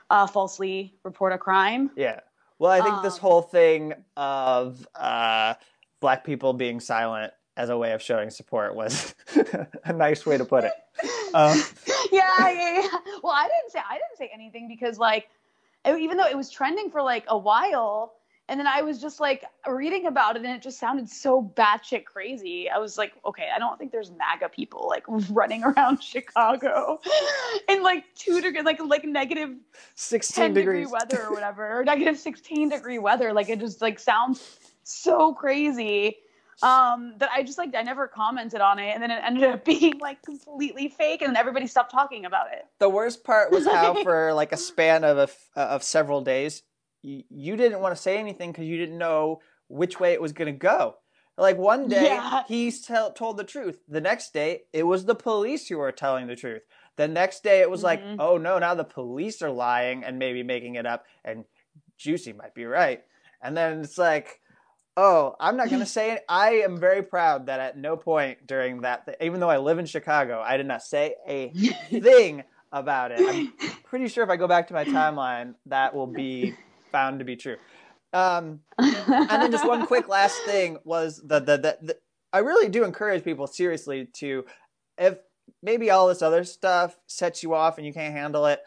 uh, 0.09 0.27
falsely 0.27 0.95
report 1.03 1.33
a 1.33 1.37
crime. 1.37 1.91
Yeah. 1.95 2.19
Well, 2.57 2.71
I 2.71 2.81
think 2.81 3.01
this 3.03 3.15
Um, 3.15 3.19
whole 3.21 3.41
thing 3.41 3.93
of 4.17 4.85
uh, 4.95 5.53
black 6.01 6.23
people 6.23 6.53
being 6.53 6.79
silent 6.79 7.31
as 7.55 7.69
a 7.69 7.77
way 7.77 7.91
of 7.93 8.01
showing 8.01 8.29
support 8.29 8.75
was 8.75 9.15
a 9.85 9.93
nice 9.93 10.25
way 10.25 10.37
to 10.37 10.45
put 10.45 10.63
it. 10.65 10.73
Um, 11.31 11.61
yeah, 12.11 12.49
yeah, 12.49 12.81
yeah. 12.81 12.87
Well, 13.21 13.33
I 13.33 13.43
didn't 13.47 13.71
say 13.71 13.77
I 13.87 13.93
didn't 13.93 14.17
say 14.17 14.31
anything 14.33 14.67
because 14.67 14.97
like 14.97 15.29
even 15.85 16.17
though 16.17 16.25
it 16.25 16.35
was 16.35 16.49
trending 16.49 16.89
for 16.89 17.03
like 17.03 17.23
a 17.27 17.37
while, 17.37 18.13
and 18.49 18.59
then 18.59 18.67
I 18.67 18.81
was 18.81 18.99
just 18.99 19.19
like 19.19 19.45
reading 19.67 20.07
about 20.07 20.35
it, 20.35 20.43
and 20.43 20.53
it 20.53 20.61
just 20.61 20.79
sounded 20.79 21.07
so 21.07 21.53
batshit 21.55 22.05
crazy. 22.05 22.69
I 22.69 22.79
was 22.79 22.97
like, 22.97 23.13
okay, 23.23 23.49
I 23.55 23.59
don't 23.59 23.77
think 23.77 23.91
there's 23.91 24.11
MAGA 24.11 24.49
people 24.49 24.87
like 24.89 25.03
running 25.29 25.63
around 25.63 26.03
Chicago 26.03 26.99
in 27.69 27.83
like 27.83 28.03
two 28.15 28.41
degree, 28.41 28.61
like 28.63 28.79
like 28.83 29.05
negative 29.05 29.51
16 29.95 30.53
degree 30.53 30.85
weather 30.87 31.27
or 31.27 31.31
whatever, 31.31 31.79
or 31.79 31.83
negative 31.83 32.17
sixteen 32.17 32.69
degree 32.69 32.99
weather. 32.99 33.31
Like 33.31 33.49
it 33.49 33.59
just 33.59 33.81
like 33.81 33.99
sounds 33.99 34.57
so 34.83 35.33
crazy 35.33 36.17
um 36.63 37.13
that 37.19 37.29
I 37.31 37.43
just 37.43 37.57
like 37.57 37.73
I 37.75 37.83
never 37.83 38.07
commented 38.07 38.61
on 38.61 38.79
it, 38.79 38.89
and 38.93 39.01
then 39.01 39.11
it 39.11 39.21
ended 39.23 39.43
up 39.43 39.63
being 39.65 39.99
like 39.99 40.21
completely 40.23 40.89
fake, 40.89 41.21
and 41.21 41.29
then 41.29 41.37
everybody 41.37 41.67
stopped 41.67 41.91
talking 41.91 42.25
about 42.25 42.47
it. 42.51 42.65
The 42.79 42.89
worst 42.89 43.23
part 43.23 43.51
was 43.51 43.65
how, 43.65 44.03
for 44.03 44.33
like 44.33 44.51
a 44.51 44.57
span 44.57 45.03
of 45.03 45.17
a 45.55 45.59
of 45.59 45.83
several 45.83 46.21
days, 46.21 46.63
you, 47.01 47.23
you 47.29 47.55
didn't 47.55 47.79
want 47.81 47.95
to 47.95 48.01
say 48.01 48.17
anything 48.17 48.51
because 48.51 48.65
you 48.65 48.77
didn't 48.77 48.97
know 48.97 49.41
which 49.67 49.99
way 49.99 50.13
it 50.13 50.21
was 50.21 50.33
going 50.33 50.51
to 50.53 50.57
go. 50.57 50.95
Like 51.37 51.57
one 51.57 51.87
day 51.87 52.05
Yeah. 52.05 52.43
he 52.47 52.71
tell, 52.71 53.13
told 53.13 53.37
the 53.37 53.43
truth. 53.43 53.79
The 53.87 54.01
next 54.01 54.33
day 54.33 54.63
it 54.73 54.83
was 54.83 55.05
the 55.05 55.15
police 55.15 55.67
who 55.67 55.77
were 55.77 55.91
telling 55.91 56.27
the 56.27 56.35
truth. 56.35 56.63
The 56.97 57.07
next 57.07 57.43
day 57.43 57.61
it 57.61 57.69
was 57.69 57.81
like, 57.83 58.01
Mhm. 58.03 58.17
oh 58.19 58.37
no, 58.37 58.59
now 58.59 58.75
the 58.75 58.83
police 58.83 59.41
are 59.41 59.51
lying 59.51 60.03
and 60.03 60.19
maybe 60.19 60.43
making 60.43 60.75
it 60.75 60.85
up, 60.85 61.05
and 61.23 61.45
Jussie 61.97 62.35
might 62.35 62.53
be 62.53 62.65
right. 62.65 63.01
And 63.41 63.55
then 63.55 63.79
it's 63.79 63.97
like, 63.97 64.41
oh, 64.97 65.35
I'm 65.39 65.55
not 65.55 65.69
going 65.69 65.79
to 65.79 65.85
say 65.85 66.11
it. 66.11 66.25
I 66.27 66.55
am 66.55 66.77
very 66.77 67.03
proud 67.03 67.45
that 67.45 67.61
at 67.61 67.77
no 67.77 67.95
point 67.95 68.45
during 68.45 68.81
that, 68.81 69.05
th- 69.05 69.17
even 69.21 69.39
though 69.39 69.49
I 69.49 69.59
live 69.59 69.79
in 69.79 69.85
Chicago, 69.85 70.41
I 70.45 70.57
did 70.57 70.65
not 70.65 70.81
say 70.83 71.15
a 71.25 71.49
thing 71.89 72.43
about 72.73 73.11
it. 73.13 73.21
I'm 73.21 73.53
pretty 73.85 74.09
sure 74.09 74.25
if 74.25 74.29
I 74.29 74.35
go 74.35 74.47
back 74.49 74.67
to 74.67 74.73
my 74.73 74.83
timeline, 74.83 75.55
that 75.67 75.95
will 75.95 76.07
be 76.07 76.53
found 76.91 77.19
to 77.19 77.25
be 77.25 77.35
true. 77.35 77.57
Um, 78.13 78.61
and 78.77 79.29
then 79.29 79.51
just 79.51 79.67
one 79.67 79.85
quick 79.85 80.07
last 80.09 80.37
thing 80.45 80.77
was 80.83 81.21
that 81.25 81.45
the, 81.45 81.57
the, 81.57 81.77
the 81.81 81.97
I 82.33 82.39
really 82.39 82.69
do 82.69 82.83
encourage 82.83 83.23
people 83.23 83.47
seriously 83.47 84.07
to 84.15 84.45
if 84.97 85.17
maybe 85.61 85.89
all 85.89 86.07
this 86.07 86.21
other 86.21 86.43
stuff 86.43 86.97
sets 87.07 87.43
you 87.43 87.53
off 87.53 87.77
and 87.77 87.85
you 87.87 87.93
can't 87.93 88.13
handle 88.13 88.45
it, 88.45 88.61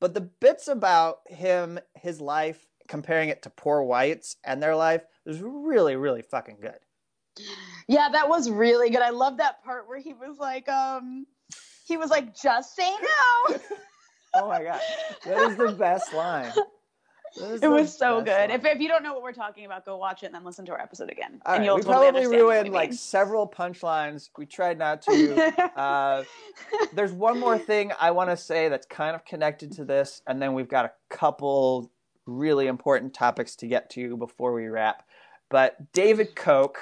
but 0.00 0.14
the 0.14 0.20
bits 0.20 0.68
about 0.68 1.18
him, 1.26 1.78
his 1.94 2.20
life, 2.20 2.66
comparing 2.88 3.30
it 3.30 3.42
to 3.42 3.50
poor 3.50 3.82
whites 3.82 4.36
and 4.44 4.62
their 4.62 4.76
life 4.76 5.02
is 5.26 5.40
really, 5.42 5.96
really 5.96 6.22
fucking 6.22 6.58
good. 6.60 6.78
Yeah, 7.88 8.08
that 8.12 8.28
was 8.28 8.50
really 8.50 8.90
good. 8.90 9.02
I 9.02 9.10
love 9.10 9.38
that 9.38 9.64
part 9.64 9.88
where 9.88 9.98
he 9.98 10.12
was 10.12 10.38
like, 10.38 10.68
um, 10.68 11.26
he 11.86 11.96
was 11.96 12.10
like, 12.10 12.34
just 12.34 12.76
say 12.76 12.90
no. 12.90 13.58
Oh 14.36 14.48
my 14.48 14.64
god, 14.64 14.80
that 15.24 15.50
is 15.50 15.56
the 15.56 15.70
best 15.78 16.12
line. 16.12 16.52
It 17.36 17.68
was 17.68 17.96
so 17.96 18.20
good. 18.20 18.50
If, 18.50 18.64
if 18.64 18.80
you 18.80 18.88
don't 18.88 19.02
know 19.02 19.12
what 19.12 19.22
we're 19.22 19.32
talking 19.32 19.66
about, 19.66 19.84
go 19.84 19.96
watch 19.96 20.22
it 20.22 20.26
and 20.26 20.34
then 20.34 20.44
listen 20.44 20.64
to 20.66 20.72
our 20.72 20.80
episode 20.80 21.10
again. 21.10 21.40
All 21.44 21.54
and 21.54 21.60
right, 21.60 21.64
you'll 21.64 21.76
we 21.76 21.82
totally 21.82 22.12
probably 22.12 22.26
ruined 22.26 22.72
like 22.72 22.92
several 22.92 23.48
punchlines. 23.48 24.30
We 24.38 24.46
tried 24.46 24.78
not 24.78 25.02
to. 25.02 25.70
uh, 25.78 26.24
there's 26.92 27.12
one 27.12 27.40
more 27.40 27.58
thing 27.58 27.92
I 28.00 28.12
want 28.12 28.30
to 28.30 28.36
say 28.36 28.68
that's 28.68 28.86
kind 28.86 29.16
of 29.16 29.24
connected 29.24 29.72
to 29.72 29.84
this, 29.84 30.22
and 30.26 30.40
then 30.40 30.54
we've 30.54 30.68
got 30.68 30.84
a 30.84 30.92
couple 31.10 31.90
really 32.26 32.66
important 32.68 33.14
topics 33.14 33.56
to 33.56 33.66
get 33.66 33.90
to 33.90 34.16
before 34.16 34.52
we 34.52 34.66
wrap. 34.66 35.04
But 35.50 35.92
David 35.92 36.34
Koch, 36.34 36.76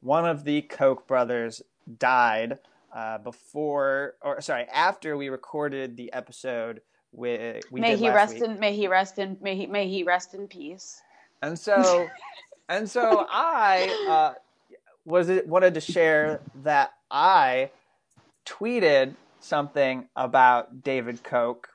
one 0.00 0.26
of 0.26 0.44
the 0.44 0.62
Koch 0.62 1.06
brothers, 1.06 1.62
died 1.98 2.58
uh, 2.94 3.18
before, 3.18 4.14
or 4.22 4.40
sorry, 4.40 4.64
after 4.72 5.16
we 5.16 5.28
recorded 5.28 5.96
the 5.96 6.12
episode. 6.12 6.80
With, 7.12 7.64
we 7.70 7.80
may 7.80 7.96
he 7.96 8.08
rest 8.08 8.34
week. 8.34 8.44
in 8.44 8.60
may 8.60 8.74
he 8.74 8.86
rest 8.86 9.18
in 9.18 9.36
may 9.40 9.56
he 9.56 9.66
may 9.66 9.88
he 9.88 10.02
rest 10.04 10.34
in 10.34 10.46
peace. 10.46 11.02
And 11.42 11.58
so, 11.58 12.08
and 12.68 12.88
so 12.88 13.26
I 13.28 14.06
uh, 14.08 14.38
was 15.04 15.28
it 15.28 15.46
wanted 15.46 15.74
to 15.74 15.80
share 15.80 16.40
that 16.62 16.92
I 17.10 17.70
tweeted 18.46 19.14
something 19.40 20.08
about 20.14 20.82
David 20.82 21.22
Koch, 21.24 21.68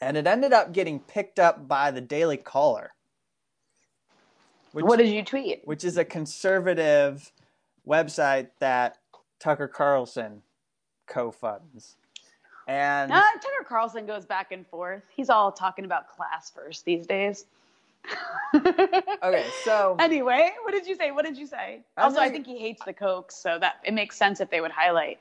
and 0.00 0.16
it 0.16 0.26
ended 0.26 0.52
up 0.52 0.72
getting 0.72 1.00
picked 1.00 1.38
up 1.38 1.66
by 1.66 1.90
the 1.90 2.00
Daily 2.00 2.36
Caller, 2.36 2.92
which, 4.72 4.84
what 4.84 4.98
did 4.98 5.08
you 5.08 5.24
tweet? 5.24 5.62
which 5.64 5.82
is 5.82 5.96
a 5.96 6.04
conservative 6.04 7.32
website 7.86 8.50
that 8.60 8.98
Tucker 9.40 9.68
Carlson 9.68 10.42
co-funds. 11.06 11.96
And 12.68 13.10
Uh, 13.10 13.20
Tucker 13.20 13.64
Carlson 13.66 14.06
goes 14.06 14.24
back 14.26 14.52
and 14.52 14.66
forth. 14.66 15.02
He's 15.16 15.30
all 15.30 15.50
talking 15.50 15.84
about 15.86 16.14
class 16.14 16.50
first 16.50 16.84
these 16.84 17.06
days. 17.06 17.46
okay, 18.54 19.44
so 19.64 19.96
Anyway, 19.98 20.52
what 20.62 20.72
did 20.72 20.86
you 20.86 20.94
say? 20.94 21.10
What 21.10 21.24
did 21.24 21.36
you 21.36 21.46
say? 21.46 21.80
I'm 21.96 22.04
also, 22.04 22.20
I 22.20 22.28
think 22.30 22.46
he 22.46 22.58
hates 22.58 22.82
the 22.84 22.92
Kochs, 22.94 23.32
so 23.32 23.58
that 23.58 23.76
it 23.84 23.92
makes 23.92 24.16
sense 24.16 24.40
if 24.40 24.50
they 24.50 24.60
would 24.60 24.70
highlight. 24.70 25.18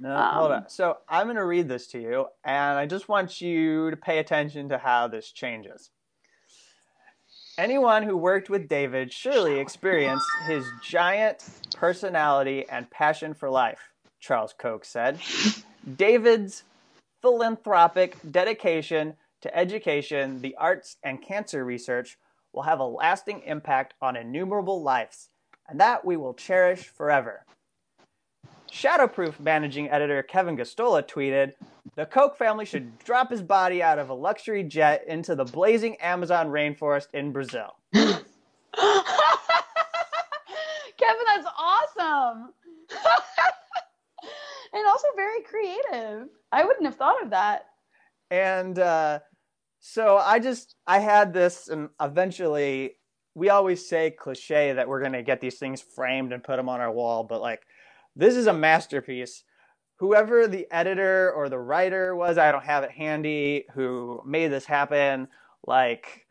No, 0.00 0.14
hold 0.14 0.52
Um, 0.52 0.56
on. 0.64 0.68
So 0.68 0.98
I'm 1.08 1.26
going 1.26 1.36
to 1.36 1.44
read 1.44 1.68
this 1.68 1.86
to 1.88 2.00
you, 2.00 2.26
and 2.44 2.78
I 2.78 2.86
just 2.86 3.08
want 3.08 3.40
you 3.40 3.90
to 3.90 3.96
pay 3.96 4.18
attention 4.18 4.68
to 4.68 4.78
how 4.78 5.08
this 5.08 5.30
changes. 5.32 5.90
Anyone 7.56 8.04
who 8.04 8.16
worked 8.16 8.48
with 8.50 8.68
David 8.68 9.12
surely 9.12 9.58
experienced 9.58 10.26
his 10.46 10.64
giant 10.82 11.44
personality 11.74 12.64
and 12.68 12.88
passion 12.90 13.34
for 13.34 13.50
life, 13.50 13.80
Charles 14.20 14.54
Koch 14.56 14.84
said. 14.84 15.18
David's 15.96 16.62
philanthropic 17.22 18.16
dedication 18.30 19.14
to 19.40 19.56
education, 19.56 20.40
the 20.40 20.54
arts, 20.56 20.96
and 21.02 21.22
cancer 21.22 21.64
research 21.64 22.18
will 22.52 22.62
have 22.62 22.80
a 22.80 22.84
lasting 22.84 23.42
impact 23.44 23.94
on 24.00 24.16
innumerable 24.16 24.82
lives, 24.82 25.28
and 25.68 25.80
that 25.80 26.04
we 26.04 26.16
will 26.16 26.34
cherish 26.34 26.88
forever. 26.88 27.44
Shadowproof 28.70 29.40
managing 29.40 29.88
editor 29.90 30.22
Kevin 30.22 30.56
Gosztola 30.56 31.02
tweeted, 31.02 31.54
"The 31.94 32.06
Koch 32.06 32.36
family 32.36 32.64
should 32.64 32.98
drop 32.98 33.30
his 33.30 33.42
body 33.42 33.82
out 33.82 33.98
of 33.98 34.10
a 34.10 34.14
luxury 34.14 34.62
jet 34.62 35.04
into 35.06 35.34
the 35.34 35.44
blazing 35.44 35.96
Amazon 36.00 36.48
rainforest 36.48 37.08
in 37.14 37.32
Brazil." 37.32 37.76
Kevin, 37.92 38.24
that's 41.26 41.46
awesome. 41.56 42.52
And 44.78 44.86
also 44.86 45.08
very 45.16 45.42
creative. 45.42 46.28
I 46.52 46.64
wouldn't 46.64 46.86
have 46.86 46.96
thought 46.96 47.22
of 47.22 47.30
that. 47.30 47.66
And 48.30 48.78
uh, 48.78 49.20
so 49.80 50.18
I 50.18 50.38
just 50.38 50.76
I 50.86 50.98
had 50.98 51.32
this, 51.32 51.68
and 51.68 51.88
eventually 52.00 52.96
we 53.34 53.50
always 53.50 53.88
say 53.88 54.10
cliche 54.10 54.72
that 54.72 54.88
we're 54.88 55.02
gonna 55.02 55.22
get 55.22 55.40
these 55.40 55.58
things 55.58 55.80
framed 55.80 56.32
and 56.32 56.42
put 56.42 56.56
them 56.56 56.68
on 56.68 56.80
our 56.80 56.92
wall, 56.92 57.24
but 57.24 57.40
like 57.40 57.62
this 58.16 58.34
is 58.34 58.46
a 58.46 58.52
masterpiece. 58.52 59.44
Whoever 59.98 60.46
the 60.46 60.66
editor 60.70 61.32
or 61.32 61.48
the 61.48 61.58
writer 61.58 62.14
was, 62.14 62.38
I 62.38 62.52
don't 62.52 62.64
have 62.64 62.84
it 62.84 62.90
handy, 62.92 63.64
who 63.74 64.22
made 64.24 64.48
this 64.48 64.64
happen, 64.64 65.28
like 65.66 66.26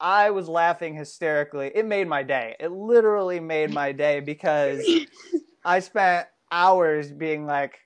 I 0.00 0.30
was 0.30 0.48
laughing 0.48 0.94
hysterically. 0.94 1.72
It 1.74 1.86
made 1.86 2.08
my 2.08 2.22
day. 2.22 2.56
It 2.60 2.70
literally 2.70 3.40
made 3.40 3.72
my 3.72 3.92
day 3.92 4.20
because 4.20 4.88
I 5.64 5.80
spent 5.80 6.28
hours 6.50 7.12
being 7.12 7.46
like, 7.46 7.80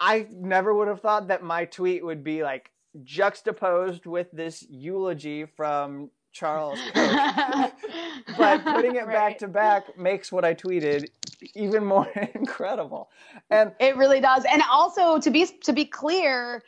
I 0.00 0.26
never 0.30 0.74
would 0.74 0.88
have 0.88 1.00
thought 1.00 1.28
that 1.28 1.42
my 1.42 1.64
tweet 1.64 2.04
would 2.04 2.22
be 2.22 2.42
like 2.42 2.70
juxtaposed 3.04 4.06
with 4.06 4.30
this 4.32 4.64
eulogy 4.68 5.44
from 5.44 6.10
Charles 6.32 6.78
but 6.94 8.64
putting 8.64 8.96
it 8.96 9.06
back 9.06 9.38
to 9.38 9.48
back 9.48 9.98
makes 9.98 10.30
what 10.30 10.44
I 10.44 10.54
tweeted 10.54 11.08
even 11.54 11.84
more 11.84 12.06
incredible. 12.34 13.10
And 13.50 13.72
it 13.80 13.96
really 13.96 14.20
does. 14.20 14.44
And 14.44 14.62
also 14.70 15.18
to 15.18 15.30
be 15.30 15.46
to 15.46 15.72
be 15.72 15.84
clear, 15.84 16.62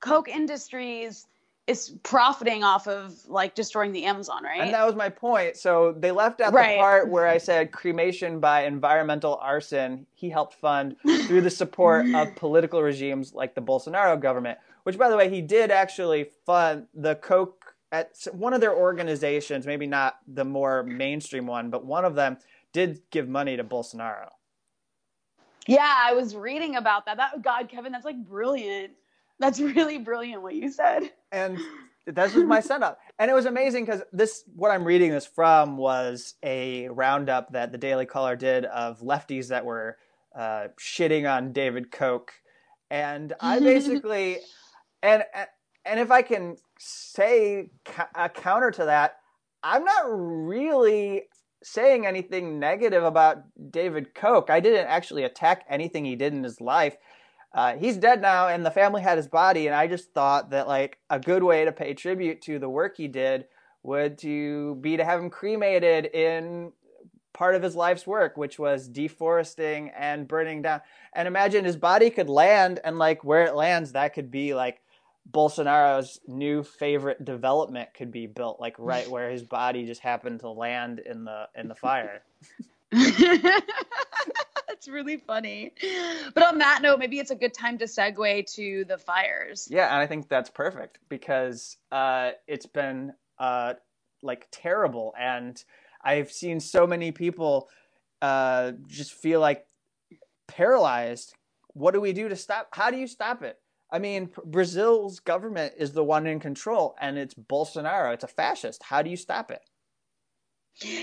Koch 0.00 0.28
Industries 0.28 1.26
is 1.66 1.94
profiting 2.04 2.62
off 2.62 2.86
of 2.86 3.14
like 3.28 3.54
destroying 3.54 3.92
the 3.92 4.04
Amazon, 4.04 4.44
right? 4.44 4.60
And 4.60 4.72
that 4.72 4.86
was 4.86 4.94
my 4.94 5.08
point. 5.08 5.56
So 5.56 5.92
they 5.98 6.12
left 6.12 6.40
out 6.40 6.52
right. 6.52 6.76
the 6.76 6.80
part 6.80 7.08
where 7.08 7.26
I 7.26 7.38
said 7.38 7.72
cremation 7.72 8.38
by 8.38 8.64
environmental 8.64 9.36
arson 9.42 10.06
he 10.14 10.30
helped 10.30 10.54
fund 10.54 10.96
through 11.26 11.40
the 11.40 11.50
support 11.50 12.06
of 12.14 12.34
political 12.36 12.82
regimes 12.82 13.34
like 13.34 13.54
the 13.54 13.62
Bolsonaro 13.62 14.20
government, 14.20 14.58
which 14.84 14.96
by 14.96 15.08
the 15.08 15.16
way, 15.16 15.28
he 15.28 15.42
did 15.42 15.72
actually 15.72 16.30
fund 16.44 16.86
the 16.94 17.16
Koch 17.16 17.74
at 17.90 18.16
one 18.32 18.52
of 18.52 18.60
their 18.60 18.74
organizations, 18.74 19.66
maybe 19.66 19.86
not 19.86 20.18
the 20.28 20.44
more 20.44 20.84
mainstream 20.84 21.46
one, 21.46 21.70
but 21.70 21.84
one 21.84 22.04
of 22.04 22.14
them 22.14 22.36
did 22.72 23.00
give 23.10 23.28
money 23.28 23.56
to 23.56 23.64
Bolsonaro. 23.64 24.28
Yeah, 25.66 25.92
I 25.96 26.12
was 26.12 26.36
reading 26.36 26.76
about 26.76 27.06
that. 27.06 27.16
That 27.16 27.42
God, 27.42 27.68
Kevin, 27.68 27.90
that's 27.90 28.04
like 28.04 28.22
brilliant. 28.24 28.92
That's 29.38 29.60
really 29.60 29.98
brilliant 29.98 30.42
what 30.42 30.54
you 30.54 30.70
said. 30.70 31.10
And 31.30 31.58
this 32.06 32.34
was 32.34 32.44
my 32.44 32.60
setup. 32.60 32.98
And 33.18 33.30
it 33.30 33.34
was 33.34 33.46
amazing 33.46 33.84
because 33.84 34.02
this, 34.12 34.44
what 34.54 34.70
I'm 34.70 34.84
reading 34.84 35.10
this 35.10 35.26
from 35.26 35.76
was 35.76 36.34
a 36.42 36.88
roundup 36.88 37.52
that 37.52 37.72
the 37.72 37.78
Daily 37.78 38.06
Caller 38.06 38.36
did 38.36 38.64
of 38.66 39.00
lefties 39.00 39.48
that 39.48 39.64
were 39.64 39.98
uh, 40.34 40.68
shitting 40.80 41.30
on 41.30 41.52
David 41.52 41.90
Koch. 41.90 42.32
And 42.90 43.32
I 43.40 43.58
basically, 43.60 44.38
and, 45.02 45.24
and 45.84 46.00
if 46.00 46.10
I 46.10 46.22
can 46.22 46.56
say 46.78 47.70
a 48.14 48.28
counter 48.28 48.70
to 48.72 48.84
that, 48.84 49.16
I'm 49.62 49.84
not 49.84 50.04
really 50.06 51.24
saying 51.62 52.06
anything 52.06 52.60
negative 52.60 53.02
about 53.02 53.38
David 53.70 54.14
Koch. 54.14 54.50
I 54.50 54.60
didn't 54.60 54.86
actually 54.86 55.24
attack 55.24 55.64
anything 55.68 56.04
he 56.04 56.14
did 56.14 56.32
in 56.32 56.44
his 56.44 56.60
life 56.60 56.96
uh, 57.56 57.76
he's 57.76 57.96
dead 57.96 58.20
now 58.20 58.48
and 58.48 58.64
the 58.64 58.70
family 58.70 59.02
had 59.02 59.16
his 59.16 59.26
body 59.26 59.66
and 59.66 59.74
i 59.74 59.86
just 59.86 60.12
thought 60.12 60.50
that 60.50 60.68
like 60.68 60.98
a 61.10 61.18
good 61.18 61.42
way 61.42 61.64
to 61.64 61.72
pay 61.72 61.94
tribute 61.94 62.40
to 62.42 62.58
the 62.58 62.68
work 62.68 62.96
he 62.96 63.08
did 63.08 63.46
would 63.82 64.18
to 64.18 64.74
be 64.76 64.96
to 64.96 65.04
have 65.04 65.20
him 65.20 65.30
cremated 65.30 66.06
in 66.06 66.72
part 67.32 67.54
of 67.54 67.62
his 67.62 67.76
life's 67.76 68.06
work 68.06 68.36
which 68.36 68.58
was 68.58 68.88
deforesting 68.88 69.90
and 69.90 70.26
burning 70.26 70.62
down. 70.62 70.80
And 71.12 71.28
imagine 71.28 71.64
his 71.64 71.76
body 71.76 72.10
could 72.10 72.28
land 72.28 72.80
and 72.82 72.98
like 72.98 73.24
where 73.24 73.44
it 73.44 73.54
lands 73.54 73.92
that 73.92 74.14
could 74.14 74.30
be 74.30 74.54
like 74.54 74.80
bolsonaro's 75.30 76.20
new 76.26 76.62
favorite 76.62 77.24
development 77.24 77.88
could 77.94 78.12
be 78.12 78.26
built 78.26 78.60
like 78.60 78.76
right 78.78 79.08
where 79.10 79.30
his 79.30 79.42
body 79.42 79.84
just 79.84 80.00
happened 80.00 80.40
to 80.40 80.48
land 80.48 81.00
in 81.00 81.24
the 81.24 81.48
in 81.56 81.66
the 81.66 81.74
fire 81.74 82.22
That's 84.76 84.88
really 84.88 85.16
funny. 85.16 85.72
But 86.34 86.42
on 86.42 86.58
that 86.58 86.80
note, 86.82 86.98
maybe 86.98 87.18
it's 87.18 87.30
a 87.30 87.34
good 87.34 87.54
time 87.54 87.78
to 87.78 87.86
segue 87.86 88.54
to 88.56 88.84
the 88.84 88.98
fires. 88.98 89.66
Yeah, 89.70 89.86
and 89.86 89.96
I 89.96 90.06
think 90.06 90.28
that's 90.28 90.50
perfect 90.50 90.98
because 91.08 91.78
uh, 91.90 92.32
it's 92.46 92.66
been 92.66 93.14
uh, 93.38 93.74
like 94.22 94.46
terrible, 94.50 95.14
and 95.18 95.62
I've 96.04 96.30
seen 96.30 96.60
so 96.60 96.86
many 96.86 97.10
people 97.10 97.70
uh, 98.20 98.72
just 98.86 99.12
feel 99.12 99.40
like 99.40 99.66
paralyzed. 100.46 101.32
What 101.72 101.94
do 101.94 102.00
we 102.02 102.12
do 102.12 102.28
to 102.28 102.36
stop? 102.36 102.68
How 102.72 102.90
do 102.90 102.98
you 102.98 103.06
stop 103.06 103.42
it? 103.42 103.58
I 103.90 103.98
mean, 103.98 104.28
Brazil's 104.44 105.20
government 105.20 105.72
is 105.78 105.92
the 105.92 106.04
one 106.04 106.26
in 106.26 106.38
control, 106.38 106.96
and 107.00 107.16
it's 107.16 107.32
Bolsonaro. 107.32 108.12
It's 108.12 108.24
a 108.24 108.28
fascist. 108.28 108.82
How 108.82 109.00
do 109.00 109.08
you 109.08 109.16
stop 109.16 109.50
it? 109.50 109.62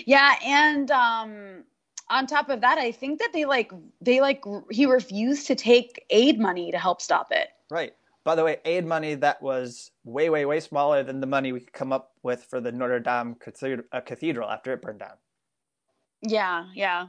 Yeah, 0.06 0.36
and 0.46 0.92
um, 0.92 1.64
on 2.10 2.28
top 2.28 2.50
of 2.50 2.62
that, 2.62 2.78
I 2.78 2.92
think 2.92 3.20
that 3.20 3.32
they 3.34 3.46
like 3.46 3.72
they 4.02 4.22
like 4.22 4.44
he 4.70 4.86
refused 4.86 5.48
to 5.48 5.56
take 5.56 6.06
aid 6.10 6.40
money 6.40 6.72
to 6.72 6.78
help 6.78 7.02
stop 7.02 7.28
it. 7.32 7.50
Right. 7.70 7.94
By 8.24 8.36
the 8.36 8.44
way, 8.44 8.58
aid 8.64 8.86
money 8.86 9.16
that 9.16 9.42
was 9.42 9.92
way, 10.06 10.30
way, 10.30 10.46
way 10.46 10.62
smaller 10.62 11.04
than 11.04 11.20
the 11.20 11.28
money 11.28 11.52
we 11.52 11.60
could 11.60 11.74
come 11.74 11.92
up 11.92 12.14
with 12.24 12.46
for 12.46 12.62
the 12.62 12.72
Notre 12.72 13.00
Dame 13.00 13.36
uh, 13.92 14.00
Cathedral 14.00 14.50
after 14.50 14.72
it 14.72 14.82
burned 14.82 15.00
down. 15.00 15.16
Yeah, 16.22 16.68
yeah. 16.74 17.08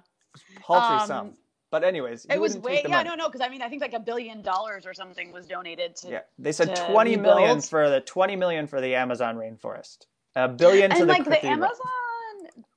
Paltry 0.61 1.03
um, 1.03 1.07
sum. 1.07 1.35
But 1.71 1.85
anyways, 1.85 2.27
it 2.31 2.41
was 2.41 2.57
way. 2.57 2.83
Yeah, 2.85 2.97
money. 2.97 3.11
no, 3.11 3.15
no, 3.15 3.29
because 3.29 3.41
I 3.41 3.49
mean, 3.49 3.63
I 3.63 3.69
think 3.69 3.81
like 3.83 3.95
a 3.95 4.01
billion 4.01 4.43
dollars 4.43 4.87
or 4.87 4.95
something 4.95 5.33
was 5.33 5.47
donated 5.47 5.95
to. 5.97 6.09
Yeah, 6.09 6.21
they 6.39 6.53
said 6.53 6.75
twenty 6.75 7.17
million 7.17 7.61
for 7.61 7.89
the 7.91 8.01
twenty 8.01 8.37
million 8.37 8.67
for 8.67 8.81
the 8.81 8.95
Amazon 8.95 9.37
rainforest. 9.37 10.07
A 10.37 10.49
billion 10.49 10.91
and 10.91 11.01
to 11.01 11.07
like 11.07 11.25
the, 11.25 11.31
the 11.31 11.47
Amazon 11.47 11.81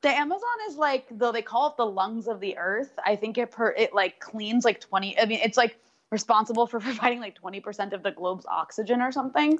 the 0.02 0.10
Amazon 0.10 0.42
is 0.70 0.76
like 0.76 1.06
though 1.12 1.32
they 1.32 1.42
call 1.42 1.70
it 1.70 1.78
the 1.78 1.86
lungs 1.86 2.28
of 2.28 2.40
the 2.40 2.58
earth. 2.58 2.92
I 3.06 3.16
think 3.16 3.38
it 3.38 3.52
per 3.52 3.72
it 3.72 3.94
like 3.94 4.20
cleans 4.20 4.64
like 4.66 4.80
twenty. 4.80 5.20
I 5.20 5.26
mean, 5.26 5.40
it's 5.44 5.58
like 5.58 5.78
responsible 6.12 6.68
for 6.68 6.80
providing 6.82 7.20
like 7.20 7.36
twenty 7.36 7.60
percent 7.60 7.94
of 7.94 8.04
the 8.04 8.12
globe's 8.12 8.46
oxygen 8.46 9.02
or 9.02 9.12
something. 9.12 9.60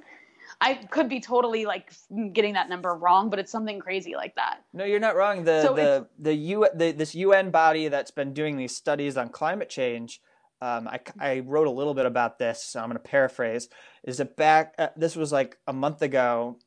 I 0.62 0.76
could 0.76 1.10
be 1.10 1.20
totally 1.20 1.66
like 1.66 1.92
getting 2.34 2.54
that 2.54 2.70
number 2.70 2.94
wrong, 2.94 3.30
but 3.30 3.40
it's 3.40 3.52
something 3.52 3.80
crazy 3.80 4.16
like 4.16 4.36
that. 4.36 4.64
No, 4.74 4.86
you're 4.86 5.00
not 5.00 5.16
wrong. 5.16 5.44
The 5.44 5.62
so 5.62 5.74
the 5.74 6.08
the 6.18 6.34
U 6.34 6.68
the, 6.74 6.92
this 6.92 7.16
UN 7.16 7.52
body 7.52 7.88
that's 7.88 8.12
been 8.12 8.34
doing 8.34 8.58
these 8.58 8.76
studies 8.76 9.18
on 9.18 9.30
climate 9.30 9.70
change. 9.70 10.22
Um, 10.60 10.88
I, 10.88 11.00
I 11.20 11.40
wrote 11.42 11.68
a 11.68 11.72
little 11.72 11.94
bit 11.94 12.08
about 12.08 12.40
this, 12.40 12.64
so 12.64 12.80
I'm 12.80 12.88
going 12.88 12.98
to 12.98 13.04
paraphrase. 13.08 13.70
Is 14.04 14.20
it 14.20 14.36
back? 14.36 14.74
Uh, 14.80 14.88
this 14.96 15.16
was 15.16 15.32
like 15.32 15.60
a 15.68 15.74
month 15.74 16.02
ago. 16.02 16.58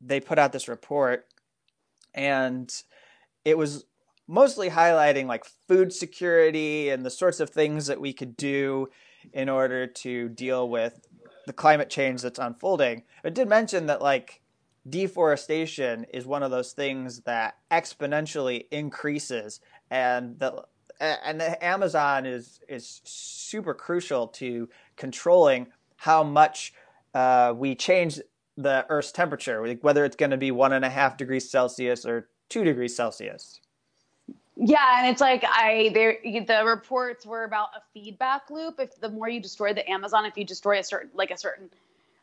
They 0.00 0.20
put 0.20 0.38
out 0.38 0.52
this 0.52 0.68
report, 0.68 1.26
and 2.14 2.72
it 3.44 3.58
was 3.58 3.84
mostly 4.26 4.70
highlighting 4.70 5.26
like 5.26 5.44
food 5.66 5.92
security 5.92 6.88
and 6.88 7.04
the 7.04 7.10
sorts 7.10 7.40
of 7.40 7.50
things 7.50 7.86
that 7.86 8.00
we 8.00 8.12
could 8.12 8.36
do 8.36 8.88
in 9.32 9.48
order 9.48 9.86
to 9.86 10.28
deal 10.28 10.68
with 10.68 11.00
the 11.46 11.52
climate 11.52 11.90
change 11.90 12.22
that's 12.22 12.38
unfolding. 12.38 13.02
It 13.24 13.34
did 13.34 13.48
mention 13.48 13.86
that 13.86 14.00
like 14.00 14.40
deforestation 14.88 16.06
is 16.12 16.26
one 16.26 16.42
of 16.42 16.50
those 16.50 16.72
things 16.72 17.20
that 17.22 17.56
exponentially 17.70 18.66
increases 18.70 19.60
and 19.90 20.38
the 20.38 20.64
and 21.00 21.40
the 21.40 21.64
Amazon 21.64 22.26
is 22.26 22.60
is 22.68 23.00
super 23.04 23.74
crucial 23.74 24.28
to 24.28 24.68
controlling 24.96 25.68
how 25.96 26.22
much 26.22 26.72
uh, 27.14 27.52
we 27.56 27.74
change 27.74 28.20
the 28.56 28.84
Earth's 28.88 29.12
temperature, 29.12 29.76
whether 29.80 30.04
it's 30.04 30.16
going 30.16 30.30
to 30.30 30.36
be 30.36 30.50
one 30.50 30.72
and 30.72 30.84
a 30.84 30.90
half 30.90 31.16
degrees 31.16 31.50
Celsius 31.50 32.04
or 32.04 32.28
two 32.50 32.64
degrees 32.64 32.94
Celsius. 32.94 33.60
Yeah, 34.56 34.98
and 34.98 35.08
it's 35.08 35.22
like 35.22 35.42
I 35.46 35.90
there 35.94 36.18
the 36.22 36.64
reports 36.66 37.24
were 37.24 37.44
about 37.44 37.68
a 37.74 37.80
feedback 37.94 38.50
loop. 38.50 38.78
If 38.78 39.00
the 39.00 39.08
more 39.08 39.28
you 39.28 39.40
destroy 39.40 39.72
the 39.72 39.88
Amazon, 39.88 40.26
if 40.26 40.36
you 40.36 40.44
destroy 40.44 40.80
a 40.80 40.84
certain 40.84 41.10
like 41.14 41.30
a 41.30 41.38
certain 41.38 41.70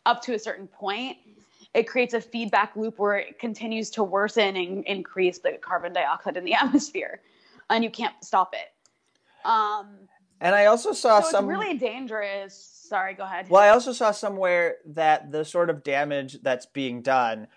up 0.05 0.21
to 0.23 0.35
a 0.35 0.39
certain 0.39 0.67
point, 0.67 1.17
it 1.73 1.87
creates 1.87 2.13
a 2.13 2.21
feedback 2.21 2.75
loop 2.75 2.99
where 2.99 3.17
it 3.17 3.39
continues 3.39 3.89
to 3.91 4.03
worsen 4.03 4.55
and 4.55 4.83
increase 4.85 5.39
the 5.39 5.53
carbon 5.53 5.93
dioxide 5.93 6.37
in 6.37 6.45
the 6.45 6.53
atmosphere, 6.61 7.21
and 7.71 7.83
you 7.83 7.89
can't 7.89 8.13
stop 8.21 8.53
it. 8.53 8.71
Um, 9.47 9.87
and 10.39 10.53
I 10.53 10.67
also 10.67 10.91
saw 10.91 11.21
so 11.21 11.31
some 11.31 11.47
really 11.47 11.75
dangerous. 11.75 12.53
Sorry, 12.53 13.15
go 13.15 13.23
ahead. 13.23 13.49
Well, 13.49 13.63
I 13.63 13.69
also 13.69 13.93
saw 13.93 14.11
somewhere 14.11 14.75
that 14.85 15.31
the 15.31 15.43
sort 15.43 15.71
of 15.71 15.83
damage 15.83 16.41
that's 16.43 16.67
being 16.67 17.01
done 17.01 17.47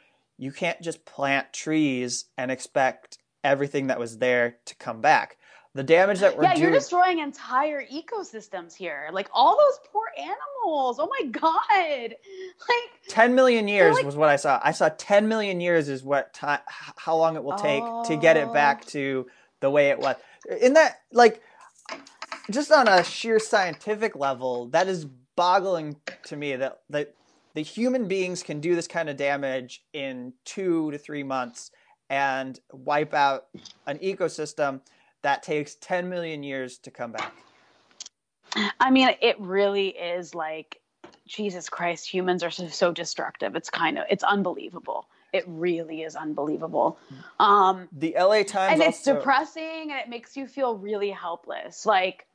you 0.40 0.52
can't 0.52 0.80
just 0.80 1.04
plant 1.04 1.52
trees 1.52 2.24
and 2.38 2.50
expect 2.50 3.18
everything 3.44 3.88
that 3.88 3.98
was 3.98 4.16
there 4.16 4.56
to 4.64 4.74
come 4.76 5.02
back. 5.02 5.36
The 5.74 5.82
damage 5.84 6.20
that 6.20 6.36
we're 6.36 6.44
yeah, 6.44 6.54
doing. 6.54 6.62
you're 6.62 6.72
destroying 6.72 7.18
entire 7.18 7.84
ecosystems 7.84 8.74
here. 8.74 9.10
Like 9.12 9.28
all 9.34 9.56
those 9.56 9.78
poor 9.92 10.06
animals. 10.18 10.98
Oh 10.98 11.08
my 11.08 11.26
god! 11.30 12.16
Like 12.68 13.08
10 13.08 13.34
million 13.34 13.68
years 13.68 13.96
like... 13.96 14.04
was 14.04 14.16
what 14.16 14.28
I 14.28 14.36
saw. 14.36 14.60
I 14.62 14.72
saw 14.72 14.88
10 14.88 15.28
million 15.28 15.60
years 15.60 15.88
is 15.88 16.02
what 16.02 16.32
time, 16.32 16.60
how 16.66 17.16
long 17.16 17.36
it 17.36 17.44
will 17.44 17.56
take 17.56 17.82
oh. 17.84 18.04
to 18.06 18.16
get 18.16 18.36
it 18.36 18.52
back 18.52 18.82
oh. 18.84 18.90
to 18.90 19.26
the 19.60 19.70
way 19.70 19.90
it 19.90 19.98
was. 19.98 20.16
In 20.60 20.74
that, 20.74 21.00
like, 21.12 21.42
just 22.50 22.72
on 22.72 22.88
a 22.88 23.04
sheer 23.04 23.38
scientific 23.38 24.16
level, 24.16 24.66
that 24.68 24.88
is 24.88 25.06
boggling 25.36 25.96
to 26.24 26.36
me 26.36 26.56
that 26.56 26.80
that 26.90 27.14
the 27.54 27.62
human 27.62 28.06
beings 28.06 28.42
can 28.42 28.60
do 28.60 28.74
this 28.74 28.86
kind 28.86 29.08
of 29.08 29.16
damage 29.16 29.84
in 29.92 30.32
two 30.44 30.90
to 30.90 30.98
three 30.98 31.22
months 31.22 31.70
and 32.08 32.58
wipe 32.72 33.14
out 33.14 33.46
an 33.86 33.98
ecosystem 33.98 34.80
that 35.22 35.42
takes 35.42 35.76
10 35.76 36.08
million 36.08 36.42
years 36.42 36.78
to 36.78 36.90
come 36.90 37.12
back. 37.12 37.32
I 38.80 38.90
mean, 38.90 39.10
it 39.20 39.38
really 39.40 39.88
is 39.88 40.34
like, 40.34 40.80
Jesus 41.26 41.68
Christ, 41.68 42.12
humans 42.12 42.42
are 42.42 42.50
so, 42.50 42.66
so 42.66 42.92
destructive. 42.92 43.54
It's 43.54 43.70
kind 43.70 43.98
of, 43.98 44.06
it's 44.10 44.24
unbelievable. 44.24 45.06
It 45.32 45.44
really 45.46 46.02
is 46.02 46.16
unbelievable. 46.16 46.98
Um, 47.38 47.88
the 47.92 48.16
LA 48.18 48.42
Times. 48.42 48.72
And 48.72 48.82
it's 48.82 49.04
depressing 49.04 49.90
and 49.90 49.92
it 49.92 50.08
makes 50.08 50.36
you 50.36 50.48
feel 50.48 50.76
really 50.76 51.10
helpless. 51.10 51.86
Like, 51.86 52.26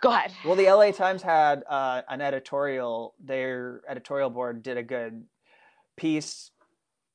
Go 0.00 0.10
ahead. 0.10 0.32
Well, 0.44 0.56
the 0.56 0.70
LA 0.70 0.92
Times 0.92 1.22
had 1.22 1.62
uh, 1.68 2.02
an 2.08 2.20
editorial. 2.20 3.14
Their 3.22 3.82
editorial 3.88 4.30
board 4.30 4.62
did 4.62 4.78
a 4.78 4.82
good 4.82 5.24
piece 5.96 6.50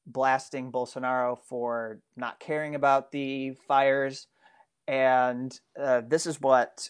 blasting 0.08 0.72
Bolsonaro 0.72 1.38
for 1.50 2.00
not 2.16 2.40
caring 2.40 2.76
about 2.76 3.12
the 3.12 3.54
fires. 3.68 4.28
And 4.88 5.58
uh, 5.80 6.02
this 6.08 6.28
is 6.28 6.40
what 6.40 6.90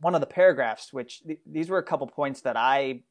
one 0.00 0.14
of 0.14 0.20
the 0.20 0.26
paragraphs, 0.26 0.92
which 0.92 1.22
th- 1.24 1.40
these 1.46 1.68
were 1.68 1.78
a 1.78 1.82
couple 1.82 2.06
points 2.06 2.40
that 2.42 2.56
I 2.56 3.02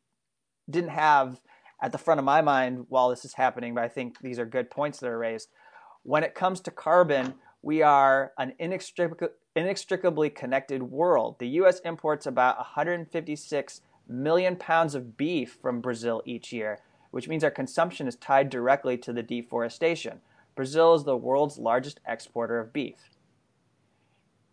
didn't 0.70 0.90
have 0.90 1.40
at 1.82 1.92
the 1.92 1.98
front 1.98 2.20
of 2.20 2.26
my 2.26 2.42
mind 2.42 2.86
while 2.90 3.10
this 3.10 3.26
is 3.26 3.34
happening, 3.34 3.76
but 3.76 3.84
I 3.84 3.90
think 3.90 4.20
these 4.22 4.40
are 4.40 4.46
good 4.46 4.72
points 4.72 5.00
that 5.00 5.10
are 5.10 5.18
raised. 5.18 5.50
When 6.04 6.24
it 6.24 6.34
comes 6.34 6.62
to 6.62 6.72
carbon, 6.72 7.36
we 7.62 7.82
are 7.82 8.32
an 8.38 8.54
inextric- 8.60 9.30
inextricably 9.56 10.30
connected 10.30 10.84
world. 10.84 11.38
The 11.40 11.48
U.S. 11.50 11.80
imports 11.82 12.26
about 12.26 12.58
156 12.58 13.82
million 14.08 14.56
pounds 14.56 14.96
of 14.96 15.16
beef 15.16 15.58
from 15.62 15.82
Brazil 15.82 16.22
each 16.26 16.52
year, 16.52 16.80
which 17.12 17.28
means 17.28 17.44
our 17.44 17.52
consumption 17.52 18.08
is 18.08 18.16
tied 18.16 18.50
directly 18.50 18.98
to 18.98 19.14
the 19.14 19.24
deforestation. 19.24 20.22
Brazil 20.56 20.94
is 20.96 21.04
the 21.04 21.18
world's 21.18 21.58
largest 21.58 22.00
exporter 22.06 22.60
of 22.60 22.74
beef. 22.74 23.10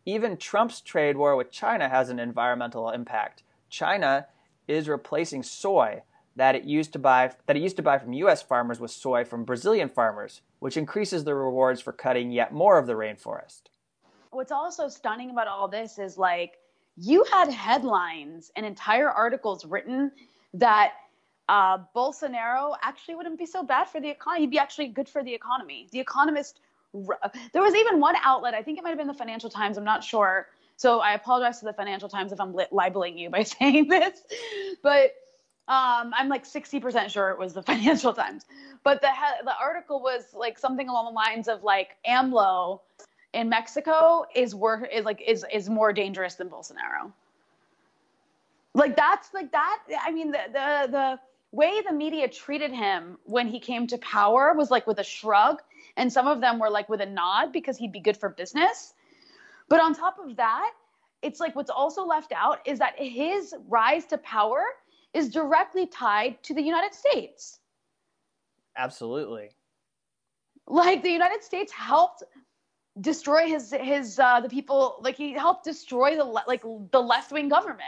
Even 0.06 0.36
Trump's 0.36 0.80
trade 0.80 1.16
war 1.16 1.36
with 1.36 1.50
China 1.50 1.88
has 1.88 2.08
an 2.08 2.18
environmental 2.18 2.90
impact. 2.90 3.42
China 3.68 4.26
is 4.66 4.88
replacing 4.88 5.42
soy 5.42 6.02
that 6.36 6.54
it 6.54 6.64
used 6.64 6.92
to 6.92 6.98
buy 6.98 7.32
that 7.46 7.56
it 7.56 7.62
used 7.62 7.76
to 7.76 7.82
buy 7.82 7.98
from 7.98 8.12
US 8.14 8.40
farmers 8.40 8.80
with 8.80 8.90
soy 8.90 9.24
from 9.24 9.44
Brazilian 9.44 9.88
farmers, 9.88 10.40
which 10.58 10.76
increases 10.76 11.24
the 11.24 11.34
rewards 11.34 11.80
for 11.80 11.92
cutting 11.92 12.30
yet 12.30 12.52
more 12.52 12.78
of 12.78 12.86
the 12.86 12.94
rainforest. 12.94 13.69
What's 14.30 14.52
also 14.52 14.88
stunning 14.88 15.30
about 15.30 15.48
all 15.48 15.68
this 15.68 15.98
is 15.98 16.16
like 16.16 16.58
you 16.96 17.24
had 17.32 17.50
headlines 17.50 18.52
and 18.56 18.64
entire 18.64 19.10
articles 19.10 19.64
written 19.64 20.12
that 20.54 20.92
uh, 21.48 21.78
Bolsonaro 21.96 22.76
actually 22.82 23.16
wouldn't 23.16 23.38
be 23.38 23.46
so 23.46 23.64
bad 23.64 23.88
for 23.88 24.00
the 24.00 24.08
economy. 24.08 24.42
He'd 24.42 24.50
be 24.50 24.58
actually 24.58 24.88
good 24.88 25.08
for 25.08 25.24
the 25.24 25.34
economy. 25.34 25.88
The 25.90 25.98
Economist, 25.98 26.60
there 26.92 27.62
was 27.62 27.74
even 27.74 27.98
one 27.98 28.14
outlet, 28.22 28.54
I 28.54 28.62
think 28.62 28.78
it 28.78 28.84
might 28.84 28.90
have 28.90 28.98
been 28.98 29.08
the 29.08 29.14
Financial 29.14 29.50
Times, 29.50 29.76
I'm 29.76 29.84
not 29.84 30.04
sure. 30.04 30.46
So 30.76 31.00
I 31.00 31.14
apologize 31.14 31.58
to 31.58 31.64
the 31.64 31.72
Financial 31.72 32.08
Times 32.08 32.32
if 32.32 32.40
I'm 32.40 32.54
li- 32.54 32.66
libeling 32.70 33.18
you 33.18 33.30
by 33.30 33.42
saying 33.58 33.88
this, 33.88 34.22
but 34.82 35.14
um, 35.66 36.12
I'm 36.16 36.28
like 36.28 36.44
60% 36.44 37.10
sure 37.10 37.30
it 37.30 37.38
was 37.38 37.52
the 37.52 37.62
Financial 37.70 38.12
Times. 38.12 38.44
But 38.82 39.00
the 39.02 39.08
the 39.44 39.52
article 39.60 40.00
was 40.00 40.24
like 40.32 40.58
something 40.58 40.88
along 40.88 41.06
the 41.06 41.10
lines 41.10 41.48
of 41.48 41.62
like 41.62 41.96
AMLO 42.08 42.80
in 43.32 43.48
Mexico 43.48 44.24
is 44.34 44.54
work 44.54 44.88
is 44.92 45.04
like 45.04 45.22
is 45.26 45.44
is 45.52 45.68
more 45.68 45.92
dangerous 45.92 46.34
than 46.34 46.48
Bolsonaro. 46.48 47.12
Like 48.74 48.96
that's 48.96 49.32
like 49.34 49.52
that. 49.52 49.82
I 50.02 50.10
mean 50.10 50.30
the 50.32 50.40
the 50.52 50.88
the 50.90 51.20
way 51.52 51.80
the 51.86 51.92
media 51.92 52.28
treated 52.28 52.72
him 52.72 53.18
when 53.24 53.48
he 53.48 53.58
came 53.58 53.86
to 53.88 53.98
power 53.98 54.54
was 54.54 54.70
like 54.70 54.86
with 54.86 54.98
a 54.98 55.04
shrug, 55.04 55.60
and 55.96 56.12
some 56.12 56.26
of 56.26 56.40
them 56.40 56.58
were 56.58 56.70
like 56.70 56.88
with 56.88 57.00
a 57.00 57.06
nod 57.06 57.52
because 57.52 57.76
he'd 57.76 57.92
be 57.92 58.00
good 58.00 58.16
for 58.16 58.28
business. 58.28 58.94
But 59.68 59.80
on 59.80 59.94
top 59.94 60.18
of 60.18 60.36
that, 60.36 60.72
it's 61.22 61.38
like 61.40 61.54
what's 61.54 61.70
also 61.70 62.04
left 62.04 62.32
out 62.32 62.58
is 62.66 62.78
that 62.78 62.94
his 62.98 63.54
rise 63.68 64.06
to 64.06 64.18
power 64.18 64.62
is 65.12 65.28
directly 65.28 65.86
tied 65.86 66.42
to 66.44 66.54
the 66.54 66.62
United 66.62 66.94
States. 66.94 67.58
Absolutely. 68.76 69.50
Like 70.66 71.02
the 71.02 71.10
United 71.10 71.42
States 71.42 71.72
helped 71.72 72.22
destroy 73.00 73.46
his 73.46 73.72
his 73.72 74.18
uh, 74.18 74.40
the 74.40 74.48
people 74.48 74.96
like 75.00 75.16
he 75.16 75.32
helped 75.32 75.64
destroy 75.64 76.16
the 76.16 76.24
like 76.24 76.62
the 76.90 77.00
left 77.00 77.32
wing 77.32 77.48
government. 77.48 77.82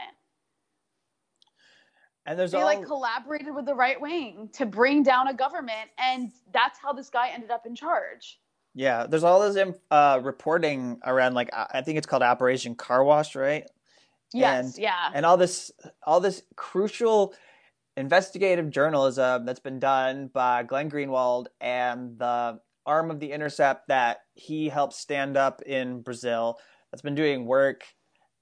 And 2.25 2.39
there's 2.39 2.53
he 2.53 2.59
all... 2.59 2.65
like 2.65 2.85
collaborated 2.85 3.55
with 3.55 3.67
the 3.67 3.75
right 3.75 4.01
wing 4.01 4.49
to 4.53 4.67
bring 4.67 5.03
down 5.03 5.29
a 5.29 5.35
government, 5.35 5.91
and 5.99 6.31
that's 6.53 6.79
how 6.79 6.93
this 6.93 7.11
guy 7.11 7.31
ended 7.31 7.51
up 7.51 7.67
in 7.67 7.75
charge. 7.75 8.39
Yeah, 8.75 9.07
there's 9.07 9.25
all 9.25 9.41
this 9.51 9.75
uh, 9.91 10.21
reporting 10.23 10.99
around 11.05 11.35
like 11.35 11.51
I 11.53 11.83
think 11.83 11.99
it's 11.99 12.07
called 12.07 12.23
Operation 12.23 12.75
Car 12.75 13.05
Wash, 13.05 13.35
right? 13.35 13.69
Yes, 14.33 14.77
and, 14.77 14.83
yeah. 14.83 15.11
And 15.13 15.27
all 15.27 15.37
this 15.37 15.71
all 16.05 16.21
this 16.21 16.43
crucial 16.57 17.35
investigative 17.97 18.71
journalism 18.71 19.45
that's 19.45 19.61
been 19.61 19.79
done 19.79 20.29
by 20.29 20.63
Glenn 20.63 20.91
Greenwald 20.91 21.49
and 21.61 22.19
the 22.19 22.61
arm 22.87 23.11
of 23.11 23.21
the 23.21 23.33
Intercept 23.33 23.89
that 23.89 24.23
he 24.35 24.69
helped 24.69 24.95
stand 24.95 25.37
up 25.37 25.63
in 25.63 26.03
Brazil 26.03 26.59
that's 26.91 27.03
been 27.03 27.15
doing 27.15 27.47
work 27.47 27.85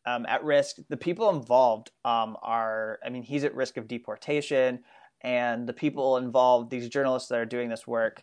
um, 0.06 0.26
at 0.26 0.44
risk. 0.44 0.76
The 0.88 0.96
people 0.96 1.30
involved 1.30 1.90
um, 2.04 2.36
are, 2.42 2.98
I 3.04 3.10
mean, 3.10 3.22
he's 3.22 3.44
at 3.44 3.54
risk 3.54 3.76
of 3.76 3.88
deportation, 3.88 4.80
and 5.20 5.68
the 5.68 5.72
people 5.72 6.16
involved, 6.16 6.70
these 6.70 6.88
journalists 6.88 7.28
that 7.28 7.38
are 7.38 7.46
doing 7.46 7.68
this 7.68 7.86
work, 7.86 8.22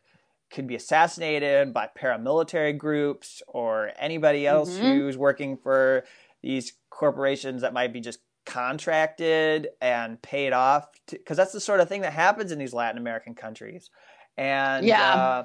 could 0.49 0.68
be 0.68 0.76
assassinated 0.76 1.74
by 1.74 1.89
paramilitary 1.99 2.78
groups 2.78 3.41
or 3.47 3.91
anybody 3.99 4.47
else 4.47 4.72
mm-hmm. 4.72 4.86
who's 4.86 5.18
working 5.18 5.57
for 5.57 6.05
these 6.41 6.74
corporations 6.89 7.61
that 7.61 7.74
might 7.74 7.91
be 7.91 7.99
just 7.99 8.20
contracted 8.45 9.68
and 9.82 10.22
paid 10.22 10.53
off 10.53 10.88
because 11.09 11.36
that's 11.36 11.51
the 11.51 11.59
sort 11.59 11.82
of 11.82 11.89
thing 11.89 12.01
that 12.01 12.13
happens 12.13 12.51
in 12.51 12.57
these 12.57 12.74
Latin 12.74 12.97
American 12.97 13.36
countries. 13.36 13.89
And 14.38 14.86
yeah. 14.86 15.13
Uh, 15.13 15.43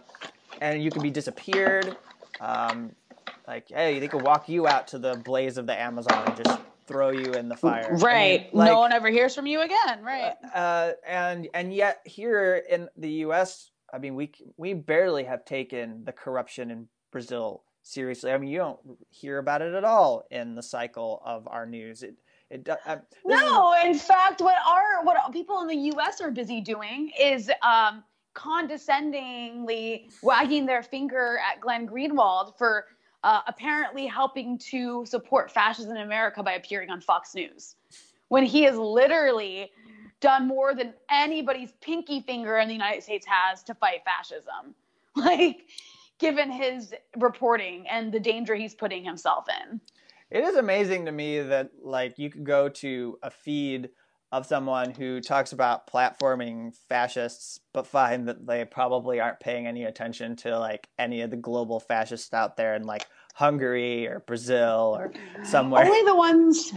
and 0.60 0.82
you 0.82 0.90
can 0.90 1.02
be 1.02 1.10
disappeared. 1.10 1.96
Um, 2.40 2.92
like, 3.46 3.68
hey, 3.68 3.98
they 3.98 4.08
could 4.08 4.22
walk 4.22 4.48
you 4.48 4.66
out 4.66 4.86
to 4.88 4.98
the 4.98 5.16
blaze 5.16 5.58
of 5.58 5.66
the 5.66 5.78
Amazon 5.78 6.24
and 6.26 6.44
just 6.44 6.60
throw 6.86 7.10
you 7.10 7.32
in 7.32 7.48
the 7.48 7.56
fire. 7.56 7.96
Right. 7.96 8.40
I 8.40 8.44
mean, 8.44 8.50
like, 8.52 8.70
no 8.70 8.78
one 8.78 8.92
ever 8.92 9.08
hears 9.08 9.34
from 9.34 9.46
you 9.46 9.62
again. 9.62 10.02
Right. 10.02 10.34
Uh, 10.54 10.92
and 11.06 11.48
and 11.54 11.74
yet 11.74 12.00
here 12.04 12.62
in 12.68 12.88
the 12.96 13.10
U.S., 13.26 13.70
I 13.92 13.98
mean, 13.98 14.14
we 14.14 14.32
we 14.56 14.74
barely 14.74 15.24
have 15.24 15.44
taken 15.44 16.04
the 16.04 16.12
corruption 16.12 16.70
in 16.70 16.88
Brazil 17.10 17.62
seriously. 17.82 18.32
I 18.32 18.38
mean, 18.38 18.50
you 18.50 18.58
don't 18.58 18.80
hear 19.10 19.38
about 19.38 19.62
it 19.62 19.74
at 19.74 19.84
all 19.84 20.24
in 20.30 20.54
the 20.54 20.62
cycle 20.62 21.22
of 21.24 21.46
our 21.48 21.66
news. 21.66 22.02
It 22.02 22.16
it 22.50 22.68
uh, 22.68 22.96
no. 23.24 23.74
Is... 23.74 23.84
in 23.86 23.94
fact, 23.94 24.40
what 24.40 24.56
our 24.66 25.04
what 25.04 25.16
people 25.32 25.60
in 25.62 25.68
the 25.68 25.76
U.S. 25.94 26.20
are 26.20 26.30
busy 26.30 26.60
doing 26.60 27.10
is. 27.18 27.50
Um, 27.62 28.04
condescendingly 28.34 30.08
wagging 30.22 30.66
their 30.66 30.82
finger 30.82 31.38
at 31.50 31.60
Glenn 31.60 31.86
Greenwald 31.86 32.56
for 32.56 32.86
uh, 33.24 33.40
apparently 33.46 34.06
helping 34.06 34.58
to 34.58 35.04
support 35.06 35.50
fascism 35.50 35.92
in 35.96 36.02
America 36.02 36.42
by 36.42 36.52
appearing 36.52 36.90
on 36.90 37.00
Fox 37.00 37.34
News, 37.34 37.76
when 38.28 38.44
he 38.44 38.62
has 38.62 38.76
literally 38.76 39.70
done 40.20 40.46
more 40.46 40.74
than 40.74 40.94
anybody's 41.10 41.72
pinky 41.80 42.20
finger 42.20 42.58
in 42.58 42.68
the 42.68 42.74
United 42.74 43.02
States 43.02 43.26
has 43.26 43.62
to 43.64 43.74
fight 43.74 44.02
fascism. 44.04 44.74
Like, 45.14 45.66
given 46.18 46.50
his 46.50 46.94
reporting 47.18 47.86
and 47.86 48.10
the 48.10 48.18
danger 48.18 48.54
he's 48.54 48.74
putting 48.74 49.04
himself 49.04 49.44
in. 49.62 49.78
It 50.30 50.42
is 50.42 50.56
amazing 50.56 51.04
to 51.04 51.12
me 51.12 51.40
that, 51.40 51.68
like, 51.82 52.18
you 52.18 52.30
could 52.30 52.44
go 52.44 52.70
to 52.70 53.18
a 53.22 53.30
feed 53.30 53.90
of 54.32 54.46
someone 54.46 54.90
who 54.90 55.20
talks 55.20 55.52
about 55.52 55.86
platforming 55.86 56.74
fascists, 56.88 57.60
but 57.74 57.86
find 57.86 58.26
that 58.26 58.46
they 58.46 58.64
probably 58.64 59.20
aren't 59.20 59.38
paying 59.40 59.66
any 59.66 59.84
attention 59.84 60.34
to 60.34 60.58
like 60.58 60.88
any 60.98 61.20
of 61.20 61.30
the 61.30 61.36
global 61.36 61.78
fascists 61.78 62.32
out 62.32 62.56
there 62.56 62.74
in 62.74 62.84
like 62.84 63.06
Hungary 63.34 64.06
or 64.06 64.20
Brazil 64.20 64.96
or 64.98 65.12
somewhere. 65.44 65.84
Only 65.84 66.02
the 66.04 66.16
ones. 66.16 66.72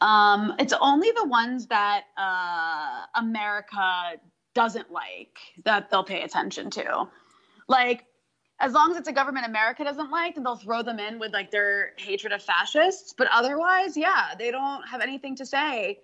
Um, 0.00 0.52
it's 0.58 0.74
only 0.80 1.12
the 1.12 1.26
ones 1.26 1.68
that 1.68 2.04
uh, 2.18 3.06
America 3.14 4.14
doesn't 4.52 4.90
like 4.90 5.38
that 5.64 5.90
they'll 5.90 6.04
pay 6.04 6.22
attention 6.22 6.70
to. 6.70 7.08
Like, 7.68 8.04
as 8.58 8.72
long 8.72 8.90
as 8.90 8.96
it's 8.96 9.08
a 9.08 9.12
government 9.12 9.46
America 9.46 9.84
doesn't 9.84 10.10
like, 10.10 10.34
then 10.34 10.44
they'll 10.44 10.56
throw 10.56 10.82
them 10.82 10.98
in 10.98 11.18
with 11.18 11.32
like 11.32 11.50
their 11.50 11.92
hatred 11.98 12.32
of 12.32 12.42
fascists. 12.42 13.14
But 13.16 13.28
otherwise, 13.30 13.96
yeah, 13.96 14.34
they 14.38 14.50
don't 14.50 14.82
have 14.88 15.00
anything 15.00 15.36
to 15.36 15.46
say 15.46 16.00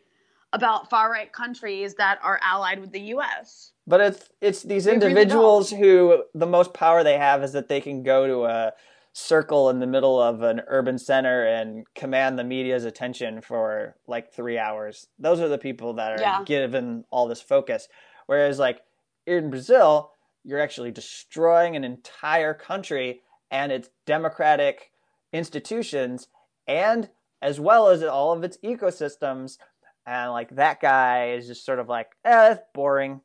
about 0.52 0.90
far 0.90 1.10
right 1.10 1.32
countries 1.32 1.94
that 1.94 2.18
are 2.22 2.38
allied 2.42 2.80
with 2.80 2.92
the 2.92 3.00
U.S. 3.00 3.72
But 3.86 4.00
it's 4.00 4.28
it's 4.40 4.62
these 4.62 4.86
individuals 4.86 5.72
really 5.72 5.84
who 5.84 6.24
the 6.34 6.46
most 6.46 6.74
power 6.74 7.02
they 7.02 7.18
have 7.18 7.42
is 7.42 7.52
that 7.52 7.68
they 7.68 7.80
can 7.80 8.02
go 8.02 8.26
to 8.26 8.44
a 8.44 8.72
circle 9.14 9.68
in 9.68 9.78
the 9.78 9.86
middle 9.86 10.20
of 10.20 10.42
an 10.42 10.62
urban 10.68 10.98
center 10.98 11.46
and 11.46 11.84
command 11.94 12.38
the 12.38 12.44
media's 12.44 12.84
attention 12.84 13.40
for 13.40 13.96
like 14.06 14.32
three 14.32 14.58
hours. 14.58 15.08
Those 15.18 15.40
are 15.40 15.48
the 15.48 15.58
people 15.58 15.94
that 15.94 16.12
are 16.12 16.22
yeah. 16.22 16.42
given 16.44 17.04
all 17.10 17.28
this 17.28 17.42
focus. 17.42 17.88
Whereas 18.26 18.58
like 18.58 18.80
in 19.26 19.50
Brazil, 19.50 20.12
you're 20.44 20.60
actually 20.60 20.90
destroying 20.90 21.76
an 21.76 21.84
entire 21.84 22.54
country 22.54 23.20
and 23.50 23.70
its 23.70 23.90
democratic 24.06 24.90
institutions 25.32 26.28
and 26.66 27.10
as 27.42 27.58
well 27.58 27.88
as 27.88 28.02
all 28.02 28.32
of 28.32 28.44
its 28.44 28.56
ecosystems 28.58 29.58
and 30.06 30.32
like 30.32 30.54
that 30.56 30.80
guy 30.80 31.32
is 31.32 31.46
just 31.46 31.64
sort 31.64 31.78
of 31.78 31.88
like, 31.88 32.08
eh, 32.24 32.30
that's 32.30 32.62
boring. 32.74 33.20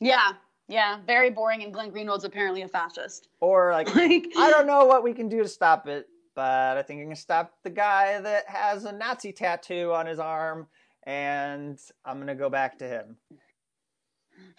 Yeah, 0.00 0.32
yeah, 0.68 0.98
very 1.06 1.30
boring. 1.30 1.62
And 1.64 1.72
Glenn 1.72 1.90
Greenwald's 1.90 2.24
apparently 2.24 2.62
a 2.62 2.68
fascist. 2.68 3.28
Or 3.40 3.72
like, 3.72 3.94
like 3.94 4.28
I 4.36 4.50
don't 4.50 4.66
know 4.66 4.84
what 4.84 5.02
we 5.02 5.12
can 5.12 5.28
do 5.28 5.42
to 5.42 5.48
stop 5.48 5.88
it, 5.88 6.06
but 6.34 6.76
I 6.76 6.82
think 6.82 7.02
I 7.02 7.04
can 7.04 7.16
stop 7.16 7.54
the 7.64 7.70
guy 7.70 8.20
that 8.20 8.48
has 8.48 8.84
a 8.84 8.92
Nazi 8.92 9.32
tattoo 9.32 9.92
on 9.92 10.06
his 10.06 10.18
arm, 10.18 10.66
and 11.04 11.78
I'm 12.04 12.18
gonna 12.18 12.34
go 12.34 12.50
back 12.50 12.78
to 12.78 12.88
him. 12.88 13.16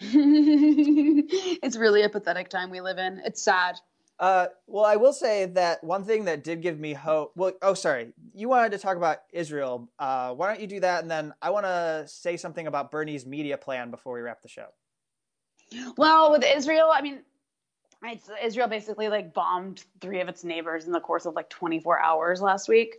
it's 0.00 1.76
really 1.76 2.02
a 2.02 2.08
pathetic 2.08 2.48
time 2.48 2.70
we 2.70 2.80
live 2.80 2.98
in. 2.98 3.20
It's 3.24 3.42
sad. 3.42 3.78
Uh, 4.20 4.48
well, 4.66 4.84
I 4.84 4.96
will 4.96 5.14
say 5.14 5.46
that 5.46 5.82
one 5.82 6.04
thing 6.04 6.26
that 6.26 6.44
did 6.44 6.60
give 6.60 6.78
me 6.78 6.92
hope. 6.92 7.32
Well, 7.36 7.52
oh, 7.62 7.72
sorry, 7.72 8.12
you 8.34 8.50
wanted 8.50 8.72
to 8.72 8.78
talk 8.78 8.98
about 8.98 9.20
Israel. 9.32 9.88
Uh, 9.98 10.34
why 10.34 10.48
don't 10.48 10.60
you 10.60 10.66
do 10.66 10.80
that, 10.80 11.00
and 11.00 11.10
then 11.10 11.32
I 11.40 11.48
want 11.48 11.64
to 11.64 12.04
say 12.06 12.36
something 12.36 12.66
about 12.66 12.90
Bernie's 12.90 13.24
media 13.24 13.56
plan 13.56 13.90
before 13.90 14.12
we 14.12 14.20
wrap 14.20 14.42
the 14.42 14.48
show. 14.48 14.66
Well, 15.96 16.32
with 16.32 16.44
Israel, 16.44 16.90
I 16.92 17.00
mean, 17.00 17.20
it's, 18.02 18.28
Israel 18.42 18.68
basically 18.68 19.08
like 19.08 19.32
bombed 19.32 19.84
three 20.02 20.20
of 20.20 20.28
its 20.28 20.44
neighbors 20.44 20.84
in 20.84 20.92
the 20.92 21.00
course 21.00 21.24
of 21.24 21.34
like 21.34 21.48
24 21.48 22.00
hours 22.00 22.42
last 22.42 22.68
week. 22.68 22.96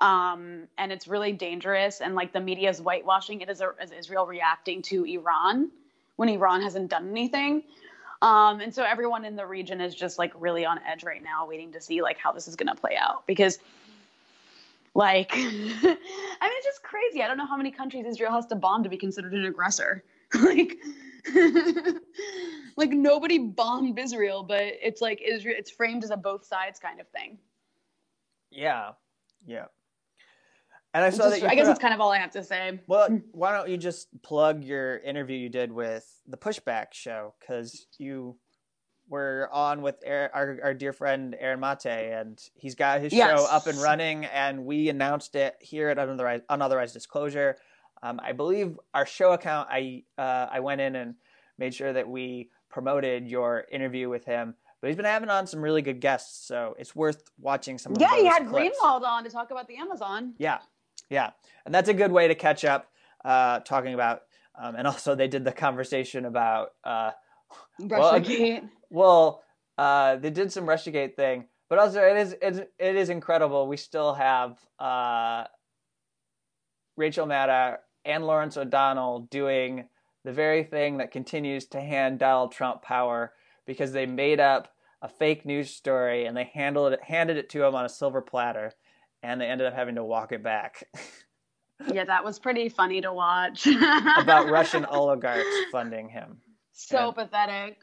Um, 0.00 0.68
and 0.78 0.92
it's 0.92 1.08
really 1.08 1.32
dangerous. 1.32 2.00
And 2.00 2.14
like 2.14 2.32
the 2.32 2.40
media 2.40 2.68
is 2.68 2.80
whitewashing 2.80 3.40
it 3.40 3.48
as, 3.48 3.62
as 3.80 3.92
Israel 3.92 4.26
reacting 4.26 4.82
to 4.82 5.04
Iran 5.04 5.70
when 6.16 6.28
Iran 6.28 6.60
hasn't 6.62 6.90
done 6.90 7.08
anything. 7.10 7.62
Um, 8.22 8.60
and 8.60 8.72
so 8.72 8.84
everyone 8.84 9.24
in 9.24 9.34
the 9.34 9.44
region 9.44 9.80
is 9.80 9.96
just 9.96 10.16
like 10.16 10.32
really 10.36 10.64
on 10.64 10.78
edge 10.88 11.02
right 11.02 11.22
now, 11.22 11.44
waiting 11.46 11.72
to 11.72 11.80
see 11.80 12.02
like 12.02 12.18
how 12.18 12.30
this 12.30 12.46
is 12.46 12.54
going 12.54 12.68
to 12.68 12.80
play 12.80 12.96
out 12.96 13.26
because 13.26 13.58
like 14.94 15.32
I 15.34 15.38
mean 15.40 15.98
it's 16.40 16.66
just 16.66 16.84
crazy. 16.84 17.20
I 17.20 17.26
don't 17.26 17.36
know 17.36 17.46
how 17.46 17.56
many 17.56 17.72
countries 17.72 18.06
Israel 18.06 18.30
has 18.30 18.46
to 18.46 18.54
bomb 18.54 18.84
to 18.84 18.88
be 18.88 18.96
considered 18.96 19.34
an 19.34 19.44
aggressor. 19.44 20.04
like 20.40 20.78
like 22.76 22.90
nobody 22.90 23.38
bombed 23.38 23.98
Israel, 23.98 24.44
but 24.44 24.62
it's 24.62 25.00
like 25.00 25.20
Israel. 25.20 25.56
It's 25.58 25.70
framed 25.70 26.04
as 26.04 26.10
a 26.10 26.16
both 26.16 26.46
sides 26.46 26.78
kind 26.78 27.00
of 27.00 27.08
thing. 27.08 27.38
Yeah, 28.52 28.92
yeah. 29.46 29.66
And 30.94 31.04
I 31.04 31.10
saw 31.10 31.30
that. 31.30 31.42
I 31.42 31.54
guess 31.54 31.66
that's 31.66 31.78
kind 31.80 31.94
of 31.94 32.00
all 32.00 32.10
I 32.10 32.18
have 32.18 32.32
to 32.32 32.44
say. 32.44 32.80
Well, 32.86 33.20
why 33.32 33.56
don't 33.56 33.68
you 33.68 33.76
just 33.76 34.08
plug 34.22 34.62
your 34.62 34.98
interview 34.98 35.38
you 35.38 35.48
did 35.48 35.72
with 35.72 36.06
the 36.26 36.36
Pushback 36.36 36.92
Show 36.92 37.34
because 37.40 37.86
you 37.98 38.36
were 39.08 39.48
on 39.52 39.82
with 39.82 39.96
our 40.06 40.58
our 40.62 40.74
dear 40.74 40.92
friend 40.92 41.34
Aaron 41.38 41.60
Mate, 41.60 41.86
and 41.86 42.38
he's 42.54 42.74
got 42.74 43.00
his 43.00 43.12
yes. 43.12 43.38
show 43.38 43.46
up 43.46 43.66
and 43.66 43.78
running, 43.78 44.26
and 44.26 44.64
we 44.64 44.88
announced 44.88 45.34
it 45.34 45.56
here 45.60 45.88
at 45.88 45.98
Unauthorized, 45.98 46.44
Unauthorized 46.48 46.94
Disclosure. 46.94 47.56
Um, 48.02 48.20
I 48.22 48.32
believe 48.32 48.78
our 48.92 49.06
show 49.06 49.32
account. 49.32 49.68
I 49.70 50.04
uh, 50.18 50.48
I 50.50 50.60
went 50.60 50.80
in 50.80 50.96
and 50.96 51.14
made 51.58 51.74
sure 51.74 51.92
that 51.92 52.08
we 52.08 52.50
promoted 52.68 53.28
your 53.28 53.66
interview 53.70 54.08
with 54.08 54.24
him. 54.24 54.54
But 54.80 54.88
he's 54.88 54.96
been 54.96 55.04
having 55.04 55.28
on 55.28 55.46
some 55.46 55.60
really 55.60 55.80
good 55.80 56.00
guests, 56.00 56.44
so 56.44 56.74
it's 56.76 56.96
worth 56.96 57.30
watching 57.38 57.78
some. 57.78 57.92
Of 57.92 58.00
yeah, 58.00 58.16
he 58.16 58.26
had 58.26 58.48
clips. 58.48 58.76
Greenwald 58.82 59.02
on 59.02 59.22
to 59.22 59.30
talk 59.30 59.52
about 59.52 59.68
the 59.68 59.76
Amazon. 59.76 60.34
Yeah, 60.38 60.58
yeah, 61.12 61.30
and 61.64 61.74
that's 61.74 61.88
a 61.88 61.94
good 61.94 62.10
way 62.10 62.28
to 62.28 62.34
catch 62.34 62.64
up, 62.64 62.88
uh, 63.24 63.60
talking 63.60 63.94
about. 63.94 64.22
Um, 64.60 64.74
and 64.76 64.86
also, 64.86 65.14
they 65.14 65.28
did 65.28 65.44
the 65.44 65.52
conversation 65.52 66.24
about 66.24 66.70
uh, 66.84 67.12
Russiagate. 67.80 68.68
Well, 68.90 69.42
well 69.78 69.78
uh, 69.78 70.16
they 70.16 70.30
did 70.30 70.52
some 70.52 70.66
Russiagate 70.66 71.14
thing, 71.14 71.46
but 71.68 71.78
also 71.78 72.02
it 72.02 72.16
is 72.16 72.32
it, 72.40 72.72
it 72.78 72.96
is 72.96 73.10
incredible. 73.10 73.66
We 73.66 73.76
still 73.76 74.14
have 74.14 74.58
uh, 74.78 75.44
Rachel 76.96 77.26
Maddow 77.26 77.76
and 78.04 78.26
Lawrence 78.26 78.56
O'Donnell 78.56 79.20
doing 79.30 79.88
the 80.24 80.32
very 80.32 80.64
thing 80.64 80.98
that 80.98 81.10
continues 81.10 81.66
to 81.66 81.80
hand 81.80 82.18
Donald 82.18 82.52
Trump 82.52 82.82
power 82.82 83.32
because 83.66 83.92
they 83.92 84.06
made 84.06 84.40
up 84.40 84.72
a 85.00 85.08
fake 85.08 85.44
news 85.44 85.70
story 85.70 86.26
and 86.26 86.36
they 86.36 86.50
handled 86.54 86.92
it, 86.92 87.02
handed 87.02 87.36
it 87.36 87.50
to 87.50 87.64
him 87.64 87.74
on 87.74 87.84
a 87.84 87.88
silver 87.88 88.20
platter, 88.20 88.72
and 89.22 89.40
they 89.40 89.46
ended 89.46 89.66
up 89.66 89.74
having 89.74 89.94
to 89.96 90.04
walk 90.04 90.32
it 90.32 90.42
back. 90.42 90.84
yeah, 91.92 92.04
that 92.04 92.24
was 92.24 92.38
pretty 92.38 92.68
funny 92.68 93.00
to 93.00 93.12
watch. 93.12 93.66
About 94.18 94.50
Russian 94.50 94.84
oligarchs 94.90 95.46
funding 95.70 96.08
him. 96.08 96.38
So 96.72 97.08
and, 97.08 97.16
pathetic. 97.16 97.80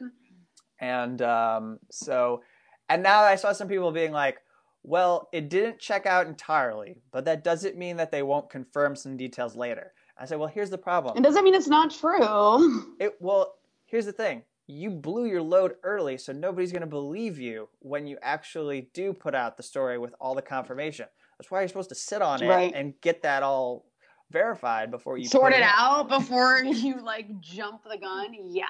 And 0.80 1.22
um, 1.22 1.78
so, 1.90 2.42
and 2.88 3.02
now 3.02 3.20
I 3.20 3.36
saw 3.36 3.52
some 3.52 3.68
people 3.68 3.92
being 3.92 4.12
like, 4.12 4.38
well, 4.82 5.28
it 5.32 5.50
didn't 5.50 5.78
check 5.78 6.06
out 6.06 6.26
entirely, 6.26 7.02
but 7.12 7.26
that 7.26 7.44
doesn't 7.44 7.76
mean 7.76 7.98
that 7.98 8.10
they 8.10 8.22
won't 8.22 8.48
confirm 8.48 8.96
some 8.96 9.16
details 9.16 9.54
later. 9.54 9.92
I 10.18 10.24
said, 10.24 10.38
well, 10.38 10.48
here's 10.48 10.70
the 10.70 10.78
problem. 10.78 11.16
It 11.16 11.22
doesn't 11.22 11.44
mean 11.44 11.54
it's 11.54 11.68
not 11.68 11.90
true. 11.90 12.94
It 12.98 13.14
well, 13.20 13.54
here's 13.86 14.06
the 14.06 14.12
thing. 14.12 14.42
You 14.66 14.90
blew 14.90 15.26
your 15.26 15.42
load 15.42 15.74
early, 15.82 16.16
so 16.16 16.32
nobody's 16.32 16.72
going 16.72 16.82
to 16.82 16.86
believe 16.86 17.38
you 17.38 17.68
when 17.80 18.06
you 18.06 18.18
actually 18.22 18.88
do 18.94 19.12
put 19.12 19.34
out 19.34 19.56
the 19.56 19.62
story 19.62 19.98
with 19.98 20.14
all 20.20 20.34
the 20.34 20.42
confirmation. 20.42 21.06
That's 21.40 21.50
why 21.50 21.60
you're 21.60 21.68
supposed 21.68 21.88
to 21.88 21.94
sit 21.94 22.20
on 22.20 22.42
it 22.42 22.48
right. 22.48 22.70
and 22.74 22.92
get 23.00 23.22
that 23.22 23.42
all 23.42 23.86
verified 24.30 24.90
before 24.90 25.16
you 25.16 25.24
sort 25.24 25.54
it, 25.54 25.60
it 25.60 25.62
out 25.66 26.06
before 26.06 26.58
you 26.62 27.02
like 27.02 27.40
jump 27.40 27.82
the 27.90 27.96
gun. 27.96 28.34
Yeah. 28.44 28.66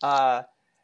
Uh, 0.00 0.42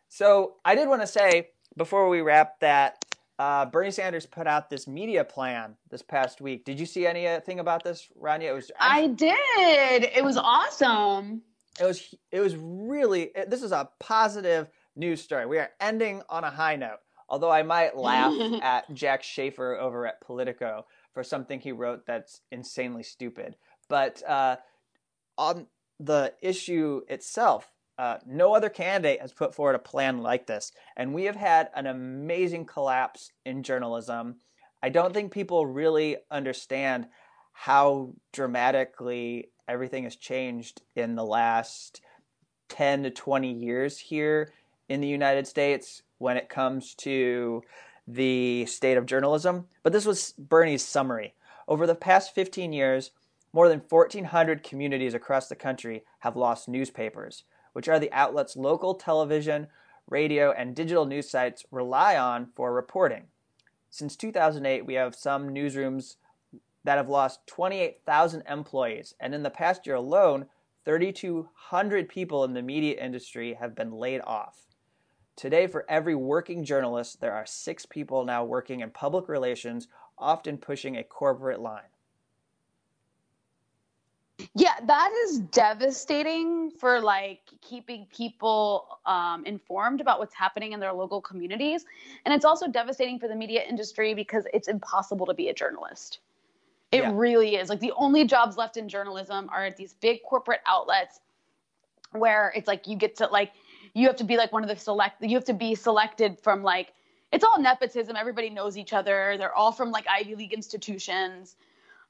so 0.09 0.54
I 0.64 0.74
did 0.74 0.88
want 0.88 1.02
to 1.02 1.07
say 1.07 1.50
before 1.76 2.09
we 2.09 2.22
wrap 2.22 2.59
that 2.59 3.04
uh, 3.38 3.66
Bernie 3.66 3.92
Sanders 3.92 4.26
put 4.26 4.48
out 4.48 4.68
this 4.68 4.88
media 4.88 5.22
plan 5.22 5.76
this 5.92 6.02
past 6.02 6.40
week. 6.40 6.64
Did 6.64 6.80
you 6.80 6.86
see 6.86 7.07
anything 7.07 7.61
about 7.61 7.84
this, 7.84 8.09
Rania? 8.20 8.48
It 8.48 8.54
was. 8.54 8.72
I 8.80 9.07
did. 9.07 10.11
It 10.12 10.24
was 10.24 10.36
awesome. 10.36 11.42
It 11.80 11.84
was. 11.84 12.12
It 12.32 12.40
was 12.40 12.57
really. 12.57 13.30
It, 13.36 13.48
this 13.48 13.62
is 13.62 13.70
a 13.70 13.88
positive 14.00 14.68
news 14.96 15.22
story. 15.22 15.46
We 15.46 15.59
are 15.59 15.70
ending 15.80 16.22
on 16.28 16.42
a 16.42 16.50
high 16.50 16.74
note. 16.74 16.98
Although 17.28 17.50
I 17.50 17.62
might 17.62 17.96
laugh 17.96 18.34
at 18.62 18.92
Jack 18.92 19.22
Shafer 19.22 19.76
over 19.76 20.04
at 20.04 20.20
Politico 20.20 20.86
for 21.16 21.24
something 21.24 21.60
he 21.60 21.72
wrote 21.72 22.04
that's 22.04 22.42
insanely 22.52 23.02
stupid. 23.02 23.56
But 23.88 24.22
uh, 24.28 24.56
on 25.38 25.66
the 25.98 26.34
issue 26.42 27.00
itself, 27.08 27.72
uh, 27.96 28.18
no 28.26 28.54
other 28.54 28.68
candidate 28.68 29.22
has 29.22 29.32
put 29.32 29.54
forward 29.54 29.76
a 29.76 29.78
plan 29.78 30.18
like 30.18 30.46
this, 30.46 30.72
and 30.94 31.14
we 31.14 31.24
have 31.24 31.36
had 31.36 31.70
an 31.74 31.86
amazing 31.86 32.66
collapse 32.66 33.32
in 33.46 33.62
journalism. 33.62 34.36
I 34.82 34.90
don't 34.90 35.14
think 35.14 35.32
people 35.32 35.64
really 35.64 36.18
understand 36.30 37.06
how 37.54 38.12
dramatically 38.34 39.48
everything 39.66 40.04
has 40.04 40.16
changed 40.16 40.82
in 40.96 41.14
the 41.14 41.24
last 41.24 42.02
10 42.68 43.04
to 43.04 43.10
20 43.10 43.50
years 43.54 43.98
here 43.98 44.52
in 44.90 45.00
the 45.00 45.08
United 45.08 45.46
States 45.46 46.02
when 46.18 46.36
it 46.36 46.50
comes 46.50 46.94
to 46.96 47.62
the 48.07 48.66
state 48.66 48.96
of 48.96 49.07
journalism. 49.07 49.66
But 49.82 49.92
this 49.92 50.07
was 50.07 50.34
Bernie's 50.38 50.84
summary. 50.84 51.34
Over 51.68 51.86
the 51.86 51.94
past 51.94 52.34
15 52.34 52.72
years, 52.72 53.11
more 53.52 53.68
than 53.68 53.82
1,400 53.88 54.62
communities 54.62 55.14
across 55.14 55.48
the 55.48 55.57
country 55.57 56.04
have 56.20 56.36
lost 56.36 56.68
newspapers 56.68 57.44
which 57.76 57.90
are 57.90 57.98
the 57.98 58.11
outlets 58.11 58.57
local 58.57 58.94
television, 58.94 59.66
radio, 60.09 60.50
and 60.50 60.74
digital 60.74 61.04
news 61.04 61.28
sites 61.28 61.66
rely 61.70 62.16
on 62.16 62.48
for 62.57 62.72
reporting. 62.72 63.24
Since 63.90 64.16
2008, 64.16 64.86
we 64.86 64.94
have 64.94 65.14
some 65.14 65.50
newsrooms 65.50 66.16
that 66.84 66.96
have 66.96 67.11
lost 67.11 67.46
28,000 67.46 68.44
employees, 68.48 69.14
and 69.20 69.34
in 69.34 69.42
the 69.42 69.50
past 69.50 69.86
year 69.86 69.96
alone, 69.96 70.46
3,200 70.86 72.09
people 72.09 72.44
in 72.44 72.54
the 72.54 72.62
media 72.62 72.98
industry 72.98 73.52
have 73.52 73.74
been 73.74 73.92
laid 73.92 74.22
off. 74.22 74.65
Today, 75.37 75.66
for 75.66 75.84
every 75.89 76.14
working 76.14 76.64
journalist, 76.64 77.20
there 77.20 77.34
are 77.34 77.45
six 77.45 77.84
people 77.84 78.24
now 78.24 78.43
working 78.43 78.80
in 78.80 78.91
public 78.91 79.28
relations, 79.28 79.87
often 80.18 80.57
pushing 80.57 80.97
a 80.97 81.05
corporate 81.05 81.61
line. 81.61 81.82
Yeah, 84.55 84.74
that 84.87 85.12
is 85.24 85.39
devastating 85.39 86.70
for 86.70 87.01
like 87.01 87.41
keeping 87.61 88.07
people 88.14 88.99
um, 89.05 89.45
informed 89.45 90.01
about 90.01 90.18
what's 90.18 90.34
happening 90.34 90.72
in 90.72 90.80
their 90.80 90.93
local 90.93 91.20
communities. 91.20 91.84
And 92.24 92.34
it's 92.34 92.45
also 92.45 92.66
devastating 92.68 93.18
for 93.18 93.28
the 93.28 93.34
media 93.34 93.62
industry 93.62 94.14
because 94.14 94.45
it's 94.53 94.68
impossible 94.68 95.26
to 95.26 95.34
be 95.34 95.49
a 95.49 95.55
journalist. 95.55 96.20
It 96.93 97.03
yeah. 97.03 97.12
really 97.14 97.57
is. 97.57 97.68
Like 97.68 97.80
the 97.80 97.93
only 97.97 98.24
jobs 98.24 98.57
left 98.57 98.76
in 98.76 98.89
journalism 98.89 99.49
are 99.53 99.66
at 99.66 99.76
these 99.76 99.95
big 99.95 100.22
corporate 100.22 100.61
outlets 100.66 101.20
where 102.12 102.53
it's 102.55 102.68
like 102.68 102.87
you 102.87 102.97
get 102.97 103.16
to 103.16 103.26
like 103.26 103.53
you 103.97 104.07
have 104.09 104.16
to 104.16 104.24
be 104.24 104.36
like 104.36 104.53
one 104.53 104.62
of 104.62 104.68
the 104.68 104.76
select 104.76 105.22
you 105.22 105.36
have 105.36 105.44
to 105.44 105.55
be 105.55 105.74
selected 105.74 106.38
from 106.40 106.62
like 106.62 106.92
it's 107.32 107.44
all 107.44 107.61
nepotism. 107.61 108.14
Everybody 108.16 108.51
knows 108.51 108.78
each 108.78 108.92
other. 108.92 109.34
They're 109.36 109.55
all 109.55 109.72
from 109.72 109.90
like 109.90 110.07
Ivy 110.09 110.36
League 110.36 110.53
institutions. 110.53 111.57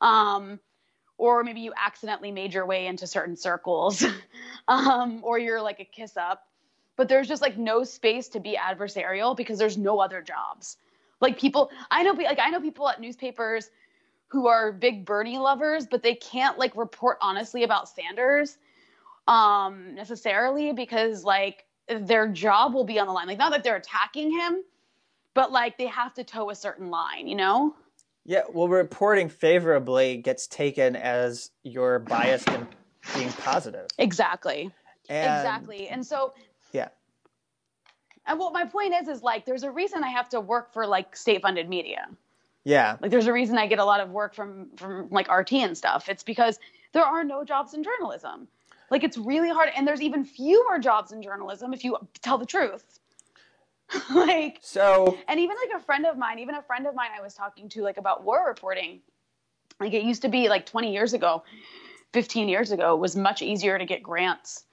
Um, 0.00 0.60
or 1.18 1.42
maybe 1.42 1.60
you 1.60 1.72
accidentally 1.76 2.30
made 2.30 2.52
your 2.52 2.66
way 2.66 2.86
into 2.86 3.06
certain 3.06 3.36
circles 3.36 4.04
um, 4.68 5.20
or 5.22 5.38
you're 5.38 5.62
like 5.62 5.80
a 5.80 5.84
kiss 5.84 6.16
up 6.16 6.46
but 6.96 7.08
there's 7.08 7.28
just 7.28 7.42
like 7.42 7.58
no 7.58 7.84
space 7.84 8.28
to 8.28 8.40
be 8.40 8.56
adversarial 8.56 9.36
because 9.36 9.58
there's 9.58 9.78
no 9.78 9.98
other 9.98 10.22
jobs 10.22 10.76
like 11.20 11.38
people 11.38 11.70
i 11.90 12.02
know 12.02 12.12
like 12.12 12.38
i 12.38 12.50
know 12.50 12.60
people 12.60 12.88
at 12.88 13.00
newspapers 13.00 13.70
who 14.28 14.46
are 14.46 14.72
big 14.72 15.04
bernie 15.04 15.38
lovers 15.38 15.86
but 15.86 16.02
they 16.02 16.14
can't 16.14 16.58
like 16.58 16.76
report 16.76 17.18
honestly 17.20 17.62
about 17.62 17.88
sanders 17.88 18.58
um 19.26 19.94
necessarily 19.94 20.72
because 20.72 21.24
like 21.24 21.65
their 21.88 22.28
job 22.28 22.74
will 22.74 22.84
be 22.84 22.98
on 22.98 23.06
the 23.06 23.12
line 23.12 23.26
like 23.26 23.38
not 23.38 23.52
that 23.52 23.62
they're 23.62 23.76
attacking 23.76 24.30
him 24.30 24.62
but 25.34 25.52
like 25.52 25.78
they 25.78 25.86
have 25.86 26.12
to 26.14 26.24
toe 26.24 26.50
a 26.50 26.54
certain 26.54 26.90
line 26.90 27.28
you 27.28 27.36
know 27.36 27.74
yeah, 28.26 28.42
well, 28.52 28.68
reporting 28.68 29.28
favorably 29.28 30.16
gets 30.16 30.48
taken 30.48 30.96
as 30.96 31.50
you're 31.62 32.00
biased 32.00 32.48
and 32.48 32.66
being 33.14 33.30
positive. 33.30 33.86
Exactly. 33.98 34.72
And, 35.08 35.38
exactly. 35.38 35.88
And 35.88 36.04
so, 36.04 36.34
yeah. 36.72 36.88
And 38.26 38.40
what 38.40 38.52
my 38.52 38.64
point 38.64 38.94
is 39.00 39.06
is 39.06 39.22
like 39.22 39.46
there's 39.46 39.62
a 39.62 39.70
reason 39.70 40.02
I 40.02 40.08
have 40.08 40.28
to 40.30 40.40
work 40.40 40.72
for 40.72 40.88
like 40.88 41.14
state 41.14 41.42
funded 41.42 41.68
media. 41.68 42.08
Yeah. 42.64 42.96
Like 43.00 43.12
there's 43.12 43.28
a 43.28 43.32
reason 43.32 43.56
I 43.58 43.68
get 43.68 43.78
a 43.78 43.84
lot 43.84 44.00
of 44.00 44.10
work 44.10 44.34
from 44.34 44.70
from 44.74 45.08
like 45.10 45.30
RT 45.30 45.52
and 45.52 45.78
stuff. 45.78 46.08
It's 46.08 46.24
because 46.24 46.58
there 46.92 47.04
are 47.04 47.22
no 47.22 47.44
jobs 47.44 47.74
in 47.74 47.84
journalism. 47.84 48.48
Like 48.90 49.04
it's 49.04 49.18
really 49.18 49.48
hard 49.48 49.70
and 49.76 49.86
there's 49.86 50.02
even 50.02 50.24
fewer 50.24 50.78
jobs 50.78 51.12
in 51.12 51.22
journalism 51.22 51.72
if 51.72 51.84
you 51.84 51.96
tell 52.22 52.38
the 52.38 52.46
truth. 52.46 53.00
like 54.14 54.58
so 54.62 55.16
and 55.28 55.38
even 55.38 55.56
like 55.68 55.80
a 55.80 55.84
friend 55.84 56.06
of 56.06 56.18
mine, 56.18 56.38
even 56.38 56.54
a 56.56 56.62
friend 56.62 56.86
of 56.86 56.94
mine 56.94 57.10
I 57.16 57.22
was 57.22 57.34
talking 57.34 57.68
to 57.70 57.82
like 57.82 57.96
about 57.96 58.24
war 58.24 58.44
reporting. 58.46 59.00
Like 59.78 59.92
it 59.92 60.02
used 60.02 60.22
to 60.22 60.28
be 60.28 60.48
like 60.48 60.66
20 60.66 60.92
years 60.92 61.12
ago, 61.12 61.44
15 62.12 62.48
years 62.48 62.72
ago, 62.72 62.94
it 62.94 62.98
was 62.98 63.14
much 63.14 63.42
easier 63.42 63.78
to 63.78 63.84
get 63.84 64.02
grants 64.02 64.64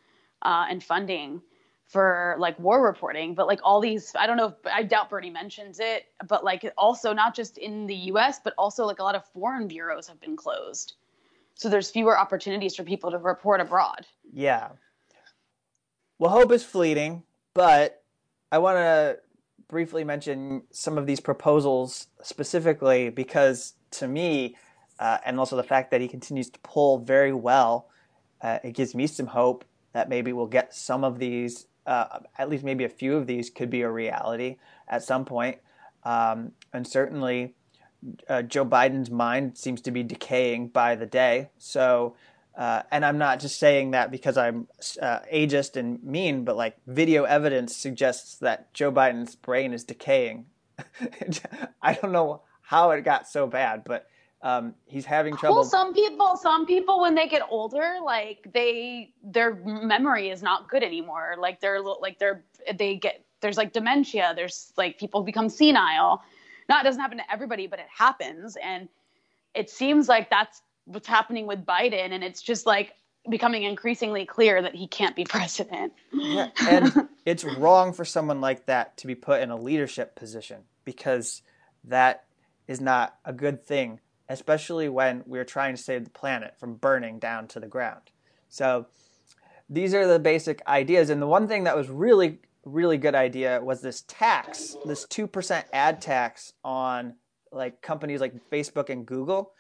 uh, 0.42 0.66
and 0.70 0.84
funding 0.84 1.42
for 1.86 2.36
like 2.40 2.58
war 2.60 2.84
reporting 2.84 3.36
but 3.36 3.46
like 3.46 3.60
all 3.64 3.80
these 3.80 4.14
i 4.18 4.26
don't 4.26 4.38
know 4.38 4.48
if 4.48 4.54
i 4.66 4.82
doubt 4.82 5.10
bernie 5.10 5.30
mentions 5.30 5.80
it 5.80 6.06
but 6.28 6.44
like 6.44 6.72
also 6.78 7.14
not 7.14 7.36
just 7.36 7.58
in 7.58 7.86
the 7.86 7.96
us 7.96 8.40
but 8.44 8.54
also 8.58 8.86
like 8.86 9.00
a 9.00 9.04
lot 9.04 9.16
of 9.16 9.24
foreign 9.28 9.68
bureaus 9.68 10.08
have 10.08 10.20
been 10.20 10.36
closed 10.36 10.94
so 11.56 11.70
there's 11.70 11.90
fewer 11.90 12.18
opportunities 12.18 12.76
for 12.76 12.84
people 12.84 13.12
to 13.12 13.18
report 13.18 13.62
abroad 13.62 14.06
yeah 14.32 14.70
well 16.20 16.32
hope 16.32 16.52
is 16.52 16.64
fleeting 16.64 17.24
but 17.54 18.04
i 18.52 18.58
want 18.58 18.78
to 18.78 19.18
briefly 19.68 20.04
mention 20.04 20.64
some 20.72 20.98
of 20.98 21.06
these 21.06 21.20
proposals 21.20 22.08
specifically 22.22 23.10
because 23.10 23.74
to 23.92 24.08
me 24.08 24.56
uh, 25.00 25.18
and 25.26 25.40
also 25.40 25.56
the 25.56 25.64
fact 25.64 25.90
that 25.90 26.02
he 26.02 26.08
continues 26.08 26.50
to 26.50 26.60
poll 26.60 27.00
very 27.00 27.34
well 27.34 27.90
uh, 28.42 28.60
it 28.64 28.74
gives 28.74 28.94
me 28.94 29.08
some 29.08 29.28
hope 29.28 29.66
that 29.94 30.10
maybe 30.10 30.34
we'll 30.34 30.46
get 30.46 30.74
some 30.74 31.04
of 31.04 31.18
these 31.18 31.68
uh, 31.86 32.20
at 32.38 32.50
least 32.50 32.64
maybe 32.64 32.84
a 32.84 32.90
few 32.90 33.16
of 33.16 33.28
these 33.28 33.50
could 33.50 33.70
be 33.70 33.82
a 33.82 33.90
reality 33.90 34.58
at 34.88 35.04
some 35.04 35.26
point. 35.26 35.58
Um, 36.04 36.52
and 36.74 36.88
certainly, 36.88 37.56
uh, 38.28 38.42
Joe 38.42 38.66
Biden's 38.66 39.10
mind 39.10 39.58
seems 39.58 39.82
to 39.82 39.92
be 39.92 40.04
decaying 40.04 40.70
by 40.70 40.96
the 40.96 41.06
day. 41.06 41.50
So, 41.58 42.16
uh, 42.58 42.84
and 42.92 43.06
I'm 43.06 43.18
not 43.18 43.40
just 43.40 43.60
saying 43.60 43.92
that 43.92 44.12
because 44.12 44.38
I'm 44.38 44.68
uh, 45.02 45.20
ageist 45.32 45.76
and 45.76 46.04
mean, 46.04 46.44
but 46.44 46.56
like 46.56 46.78
video 46.88 47.24
evidence 47.24 47.76
suggests 47.76 48.38
that 48.40 48.74
Joe 48.74 48.92
Biden's 48.92 49.36
brain 49.36 49.74
is 49.74 49.84
decaying. 49.84 50.46
I 51.82 51.94
don't 51.94 52.12
know 52.12 52.42
how 52.62 52.92
it 52.92 53.02
got 53.02 53.28
so 53.28 53.48
bad, 53.48 53.84
but 53.84 54.08
um, 54.42 54.76
he's 54.86 55.06
having 55.06 55.38
trouble. 55.38 55.56
Well, 55.58 55.64
some 55.64 55.94
people, 55.94 56.36
some 56.36 56.66
people, 56.66 57.00
when 57.02 57.16
they 57.16 57.28
get 57.28 57.44
older, 57.50 57.98
like 58.04 58.50
they, 58.54 59.14
their 59.24 59.56
memory 59.56 60.30
is 60.30 60.44
not 60.44 60.70
good 60.70 60.84
anymore. 60.84 61.36
Like 61.40 61.62
they're, 61.62 61.82
like 61.82 62.20
they're, 62.20 62.44
they 62.76 62.98
get, 62.98 63.24
there's 63.40 63.58
like 63.58 63.74
dementia. 63.74 64.34
There's 64.36 64.74
like 64.78 64.98
people 64.98 65.24
become 65.24 65.50
senile. 65.50 66.22
Not 66.74 66.84
doesn't 66.84 67.02
happen 67.02 67.18
to 67.20 67.32
everybody, 67.32 67.68
but 67.68 67.80
it 67.80 67.88
happens, 67.96 68.58
and 68.62 68.90
it 69.54 69.70
seems 69.70 70.10
like 70.10 70.30
that's 70.30 70.62
what's 70.86 71.08
happening 71.08 71.46
with 71.46 71.66
Biden, 71.66 72.12
and 72.12 72.24
it's 72.24 72.42
just 72.42 72.66
like 72.66 72.94
becoming 73.30 73.64
increasingly 73.64 74.26
clear 74.26 74.62
that 74.62 74.76
he 74.76 74.88
can't 74.88 75.16
be 75.16 75.24
president. 75.30 75.94
Yeah, 76.12 76.50
and 76.68 77.08
it's 77.26 77.44
wrong 77.44 77.94
for 77.94 78.06
someone 78.06 78.42
like 78.42 78.66
that 78.66 78.98
to 78.98 79.08
be 79.08 79.16
put 79.16 79.42
in 79.42 79.52
a 79.52 79.58
leadership 79.58 80.16
position 80.16 80.64
because 80.84 81.42
that 81.84 82.26
is 82.68 82.82
not 82.82 83.18
a 83.24 83.34
good 83.34 83.64
thing 83.64 84.00
especially 84.30 84.90
when 84.90 85.24
we're 85.26 85.44
trying 85.44 85.76
to 85.76 85.82
save 85.82 86.04
the 86.04 86.10
planet 86.10 86.56
from 86.60 86.76
burning 86.76 87.20
down 87.20 87.48
to 87.48 87.60
the 87.60 87.68
ground. 87.68 88.02
So 88.50 88.88
these 89.70 89.94
are 89.94 90.08
the 90.08 90.20
basic 90.20 90.66
ideas. 90.68 91.10
And 91.10 91.22
the 91.22 91.28
one 91.28 91.48
thing 91.48 91.66
that 91.66 91.76
was 91.76 91.90
really, 91.90 92.40
really 92.66 92.98
good 92.98 93.16
idea 93.16 93.62
was 93.62 93.82
this 93.82 94.04
tax, 94.08 94.76
this 94.86 95.06
2% 95.08 95.64
ad 95.74 96.02
tax 96.02 96.54
on 96.64 97.16
like 97.52 97.82
companies 97.82 98.22
like 98.22 98.50
Facebook 98.50 98.90
and 98.90 99.06
Google. 99.06 99.52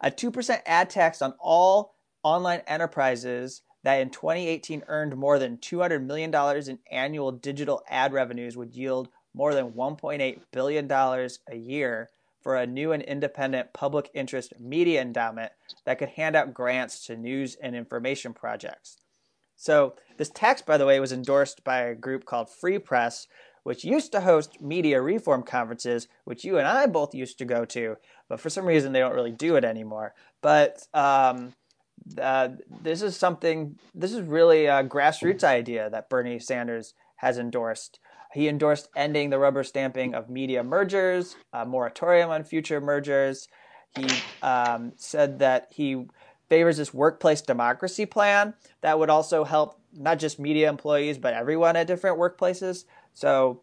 A 0.00 0.10
2% 0.10 0.60
ad 0.66 0.90
tax 0.90 1.22
on 1.22 1.34
all 1.38 1.94
online 2.22 2.62
enterprises 2.66 3.62
that 3.82 4.00
in 4.00 4.10
2018 4.10 4.84
earned 4.88 5.16
more 5.16 5.38
than 5.38 5.56
$200 5.56 6.04
million 6.04 6.34
in 6.68 6.78
annual 6.90 7.32
digital 7.32 7.82
ad 7.88 8.12
revenues 8.12 8.56
would 8.56 8.74
yield 8.74 9.08
more 9.32 9.54
than 9.54 9.72
$1.8 9.72 10.40
billion 10.52 10.90
a 10.90 11.56
year 11.56 12.10
for 12.42 12.56
a 12.56 12.66
new 12.66 12.92
and 12.92 13.02
independent 13.02 13.72
public 13.72 14.10
interest 14.14 14.54
media 14.58 15.00
endowment 15.00 15.52
that 15.84 15.98
could 15.98 16.08
hand 16.10 16.34
out 16.34 16.54
grants 16.54 17.06
to 17.06 17.16
news 17.16 17.54
and 17.62 17.76
information 17.76 18.32
projects. 18.32 18.98
So, 19.60 19.92
this 20.16 20.30
tax, 20.30 20.62
by 20.62 20.78
the 20.78 20.86
way, 20.86 20.98
was 21.00 21.12
endorsed 21.12 21.64
by 21.64 21.80
a 21.80 21.94
group 21.94 22.24
called 22.24 22.48
Free 22.48 22.78
Press, 22.78 23.26
which 23.62 23.84
used 23.84 24.10
to 24.12 24.22
host 24.22 24.62
media 24.62 25.02
reform 25.02 25.42
conferences, 25.42 26.08
which 26.24 26.44
you 26.44 26.56
and 26.56 26.66
I 26.66 26.86
both 26.86 27.14
used 27.14 27.36
to 27.38 27.44
go 27.44 27.66
to, 27.66 27.96
but 28.26 28.40
for 28.40 28.48
some 28.48 28.64
reason 28.64 28.92
they 28.92 29.00
don't 29.00 29.14
really 29.14 29.32
do 29.32 29.56
it 29.56 29.64
anymore. 29.66 30.14
But 30.40 30.86
um, 30.94 31.52
uh, 32.18 32.48
this 32.80 33.02
is 33.02 33.18
something, 33.18 33.78
this 33.94 34.14
is 34.14 34.22
really 34.22 34.64
a 34.64 34.82
grassroots 34.82 35.44
idea 35.44 35.90
that 35.90 36.08
Bernie 36.08 36.38
Sanders 36.38 36.94
has 37.16 37.36
endorsed. 37.36 38.00
He 38.32 38.48
endorsed 38.48 38.88
ending 38.96 39.28
the 39.28 39.38
rubber 39.38 39.62
stamping 39.62 40.14
of 40.14 40.30
media 40.30 40.64
mergers, 40.64 41.36
a 41.52 41.66
moratorium 41.66 42.30
on 42.30 42.44
future 42.44 42.80
mergers. 42.80 43.46
He 43.94 44.06
um, 44.42 44.92
said 44.96 45.40
that 45.40 45.68
he 45.70 46.06
favors 46.50 46.76
this 46.76 46.92
workplace 46.92 47.40
democracy 47.40 48.04
plan 48.04 48.52
that 48.82 48.98
would 48.98 49.08
also 49.08 49.44
help 49.44 49.80
not 49.96 50.18
just 50.18 50.38
media 50.38 50.68
employees, 50.68 51.16
but 51.16 51.32
everyone 51.32 51.76
at 51.76 51.86
different 51.86 52.18
workplaces. 52.18 52.84
So 53.14 53.62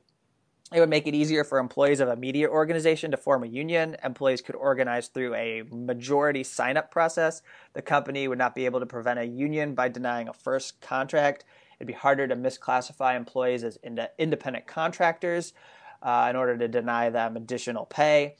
it 0.74 0.80
would 0.80 0.90
make 0.90 1.06
it 1.06 1.14
easier 1.14 1.44
for 1.44 1.60
employees 1.60 2.00
of 2.00 2.10
a 2.10 2.16
media 2.16 2.50
organization 2.50 3.12
to 3.12 3.18
form 3.18 3.44
a 3.44 3.48
union. 3.48 3.96
Employees 4.04 4.42
could 4.42 4.56
organize 4.56 5.08
through 5.08 5.36
a 5.36 5.64
majority 5.70 6.44
sign 6.44 6.76
up 6.76 6.90
process. 6.90 7.42
The 7.74 7.82
company 7.82 8.28
would 8.28 8.38
not 8.38 8.56
be 8.56 8.66
able 8.66 8.80
to 8.80 8.86
prevent 8.86 9.20
a 9.20 9.26
union 9.26 9.76
by 9.76 9.90
denying 9.90 10.28
a 10.28 10.34
first 10.34 10.82
contract. 10.82 11.46
It'd 11.80 11.88
be 11.88 11.94
harder 11.94 12.28
to 12.28 12.36
misclassify 12.36 13.16
employees 13.16 13.64
as 13.64 13.78
ind- 13.84 14.10
independent 14.18 14.66
contractors 14.66 15.54
uh, 16.02 16.28
in 16.30 16.36
order 16.36 16.58
to 16.58 16.68
deny 16.68 17.10
them 17.10 17.38
additional 17.38 17.86
pay. 17.86 18.36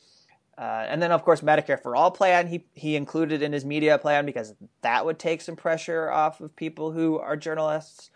Uh, 0.58 0.86
and 0.88 1.02
then, 1.02 1.12
of 1.12 1.24
course, 1.24 1.42
Medicare 1.42 1.82
for 1.82 1.96
All 1.96 2.10
plan 2.10 2.48
he, 2.48 2.66
he 2.74 2.96
included 2.96 3.44
in 3.44 3.54
his 3.54 3.64
media 3.64 3.98
plan 3.98 4.26
because 4.26 4.56
that 4.82 5.06
would 5.06 5.20
take 5.20 5.42
some 5.42 5.56
pressure 5.56 6.10
off 6.10 6.42
of 6.42 6.56
people 6.56 6.92
who 6.92 7.20
are 7.20 7.38
journalists. 7.38 8.10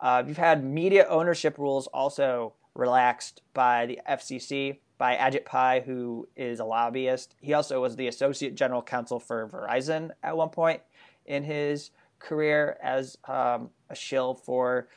Uh, 0.00 0.22
you've 0.26 0.38
had 0.38 0.64
media 0.64 1.06
ownership 1.08 1.58
rules 1.58 1.86
also 1.88 2.54
relaxed 2.74 3.42
by 3.52 3.86
the 3.86 4.00
FCC, 4.08 4.78
by 4.96 5.16
Ajit 5.16 5.44
Pai, 5.44 5.82
who 5.84 6.28
is 6.34 6.60
a 6.60 6.64
lobbyist. 6.64 7.34
He 7.40 7.52
also 7.52 7.80
was 7.82 7.96
the 7.96 8.08
Associate 8.08 8.54
General 8.54 8.82
Counsel 8.82 9.20
for 9.20 9.48
Verizon 9.48 10.10
at 10.22 10.36
one 10.36 10.48
point 10.48 10.80
in 11.26 11.44
his 11.44 11.90
career 12.18 12.78
as 12.82 13.18
um, 13.28 13.70
a 13.90 13.94
shill 13.94 14.34
for 14.34 14.88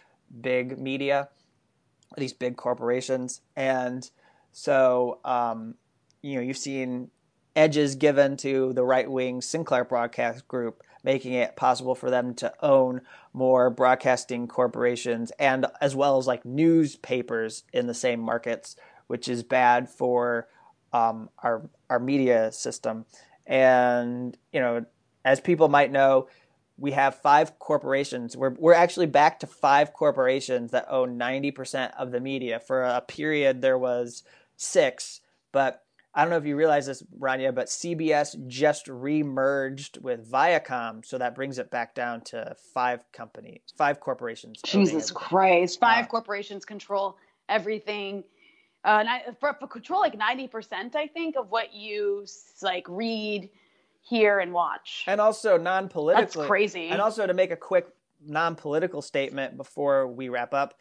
big 0.41 0.79
media, 0.79 1.29
these 2.17 2.33
big 2.33 2.55
corporations, 2.55 3.41
and 3.55 4.09
so 4.51 5.19
um, 5.25 5.75
you 6.25 6.35
know 6.35 6.41
you've 6.41 6.57
seen 6.57 7.11
edges 7.55 7.95
given 7.95 8.35
to 8.35 8.73
the 8.73 8.83
right 8.83 9.09
wing 9.09 9.41
Sinclair 9.41 9.85
Broadcast 9.85 10.47
Group, 10.47 10.81
making 11.03 11.33
it 11.33 11.55
possible 11.55 11.93
for 11.93 12.09
them 12.09 12.33
to 12.35 12.51
own 12.65 13.01
more 13.31 13.69
broadcasting 13.69 14.47
corporations 14.47 15.31
and 15.39 15.67
as 15.79 15.95
well 15.95 16.17
as 16.17 16.27
like 16.27 16.43
newspapers 16.43 17.63
in 17.71 17.87
the 17.87 17.93
same 17.93 18.19
markets, 18.19 18.75
which 19.07 19.29
is 19.29 19.43
bad 19.43 19.87
for 19.87 20.47
um, 20.93 21.29
our 21.39 21.69
our 21.91 21.99
media 21.99 22.51
system. 22.51 23.05
And 23.45 24.35
you 24.51 24.59
know, 24.59 24.85
as 25.23 25.39
people 25.39 25.69
might 25.69 25.91
know, 25.91 26.27
we 26.77 26.91
have 26.91 27.21
five 27.21 27.59
corporations. 27.59 28.35
We're 28.35 28.55
we're 28.57 28.73
actually 28.73 29.05
back 29.05 29.39
to 29.41 29.47
five 29.47 29.93
corporations 29.93 30.71
that 30.71 30.87
own 30.89 31.17
ninety 31.17 31.51
percent 31.51 31.93
of 31.99 32.11
the 32.11 32.19
media. 32.19 32.59
For 32.59 32.81
a 32.81 33.01
period, 33.01 33.61
there 33.61 33.77
was 33.77 34.23
six, 34.57 35.21
but 35.51 35.84
I 36.15 36.21
don't 36.21 36.29
know 36.29 36.37
if 36.37 36.45
you 36.45 36.55
realize 36.55 36.85
this, 36.85 37.03
Rania, 37.19 37.53
but 37.53 37.67
CBS 37.67 38.47
just 38.47 38.87
re-merged 38.87 40.01
with 40.01 40.31
Viacom, 40.31 41.05
so 41.05 41.17
that 41.17 41.35
brings 41.35 41.59
it 41.59 41.69
back 41.69 41.93
down 41.93 42.21
to 42.21 42.55
five 42.73 43.03
company, 43.11 43.61
five 43.77 43.99
corporations. 43.99 44.61
Jesus 44.63 45.11
Christ! 45.11 45.79
Five 45.81 46.05
uh, 46.05 46.07
corporations 46.07 46.63
control 46.63 47.17
everything. 47.49 48.23
Uh, 48.85 49.03
for, 49.39 49.57
for 49.59 49.67
control 49.67 49.99
like 49.99 50.17
ninety 50.17 50.47
percent, 50.47 50.95
I 50.95 51.07
think, 51.07 51.35
of 51.35 51.51
what 51.51 51.73
you 51.73 52.25
like 52.61 52.85
read 52.87 53.49
hear 54.05 54.39
and 54.39 54.53
watch. 54.53 55.03
And 55.07 55.19
also 55.19 55.57
non-politically. 55.57 56.23
That's 56.23 56.47
crazy. 56.47 56.89
And 56.89 57.01
also 57.01 57.25
to 57.25 57.33
make 57.33 57.51
a 57.51 57.55
quick 57.55 57.87
non-political 58.25 59.01
statement 59.01 59.57
before 59.57 60.07
we 60.07 60.29
wrap 60.29 60.53
up, 60.53 60.75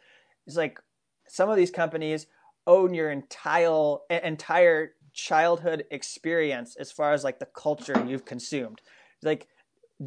it's 0.47 0.55
like 0.55 0.79
some 1.27 1.49
of 1.49 1.57
these 1.57 1.71
companies 1.71 2.27
own 2.67 2.93
your 2.93 3.11
entire 3.11 3.97
entire 4.09 4.91
childhood 5.15 5.85
experience 5.89 6.75
as 6.75 6.91
far 6.91 7.13
as 7.13 7.23
like 7.23 7.39
the 7.39 7.47
culture 7.47 8.05
you've 8.07 8.25
consumed. 8.25 8.81
Like 9.23 9.47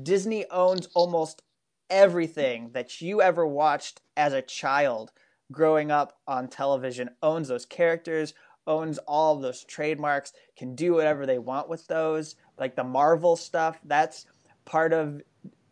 Disney 0.03 0.45
owns 0.51 0.89
almost 0.95 1.43
everything 1.91 2.71
that 2.75 3.01
you 3.01 3.21
ever 3.23 3.47
watched 3.47 4.03
as 4.17 4.33
a 4.33 4.43
child 4.43 5.11
growing 5.51 5.91
up 5.91 6.19
on 6.29 6.47
television 6.47 7.09
owns 7.23 7.49
those 7.49 7.65
characters, 7.65 8.35
owns 8.67 8.99
all 8.99 9.37
of 9.37 9.43
those 9.43 9.65
trademarks, 9.65 10.35
can 10.57 10.75
do 10.75 10.93
whatever 10.93 11.25
they 11.25 11.39
want 11.39 11.69
with 11.69 11.87
those. 11.87 12.37
Like 12.59 12.77
the 12.77 12.85
Marvel 12.85 13.35
stuff, 13.35 13.81
that's 13.85 14.27
part 14.67 14.93
of, 14.93 15.23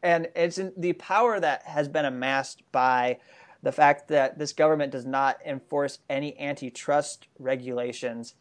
and 0.03 0.29
it's 0.35 0.59
the 0.79 0.95
power 0.95 1.39
that 1.39 1.63
has 1.65 1.89
been 1.89 2.07
amassed 2.07 2.63
by 2.73 3.19
the 3.63 3.73
fact 3.73 4.09
that 4.09 4.39
this 4.39 4.55
government 4.55 4.93
does 4.93 5.05
not 5.05 5.39
enforce 5.45 5.99
any 6.09 6.39
antitrust 6.41 7.29
regulations 7.39 8.35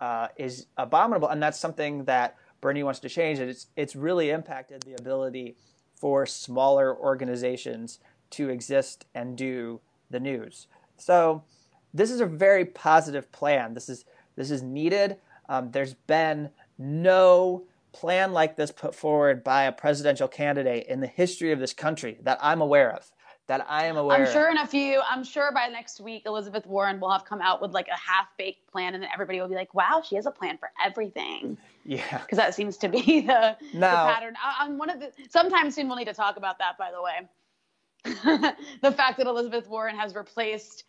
uh, 0.00 0.28
is 0.36 0.66
abominable, 0.76 1.28
and 1.28 1.42
that's 1.42 1.58
something 1.58 2.04
that 2.04 2.36
Bernie 2.60 2.82
wants 2.82 3.00
to 3.00 3.08
change. 3.08 3.38
And 3.38 3.50
it's 3.50 3.66
it's 3.76 3.96
really 3.96 4.30
impacted 4.30 4.82
the 4.82 4.94
ability 4.94 5.56
for 5.94 6.26
smaller 6.26 6.96
organizations 6.96 7.98
to 8.30 8.48
exist 8.48 9.06
and 9.14 9.36
do 9.36 9.80
the 10.10 10.20
news. 10.20 10.66
So 10.96 11.44
this 11.92 12.10
is 12.10 12.20
a 12.20 12.26
very 12.26 12.64
positive 12.64 13.30
plan. 13.32 13.74
This 13.74 13.88
is 13.88 14.04
this 14.36 14.50
is 14.50 14.62
needed. 14.62 15.16
Um, 15.48 15.70
there's 15.70 15.94
been 15.94 16.50
no 16.78 17.64
plan 17.92 18.32
like 18.32 18.56
this 18.56 18.70
put 18.70 18.94
forward 18.94 19.42
by 19.42 19.64
a 19.64 19.72
presidential 19.72 20.28
candidate 20.28 20.86
in 20.86 21.00
the 21.00 21.06
history 21.06 21.52
of 21.52 21.58
this 21.58 21.72
country 21.72 22.18
that 22.22 22.38
I'm 22.42 22.60
aware 22.60 22.92
of. 22.92 23.10
That 23.48 23.64
I 23.68 23.86
am 23.86 23.96
aware. 23.96 24.18
I'm 24.18 24.32
sure 24.32 24.50
in 24.50 24.58
a 24.58 24.66
few. 24.66 25.00
I'm 25.08 25.22
sure 25.22 25.52
by 25.52 25.68
next 25.68 26.00
week, 26.00 26.24
Elizabeth 26.26 26.66
Warren 26.66 26.98
will 26.98 27.12
have 27.12 27.24
come 27.24 27.40
out 27.40 27.62
with 27.62 27.72
like 27.72 27.86
a 27.86 27.96
half-baked 27.96 28.66
plan, 28.72 28.94
and 28.94 29.02
then 29.02 29.10
everybody 29.12 29.40
will 29.40 29.48
be 29.48 29.54
like, 29.54 29.72
"Wow, 29.72 30.02
she 30.04 30.16
has 30.16 30.26
a 30.26 30.32
plan 30.32 30.58
for 30.58 30.70
everything." 30.84 31.56
Yeah. 31.84 32.18
Because 32.18 32.38
that 32.38 32.54
seems 32.54 32.76
to 32.78 32.88
be 32.88 33.20
the, 33.26 33.56
now, 33.72 34.06
the 34.06 34.12
pattern. 34.12 34.34
I, 34.42 34.64
I'm 34.64 34.78
one 34.78 34.90
of 34.90 34.98
the. 34.98 35.12
Sometime 35.30 35.70
soon 35.70 35.86
we'll 35.86 35.96
need 35.96 36.06
to 36.06 36.12
talk 36.12 36.36
about 36.36 36.58
that. 36.58 36.76
By 36.76 36.90
the 36.90 37.00
way, 37.00 38.54
the 38.82 38.92
fact 38.92 39.18
that 39.18 39.28
Elizabeth 39.28 39.68
Warren 39.68 39.96
has 39.96 40.16
replaced 40.16 40.84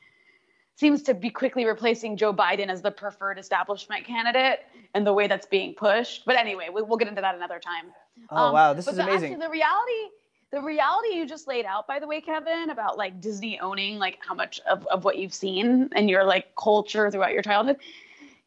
seems 0.77 1.01
to 1.03 1.13
be 1.13 1.29
quickly 1.29 1.65
replacing 1.65 2.17
Joe 2.17 2.33
Biden 2.33 2.69
as 2.69 2.81
the 2.81 2.91
preferred 2.91 3.39
establishment 3.39 4.05
candidate 4.05 4.59
and 4.93 5.05
the 5.05 5.13
way 5.13 5.27
that's 5.27 5.47
being 5.47 5.73
pushed. 5.73 6.23
But 6.25 6.37
anyway, 6.37 6.69
we, 6.73 6.83
will 6.83 6.97
get 6.97 7.07
into 7.07 7.21
that 7.21 7.35
another 7.35 7.59
time. 7.59 7.85
Oh 8.29 8.47
um, 8.47 8.53
wow, 8.53 8.73
this 8.73 8.87
is 8.87 8.97
amazing. 8.97 9.33
Actually, 9.33 9.45
the 9.45 9.51
reality, 9.51 10.11
the 10.57 10.63
reality 10.63 11.09
you 11.13 11.27
just 11.27 11.47
laid 11.47 11.65
out, 11.65 11.85
by 11.85 11.99
the 11.99 12.07
way, 12.07 12.19
Kevin, 12.19 12.71
about 12.71 12.97
like 12.97 13.21
Disney 13.21 13.59
owning 13.59 13.99
like 13.99 14.17
how 14.27 14.33
much 14.33 14.59
of, 14.67 14.87
of 14.87 15.03
what 15.03 15.19
you've 15.19 15.33
seen 15.33 15.87
and 15.91 16.09
your 16.09 16.23
like 16.23 16.55
culture 16.55 17.11
throughout 17.11 17.31
your 17.31 17.43
childhood. 17.43 17.77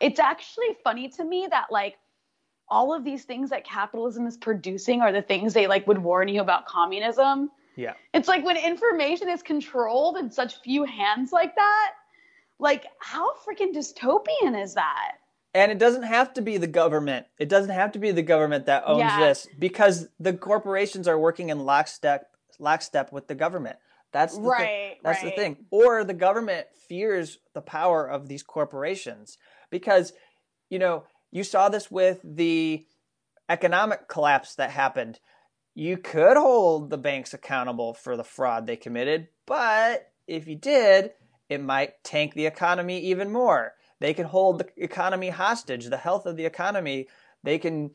It's 0.00 0.18
actually 0.18 0.76
funny 0.82 1.08
to 1.10 1.24
me 1.24 1.46
that 1.48 1.66
like 1.70 1.98
all 2.68 2.92
of 2.92 3.04
these 3.04 3.22
things 3.22 3.50
that 3.50 3.64
capitalism 3.64 4.26
is 4.26 4.36
producing 4.36 5.00
are 5.02 5.12
the 5.12 5.22
things 5.22 5.54
they 5.54 5.68
like 5.68 5.86
would 5.86 5.98
warn 5.98 6.26
you 6.26 6.40
about 6.40 6.66
communism. 6.66 7.48
Yeah. 7.76 7.92
It's 8.12 8.26
like 8.26 8.44
when 8.44 8.56
information 8.56 9.28
is 9.28 9.40
controlled 9.40 10.16
in 10.16 10.32
such 10.32 10.60
few 10.62 10.82
hands 10.82 11.30
like 11.30 11.54
that, 11.54 11.92
like 12.58 12.86
how 12.98 13.34
freaking 13.36 13.72
dystopian 13.72 14.60
is 14.60 14.74
that? 14.74 15.12
And 15.52 15.72
it 15.72 15.78
doesn't 15.78 16.04
have 16.04 16.32
to 16.34 16.42
be 16.42 16.58
the 16.58 16.68
government. 16.68 17.26
It 17.38 17.48
doesn't 17.48 17.72
have 17.72 17.92
to 17.92 17.98
be 17.98 18.12
the 18.12 18.22
government 18.22 18.66
that 18.66 18.84
owns 18.86 19.00
yeah. 19.00 19.20
this 19.20 19.48
because 19.58 20.08
the 20.20 20.32
corporations 20.32 21.08
are 21.08 21.18
working 21.18 21.48
in 21.48 21.64
lockstep 21.64 22.26
lockstep 22.58 23.12
with 23.12 23.26
the 23.26 23.34
government. 23.34 23.76
That's 24.12 24.36
the 24.36 24.42
right. 24.42 24.58
Thing. 24.58 24.96
That's 25.02 25.22
right. 25.22 25.36
the 25.36 25.42
thing. 25.42 25.56
Or 25.70 26.04
the 26.04 26.14
government 26.14 26.66
fears 26.88 27.38
the 27.54 27.60
power 27.60 28.06
of 28.06 28.28
these 28.28 28.42
corporations 28.42 29.38
because, 29.70 30.12
you 30.68 30.78
know, 30.78 31.04
you 31.30 31.44
saw 31.44 31.68
this 31.68 31.90
with 31.90 32.20
the 32.24 32.84
economic 33.48 34.08
collapse 34.08 34.54
that 34.56 34.70
happened. 34.70 35.20
You 35.74 35.96
could 35.96 36.36
hold 36.36 36.90
the 36.90 36.98
banks 36.98 37.32
accountable 37.32 37.94
for 37.94 38.16
the 38.16 38.24
fraud 38.24 38.66
they 38.66 38.76
committed, 38.76 39.28
but 39.46 40.10
if 40.26 40.46
you 40.48 40.56
did, 40.56 41.12
it 41.48 41.62
might 41.62 42.02
tank 42.04 42.34
the 42.34 42.46
economy 42.46 43.00
even 43.00 43.32
more. 43.32 43.74
They 44.00 44.14
can 44.14 44.26
hold 44.26 44.58
the 44.58 44.68
economy 44.76 45.28
hostage, 45.28 45.86
the 45.86 45.96
health 45.96 46.26
of 46.26 46.36
the 46.36 46.46
economy. 46.46 47.08
They 47.44 47.58
can 47.58 47.90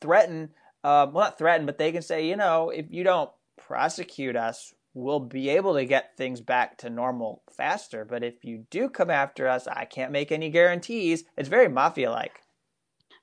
threaten, 0.00 0.50
uh, 0.84 1.08
well, 1.10 1.24
not 1.24 1.38
threaten, 1.38 1.66
but 1.66 1.78
they 1.78 1.90
can 1.90 2.02
say, 2.02 2.26
you 2.26 2.36
know, 2.36 2.70
if 2.70 2.86
you 2.90 3.02
don't 3.02 3.30
prosecute 3.56 4.36
us, 4.36 4.74
we'll 4.94 5.20
be 5.20 5.48
able 5.48 5.74
to 5.74 5.86
get 5.86 6.16
things 6.16 6.40
back 6.40 6.76
to 6.78 6.90
normal 6.90 7.42
faster. 7.56 8.04
But 8.04 8.22
if 8.22 8.44
you 8.44 8.66
do 8.70 8.90
come 8.90 9.10
after 9.10 9.48
us, 9.48 9.66
I 9.66 9.86
can't 9.86 10.12
make 10.12 10.30
any 10.30 10.50
guarantees. 10.50 11.24
It's 11.36 11.48
very 11.48 11.68
mafia 11.68 12.10
like. 12.10 12.40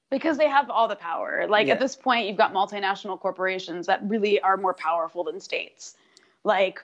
Because 0.09 0.39
they 0.39 0.49
have 0.49 0.71
all 0.71 0.87
the 0.87 0.95
power. 0.95 1.45
Like 1.47 1.67
Yeah. 1.67 1.73
at 1.73 1.79
this 1.79 1.95
point, 1.95 2.27
you've 2.27 2.37
got 2.37 2.53
multinational 2.53 3.19
corporations 3.19 3.85
that 3.85 4.01
really 4.03 4.41
are 4.41 4.57
more 4.57 4.73
powerful 4.73 5.23
than 5.23 5.39
states. 5.39 5.95
Like 6.43 6.83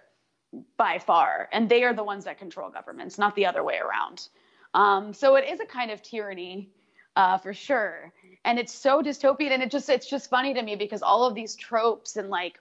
by 0.78 1.00
far. 1.00 1.50
And 1.52 1.68
they 1.68 1.84
are 1.84 1.94
the 1.94 2.04
ones 2.04 2.26
that 2.26 2.38
control 2.38 2.70
governments, 2.70 3.18
not 3.18 3.36
the 3.36 3.48
other 3.48 3.64
way 3.64 3.80
around. 3.80 4.30
Um, 4.76 5.14
so 5.14 5.36
it 5.36 5.50
is 5.50 5.60
a 5.62 5.66
kind 5.66 5.90
of 5.90 6.04
tyranny 6.04 6.70
uh, 7.16 7.38
for 7.38 7.54
sure. 7.54 8.12
And 8.44 8.60
it's 8.60 8.74
so 8.74 9.02
dystopian. 9.02 9.52
And 9.52 9.64
it 9.64 9.72
just, 9.72 9.90
it's 9.90 10.08
just 10.08 10.30
funny 10.30 10.54
to 10.54 10.62
me 10.62 10.76
because 10.76 11.02
all 11.02 11.26
of 11.26 11.34
these 11.34 11.56
tropes 11.56 12.18
and 12.18 12.30
like, 12.30 12.60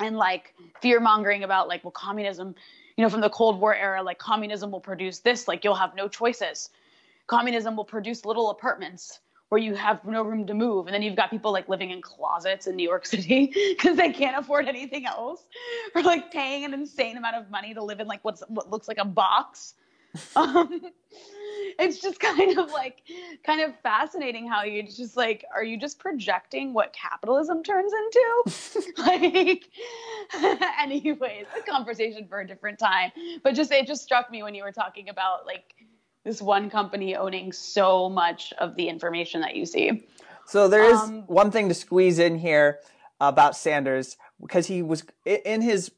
and 0.00 0.16
like 0.16 0.54
fear 0.82 0.98
mongering 0.98 1.44
about 1.44 1.68
like, 1.68 1.84
well, 1.84 1.92
communism, 1.92 2.54
you 2.96 3.04
know, 3.04 3.08
from 3.08 3.20
the 3.20 3.30
Cold 3.30 3.60
War 3.60 3.74
era, 3.74 4.02
like 4.02 4.18
communism 4.18 4.70
will 4.70 4.80
produce 4.80 5.20
this, 5.20 5.46
like 5.46 5.64
you'll 5.64 5.76
have 5.76 5.94
no 5.94 6.08
choices. 6.08 6.68
Communism 7.28 7.76
will 7.76 7.84
produce 7.84 8.24
little 8.24 8.50
apartments 8.50 9.20
where 9.50 9.60
you 9.60 9.74
have 9.74 10.04
no 10.04 10.22
room 10.22 10.46
to 10.46 10.54
move 10.54 10.86
and 10.86 10.94
then 10.94 11.02
you've 11.02 11.16
got 11.16 11.28
people 11.28 11.52
like 11.52 11.68
living 11.68 11.90
in 11.90 12.00
closets 12.00 12.68
in 12.68 12.76
new 12.76 12.88
york 12.88 13.04
city 13.04 13.52
because 13.76 13.96
they 13.96 14.12
can't 14.12 14.38
afford 14.38 14.68
anything 14.68 15.06
else 15.06 15.44
or 15.96 16.02
like 16.02 16.30
paying 16.30 16.64
an 16.64 16.72
insane 16.72 17.16
amount 17.16 17.34
of 17.34 17.50
money 17.50 17.74
to 17.74 17.82
live 17.82 17.98
in 17.98 18.06
like 18.06 18.24
what's 18.24 18.44
what 18.46 18.70
looks 18.70 18.86
like 18.86 18.98
a 18.98 19.04
box 19.04 19.74
um, 20.36 20.80
it's 21.78 22.00
just 22.00 22.18
kind 22.18 22.58
of 22.58 22.70
like 22.70 23.02
kind 23.44 23.60
of 23.60 23.72
fascinating 23.82 24.48
how 24.48 24.62
you 24.62 24.82
just 24.82 25.16
like 25.16 25.44
are 25.54 25.64
you 25.64 25.78
just 25.78 25.98
projecting 25.98 26.72
what 26.72 26.92
capitalism 26.92 27.62
turns 27.62 27.92
into 27.92 28.92
like 28.98 29.64
anyways 30.80 31.46
a 31.58 31.70
conversation 31.70 32.26
for 32.28 32.40
a 32.40 32.46
different 32.46 32.78
time 32.78 33.10
but 33.44 33.54
just 33.54 33.70
it 33.70 33.86
just 33.86 34.02
struck 34.02 34.30
me 34.30 34.42
when 34.42 34.54
you 34.54 34.64
were 34.64 34.72
talking 34.72 35.08
about 35.08 35.46
like 35.46 35.74
this 36.24 36.42
one 36.42 36.70
company 36.70 37.16
owning 37.16 37.52
so 37.52 38.08
much 38.08 38.52
of 38.58 38.76
the 38.76 38.88
information 38.88 39.40
that 39.40 39.56
you 39.56 39.64
see. 39.64 40.06
So 40.46 40.68
there 40.68 40.84
is 40.84 40.98
Um, 40.98 41.22
one 41.26 41.50
thing 41.50 41.68
to 41.68 41.74
squeeze 41.74 42.18
in 42.18 42.38
here 42.38 42.80
about 43.20 43.56
Sanders 43.56 44.16
because 44.40 44.66
he 44.66 44.82
was 44.82 45.04
in 45.24 45.62
his 45.62 45.90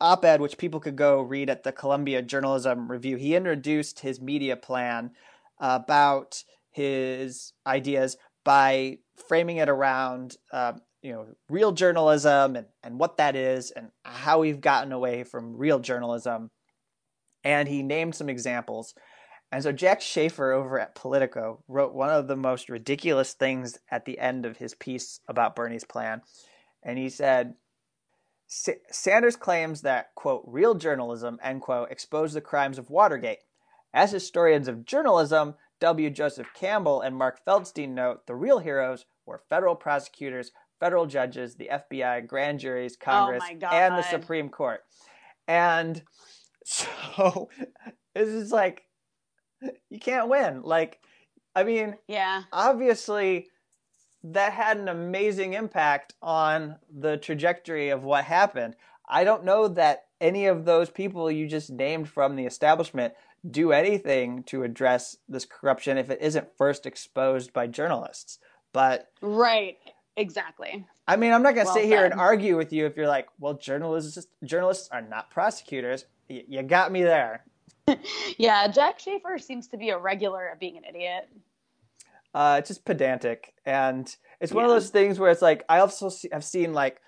op-ed, 0.00 0.40
which 0.40 0.58
people 0.58 0.80
could 0.80 0.96
go 0.96 1.20
read 1.20 1.50
at 1.50 1.62
the 1.62 1.72
Columbia 1.72 2.22
Journalism 2.22 2.90
Review. 2.90 3.16
He 3.16 3.34
introduced 3.34 4.00
his 4.00 4.20
media 4.20 4.56
plan 4.56 5.12
about 5.58 6.42
his 6.70 7.52
ideas 7.66 8.16
by 8.44 8.98
framing 9.28 9.56
it 9.58 9.68
around, 9.68 10.36
uh, 10.52 10.72
you 11.02 11.12
know, 11.12 11.26
real 11.48 11.72
journalism 11.72 12.56
and, 12.56 12.66
and 12.82 12.98
what 12.98 13.16
that 13.18 13.36
is 13.36 13.70
and 13.70 13.90
how 14.04 14.40
we've 14.40 14.60
gotten 14.60 14.92
away 14.92 15.24
from 15.24 15.56
real 15.56 15.78
journalism. 15.78 16.50
And 17.44 17.68
he 17.68 17.82
named 17.82 18.14
some 18.14 18.28
examples. 18.28 18.94
And 19.50 19.62
so 19.62 19.72
Jack 19.72 20.00
Shafer 20.00 20.52
over 20.52 20.78
at 20.78 20.94
Politico 20.94 21.62
wrote 21.68 21.94
one 21.94 22.10
of 22.10 22.28
the 22.28 22.36
most 22.36 22.68
ridiculous 22.68 23.32
things 23.32 23.78
at 23.90 24.04
the 24.04 24.18
end 24.18 24.44
of 24.44 24.58
his 24.58 24.74
piece 24.74 25.20
about 25.28 25.56
Bernie's 25.56 25.84
plan. 25.84 26.22
And 26.82 26.98
he 26.98 27.08
said, 27.08 27.54
Sanders 28.48 29.36
claims 29.36 29.82
that, 29.82 30.14
quote, 30.14 30.42
real 30.46 30.74
journalism, 30.74 31.38
end 31.42 31.60
quote, 31.60 31.90
exposed 31.90 32.34
the 32.34 32.40
crimes 32.40 32.78
of 32.78 32.88
Watergate. 32.90 33.40
As 33.92 34.10
historians 34.10 34.68
of 34.68 34.84
journalism, 34.86 35.54
W. 35.80 36.10
Joseph 36.10 36.48
Campbell 36.54 37.00
and 37.02 37.14
Mark 37.14 37.40
Feldstein 37.46 37.90
note 37.90 38.26
the 38.26 38.34
real 38.34 38.58
heroes 38.58 39.04
were 39.26 39.42
federal 39.50 39.76
prosecutors, 39.76 40.52
federal 40.80 41.06
judges, 41.06 41.56
the 41.56 41.68
FBI, 41.70 42.26
grand 42.26 42.60
juries, 42.60 42.96
oh 43.00 43.04
Congress, 43.04 43.40
my 43.46 43.54
God. 43.54 43.72
and 43.72 43.94
the 43.98 44.02
Supreme 44.02 44.48
Court. 44.48 44.80
And 45.46 46.02
so 46.64 47.48
this 48.14 48.28
is 48.28 48.50
like, 48.50 48.82
you 49.90 49.98
can't 49.98 50.28
win. 50.28 50.62
Like, 50.62 51.00
I 51.54 51.64
mean, 51.64 51.96
Yeah. 52.06 52.42
obviously 52.52 53.48
that 54.24 54.52
had 54.52 54.76
an 54.78 54.88
amazing 54.88 55.54
impact 55.54 56.14
on 56.20 56.76
the 56.92 57.16
trajectory 57.16 57.90
of 57.90 58.02
what 58.04 58.24
happened. 58.24 58.74
I 59.08 59.24
don't 59.24 59.44
know 59.44 59.68
that 59.68 60.06
any 60.20 60.46
of 60.46 60.64
those 60.64 60.90
people 60.90 61.30
you 61.30 61.46
just 61.46 61.70
named 61.70 62.08
from 62.08 62.36
the 62.36 62.44
establishment 62.44 63.14
do 63.48 63.72
anything 63.72 64.42
to 64.44 64.64
address 64.64 65.16
this 65.28 65.44
corruption 65.44 65.96
if 65.96 66.10
it 66.10 66.20
isn't 66.20 66.56
first 66.58 66.86
exposed 66.86 67.52
by 67.52 67.66
journalists. 67.66 68.38
But 68.72 69.08
Right. 69.20 69.78
Exactly. 70.16 70.84
I 71.06 71.14
mean, 71.16 71.32
I'm 71.32 71.42
not 71.42 71.54
going 71.54 71.64
to 71.66 71.72
Well 71.72 71.74
sit 71.76 71.84
here 71.84 72.04
and 72.04 72.14
argue 72.14 72.56
with 72.56 72.72
you 72.72 72.86
if 72.86 72.96
you're 72.96 73.06
like, 73.06 73.28
well, 73.38 73.54
journalists 73.54 74.26
journalists 74.44 74.88
are 74.90 75.00
not 75.00 75.30
prosecutors. 75.30 76.04
Y- 76.28 76.44
you 76.48 76.62
got 76.62 76.90
me 76.92 77.02
there. 77.02 77.44
Yeah. 78.36 78.66
Jack 78.68 78.98
Shafer 78.98 79.38
seems 79.38 79.68
to 79.68 79.76
be 79.78 79.90
a 79.90 79.98
regular 79.98 80.50
at 80.50 80.60
being 80.60 80.76
an 80.76 80.84
idiot. 80.84 81.28
Uh, 82.34 82.56
it's 82.58 82.68
just 82.68 82.84
pedantic, 82.84 83.54
and 83.64 84.14
it's 84.40 84.52
one 84.52 84.64
of 84.64 84.70
those 84.70 84.90
things 84.90 85.18
where 85.18 85.30
it's 85.30 85.42
like 85.42 85.64
I 85.68 85.80
also 85.80 86.08
see, 86.08 86.28
have 86.32 86.44
seen 86.44 86.72
like 86.72 87.00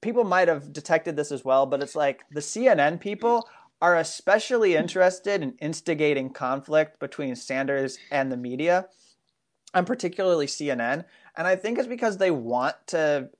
people 0.00 0.24
might 0.24 0.48
have 0.48 0.72
detected 0.72 1.16
this 1.16 1.32
as 1.32 1.44
well, 1.44 1.66
but 1.66 1.82
it's 1.82 1.96
like 1.96 2.24
the 2.30 2.40
CNN 2.40 3.00
people 3.00 3.48
are 3.80 3.96
especially 3.96 4.76
interested 4.76 5.42
in 5.42 5.54
instigating 5.60 6.30
conflict 6.30 7.00
between 7.00 7.34
Sanders 7.34 7.98
and 8.10 8.30
the 8.30 8.36
media, 8.36 8.86
and 9.74 9.86
particularly 9.86 10.46
CNN. 10.46 11.04
And 11.36 11.46
I 11.46 11.56
think 11.56 11.78
it's 11.78 11.88
because 11.88 12.18
they 12.18 12.30
want 12.30 12.76
to 12.88 13.30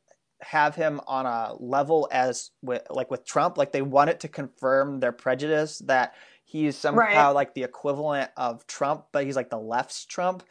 have 0.40 0.74
him 0.74 1.00
on 1.06 1.26
a 1.26 1.54
level 1.60 2.08
as 2.10 2.50
with 2.62 2.82
like 2.90 3.10
with 3.10 3.24
Trump, 3.24 3.56
like 3.56 3.72
they 3.72 3.82
want 3.82 4.10
it 4.10 4.20
to 4.20 4.28
confirm 4.28 4.98
their 4.98 5.12
prejudice 5.12 5.78
that 5.86 6.14
he's 6.44 6.76
somehow 6.76 7.00
right. 7.00 7.28
like 7.30 7.54
the 7.54 7.62
equivalent 7.62 8.30
of 8.36 8.66
Trump, 8.66 9.06
but 9.12 9.24
he's 9.24 9.36
like 9.36 9.50
the 9.50 9.58
left's 9.58 10.04
Trump. 10.04 10.42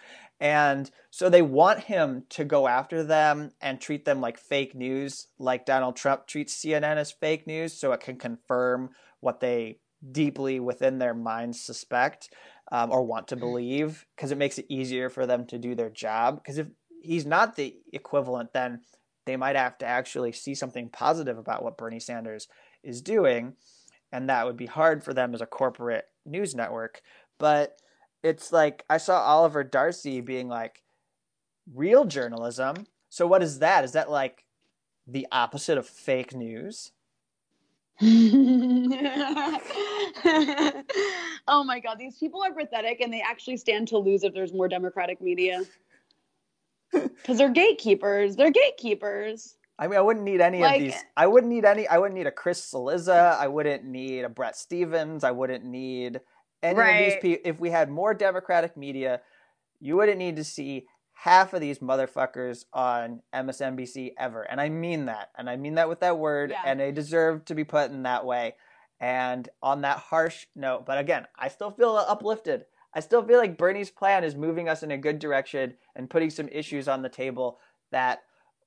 And 0.42 0.90
so 1.12 1.30
they 1.30 1.44
want 1.44 1.82
him 1.82 2.24
to 2.30 2.44
go 2.44 2.68
after 2.68 3.04
them 3.04 3.52
and 3.62 3.80
treat 3.80 4.06
them 4.06 4.22
like 4.22 4.40
fake 4.40 4.74
news, 4.74 5.28
like 5.38 5.68
Donald 5.68 5.96
Trump 5.96 6.26
treats 6.26 6.56
CNN 6.56 6.98
as 6.98 7.12
fake 7.12 7.46
news, 7.46 7.74
so 7.74 7.92
it 7.92 8.00
can 8.00 8.18
confirm 8.18 8.90
what 9.20 9.40
they 9.40 9.78
deeply 10.12 10.60
within 10.60 10.98
their 10.98 11.14
minds 11.14 11.62
suspect 11.62 12.34
um, 12.72 12.92
or 12.92 13.04
want 13.04 13.28
to 13.28 13.36
believe, 13.36 14.08
because 14.16 14.32
it 14.32 14.38
makes 14.40 14.58
it 14.58 14.66
easier 14.68 15.12
for 15.12 15.28
them 15.28 15.46
to 15.46 15.60
do 15.60 15.76
their 15.76 15.92
job. 15.92 16.42
Because 16.42 16.58
if 16.58 16.68
he's 17.04 17.26
not 17.26 17.56
the 17.56 17.76
equivalent, 17.94 18.52
then 18.52 18.82
they 19.28 19.36
might 19.36 19.56
have 19.56 19.78
to 19.78 19.86
actually 19.86 20.32
see 20.32 20.56
something 20.56 20.90
positive 20.90 21.38
about 21.38 21.64
what 21.64 21.78
Bernie 21.78 22.00
Sanders 22.00 22.48
is 22.84 23.04
doing. 23.04 23.54
And 24.12 24.28
that 24.28 24.48
would 24.48 24.58
be 24.58 24.66
hard 24.66 25.04
for 25.04 25.14
them 25.14 25.36
as 25.36 25.42
a 25.42 25.46
corporate 25.46 26.06
news 26.26 26.56
network. 26.56 27.02
But 27.38 27.78
it's 28.24 28.52
like 28.52 28.84
I 28.90 28.98
saw 28.98 29.22
Oliver 29.22 29.64
Darcy 29.64 30.22
being 30.22 30.48
like, 30.48 30.82
real 31.74 32.06
journalism. 32.06 32.88
So 33.10 33.28
what 33.28 33.44
is 33.44 33.60
that? 33.60 33.84
Is 33.84 33.92
that 33.94 34.10
like 34.10 34.46
the 35.08 35.28
opposite 35.32 35.78
of 35.78 35.88
fake 35.88 36.36
news? 36.36 36.92
oh 38.02 38.08
my 41.64 41.80
god, 41.80 42.00
these 42.00 42.18
people 42.18 42.44
are 42.44 42.54
pathetic 42.54 43.02
and 43.02 43.14
they 43.14 43.22
actually 43.22 43.58
stand 43.58 43.88
to 43.90 43.98
lose 43.98 44.24
if 44.24 44.34
there's 44.34 44.54
more 44.54 44.68
democratic 44.68 45.22
media. 45.22 45.64
Because 46.94 47.38
they're 47.38 47.48
gatekeepers. 47.48 48.36
They're 48.36 48.52
gatekeepers. 48.52 49.56
I 49.80 49.88
mean, 49.88 49.98
I 49.98 50.02
wouldn't 50.02 50.26
need 50.26 50.42
any 50.42 50.60
like, 50.60 50.76
of 50.76 50.82
these. 50.82 50.96
I 51.16 51.26
wouldn't 51.26 51.54
need 51.54 51.64
any. 51.64 51.88
I 51.88 51.98
wouldn't 51.98 52.18
need 52.18 52.28
a 52.28 52.32
Chris 52.32 52.70
Cillizza. 52.70 53.38
I 53.38 53.48
wouldn't 53.48 53.86
need 53.86 54.26
a 54.26 54.30
Bret 54.30 54.58
Stephens, 54.58 55.24
I 55.24 55.32
wouldn't 55.32 55.64
need 55.64 56.20
any 56.64 56.78
right. 56.78 56.92
of 56.92 57.14
these 57.14 57.22
people. 57.22 57.50
If 57.50 57.60
we 57.60 57.70
had 57.72 57.90
more 57.90 58.14
Democratic 58.14 58.76
media, 58.78 59.22
you 59.80 59.96
wouldn't 59.98 60.18
need 60.18 60.36
to 60.36 60.44
see 60.44 60.88
half 61.14 61.54
of 61.54 61.62
these 61.62 61.80
motherfuckers 61.80 62.66
on 62.74 63.22
MSNBC 63.34 64.14
ever. 64.18 64.44
And 64.44 64.60
I 64.60 64.70
mean 64.70 65.06
that. 65.06 65.30
And 65.38 65.50
I 65.50 65.56
mean 65.56 65.76
that 65.76 65.90
with 65.90 66.00
that 66.00 66.18
word. 66.18 66.52
Yeah. 66.52 66.62
And 66.66 66.80
they 66.80 66.92
deserve 66.92 67.46
to 67.46 67.56
be 67.56 67.64
put 67.64 67.92
in 67.92 68.04
that 68.04 68.26
way. 68.26 68.56
And 69.00 69.50
on 69.64 69.82
that 69.82 69.98
harsh 69.98 70.46
note, 70.56 70.86
but 70.86 70.98
again, 70.98 71.28
I 71.38 71.48
still 71.48 71.72
feel 71.72 71.96
uplifted 71.96 72.66
I 72.94 73.00
still 73.00 73.24
feel 73.24 73.38
like 73.38 73.58
Bernie's 73.58 73.90
plan 73.90 74.24
is 74.24 74.36
moving 74.36 74.68
us 74.68 74.84
in 74.84 74.92
a 74.92 74.98
good 74.98 75.20
direction 75.20 75.76
and 75.96 76.10
putting 76.10 76.30
some 76.30 76.50
issues 76.50 76.88
on 76.88 77.02
the 77.02 77.10
table 77.10 77.60
that 77.92 78.24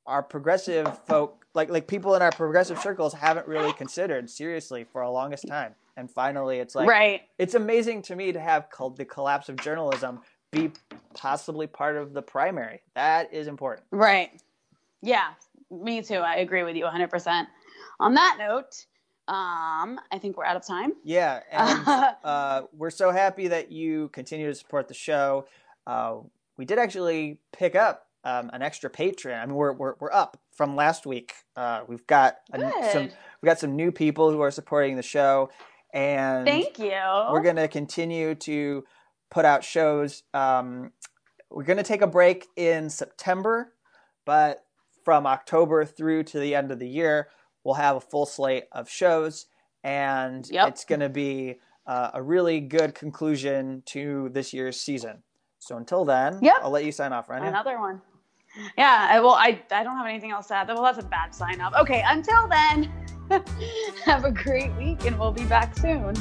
our 0.06 0.22
progressive 0.22 0.98
folk, 1.06 1.44
like 1.54 1.70
like 1.70 1.86
people 1.86 2.14
in 2.14 2.22
our 2.22 2.32
progressive 2.32 2.78
circles, 2.78 3.14
haven't 3.14 3.46
really 3.46 3.72
considered 3.72 4.30
seriously 4.30 4.84
for 4.84 5.02
a 5.02 5.10
longest 5.10 5.46
time. 5.46 5.74
And 5.96 6.10
finally, 6.10 6.58
it's 6.58 6.74
like 6.74 6.88
right. 6.88 7.22
It's 7.38 7.54
amazing 7.54 8.02
to 8.02 8.16
me 8.16 8.32
to 8.32 8.40
have 8.40 8.66
the 8.96 9.04
collapse 9.04 9.48
of 9.48 9.56
journalism 9.56 10.20
be 10.50 10.70
possibly 11.14 11.66
part 11.66 11.96
of 11.96 12.12
the 12.12 12.22
primary. 12.22 12.80
That 12.94 13.32
is 13.32 13.46
important. 13.46 13.86
Right. 13.90 14.40
Yeah, 15.02 15.30
me 15.70 16.02
too. 16.02 16.16
I 16.16 16.36
agree 16.36 16.62
with 16.62 16.76
you 16.76 16.84
100%. 16.84 17.46
On 18.00 18.14
that 18.14 18.36
note, 18.38 18.86
um, 19.28 19.98
I 20.12 20.18
think 20.20 20.36
we're 20.36 20.44
out 20.44 20.56
of 20.56 20.66
time. 20.66 20.92
Yeah, 21.02 21.40
and 21.50 22.14
uh, 22.24 22.62
we're 22.72 22.90
so 22.90 23.10
happy 23.10 23.48
that 23.48 23.72
you 23.72 24.08
continue 24.08 24.46
to 24.46 24.54
support 24.54 24.88
the 24.88 24.94
show. 24.94 25.46
Uh, 25.86 26.16
we 26.56 26.64
did 26.64 26.78
actually 26.78 27.38
pick 27.52 27.74
up 27.74 28.06
um, 28.24 28.50
an 28.52 28.62
extra 28.62 28.90
patron. 28.90 29.38
I 29.38 29.46
mean, 29.46 29.54
we're 29.54 29.72
we're, 29.72 29.94
we're 29.98 30.12
up 30.12 30.38
from 30.52 30.76
last 30.76 31.06
week. 31.06 31.34
Uh, 31.56 31.82
we've 31.86 32.06
got 32.06 32.36
a, 32.52 32.60
some 32.92 33.10
we 33.40 33.46
got 33.46 33.58
some 33.58 33.76
new 33.76 33.92
people 33.92 34.30
who 34.30 34.40
are 34.40 34.50
supporting 34.50 34.96
the 34.96 35.02
show, 35.02 35.50
and 35.94 36.46
thank 36.46 36.78
you. 36.78 36.92
We're 37.30 37.42
gonna 37.42 37.68
continue 37.68 38.34
to 38.34 38.84
put 39.30 39.46
out 39.46 39.64
shows. 39.64 40.24
Um, 40.34 40.92
we're 41.50 41.64
gonna 41.64 41.82
take 41.82 42.02
a 42.02 42.06
break 42.06 42.48
in 42.56 42.90
September, 42.90 43.72
but 44.26 44.64
from 45.02 45.26
October 45.26 45.86
through 45.86 46.24
to 46.24 46.38
the 46.38 46.54
end 46.54 46.70
of 46.70 46.78
the 46.78 46.88
year 46.88 47.28
we'll 47.64 47.74
have 47.74 47.96
a 47.96 48.00
full 48.00 48.26
slate 48.26 48.64
of 48.70 48.88
shows, 48.88 49.46
and 49.82 50.48
yep. 50.50 50.68
it's 50.68 50.84
going 50.84 51.00
to 51.00 51.08
be 51.08 51.56
uh, 51.86 52.10
a 52.14 52.22
really 52.22 52.60
good 52.60 52.94
conclusion 52.94 53.82
to 53.86 54.28
this 54.32 54.52
year's 54.52 54.80
season. 54.80 55.22
So 55.58 55.76
until 55.78 56.04
then, 56.04 56.38
yep. 56.42 56.56
I'll 56.62 56.70
let 56.70 56.84
you 56.84 56.92
sign 56.92 57.12
off, 57.12 57.28
Rania. 57.28 57.48
Another 57.48 57.80
one. 57.80 58.02
Yeah, 58.78 59.18
well, 59.18 59.32
I, 59.32 59.60
I 59.72 59.82
don't 59.82 59.96
have 59.96 60.06
anything 60.06 60.30
else 60.30 60.46
to 60.48 60.54
add. 60.54 60.68
Well, 60.68 60.82
that's 60.82 60.98
a 60.98 61.02
bad 61.02 61.34
sign 61.34 61.60
off. 61.60 61.74
Okay, 61.74 62.04
until 62.06 62.46
then, 62.46 62.92
have 64.04 64.24
a 64.24 64.30
great 64.30 64.74
week, 64.76 65.04
and 65.04 65.18
we'll 65.18 65.32
be 65.32 65.44
back 65.44 65.76
soon. 65.76 66.14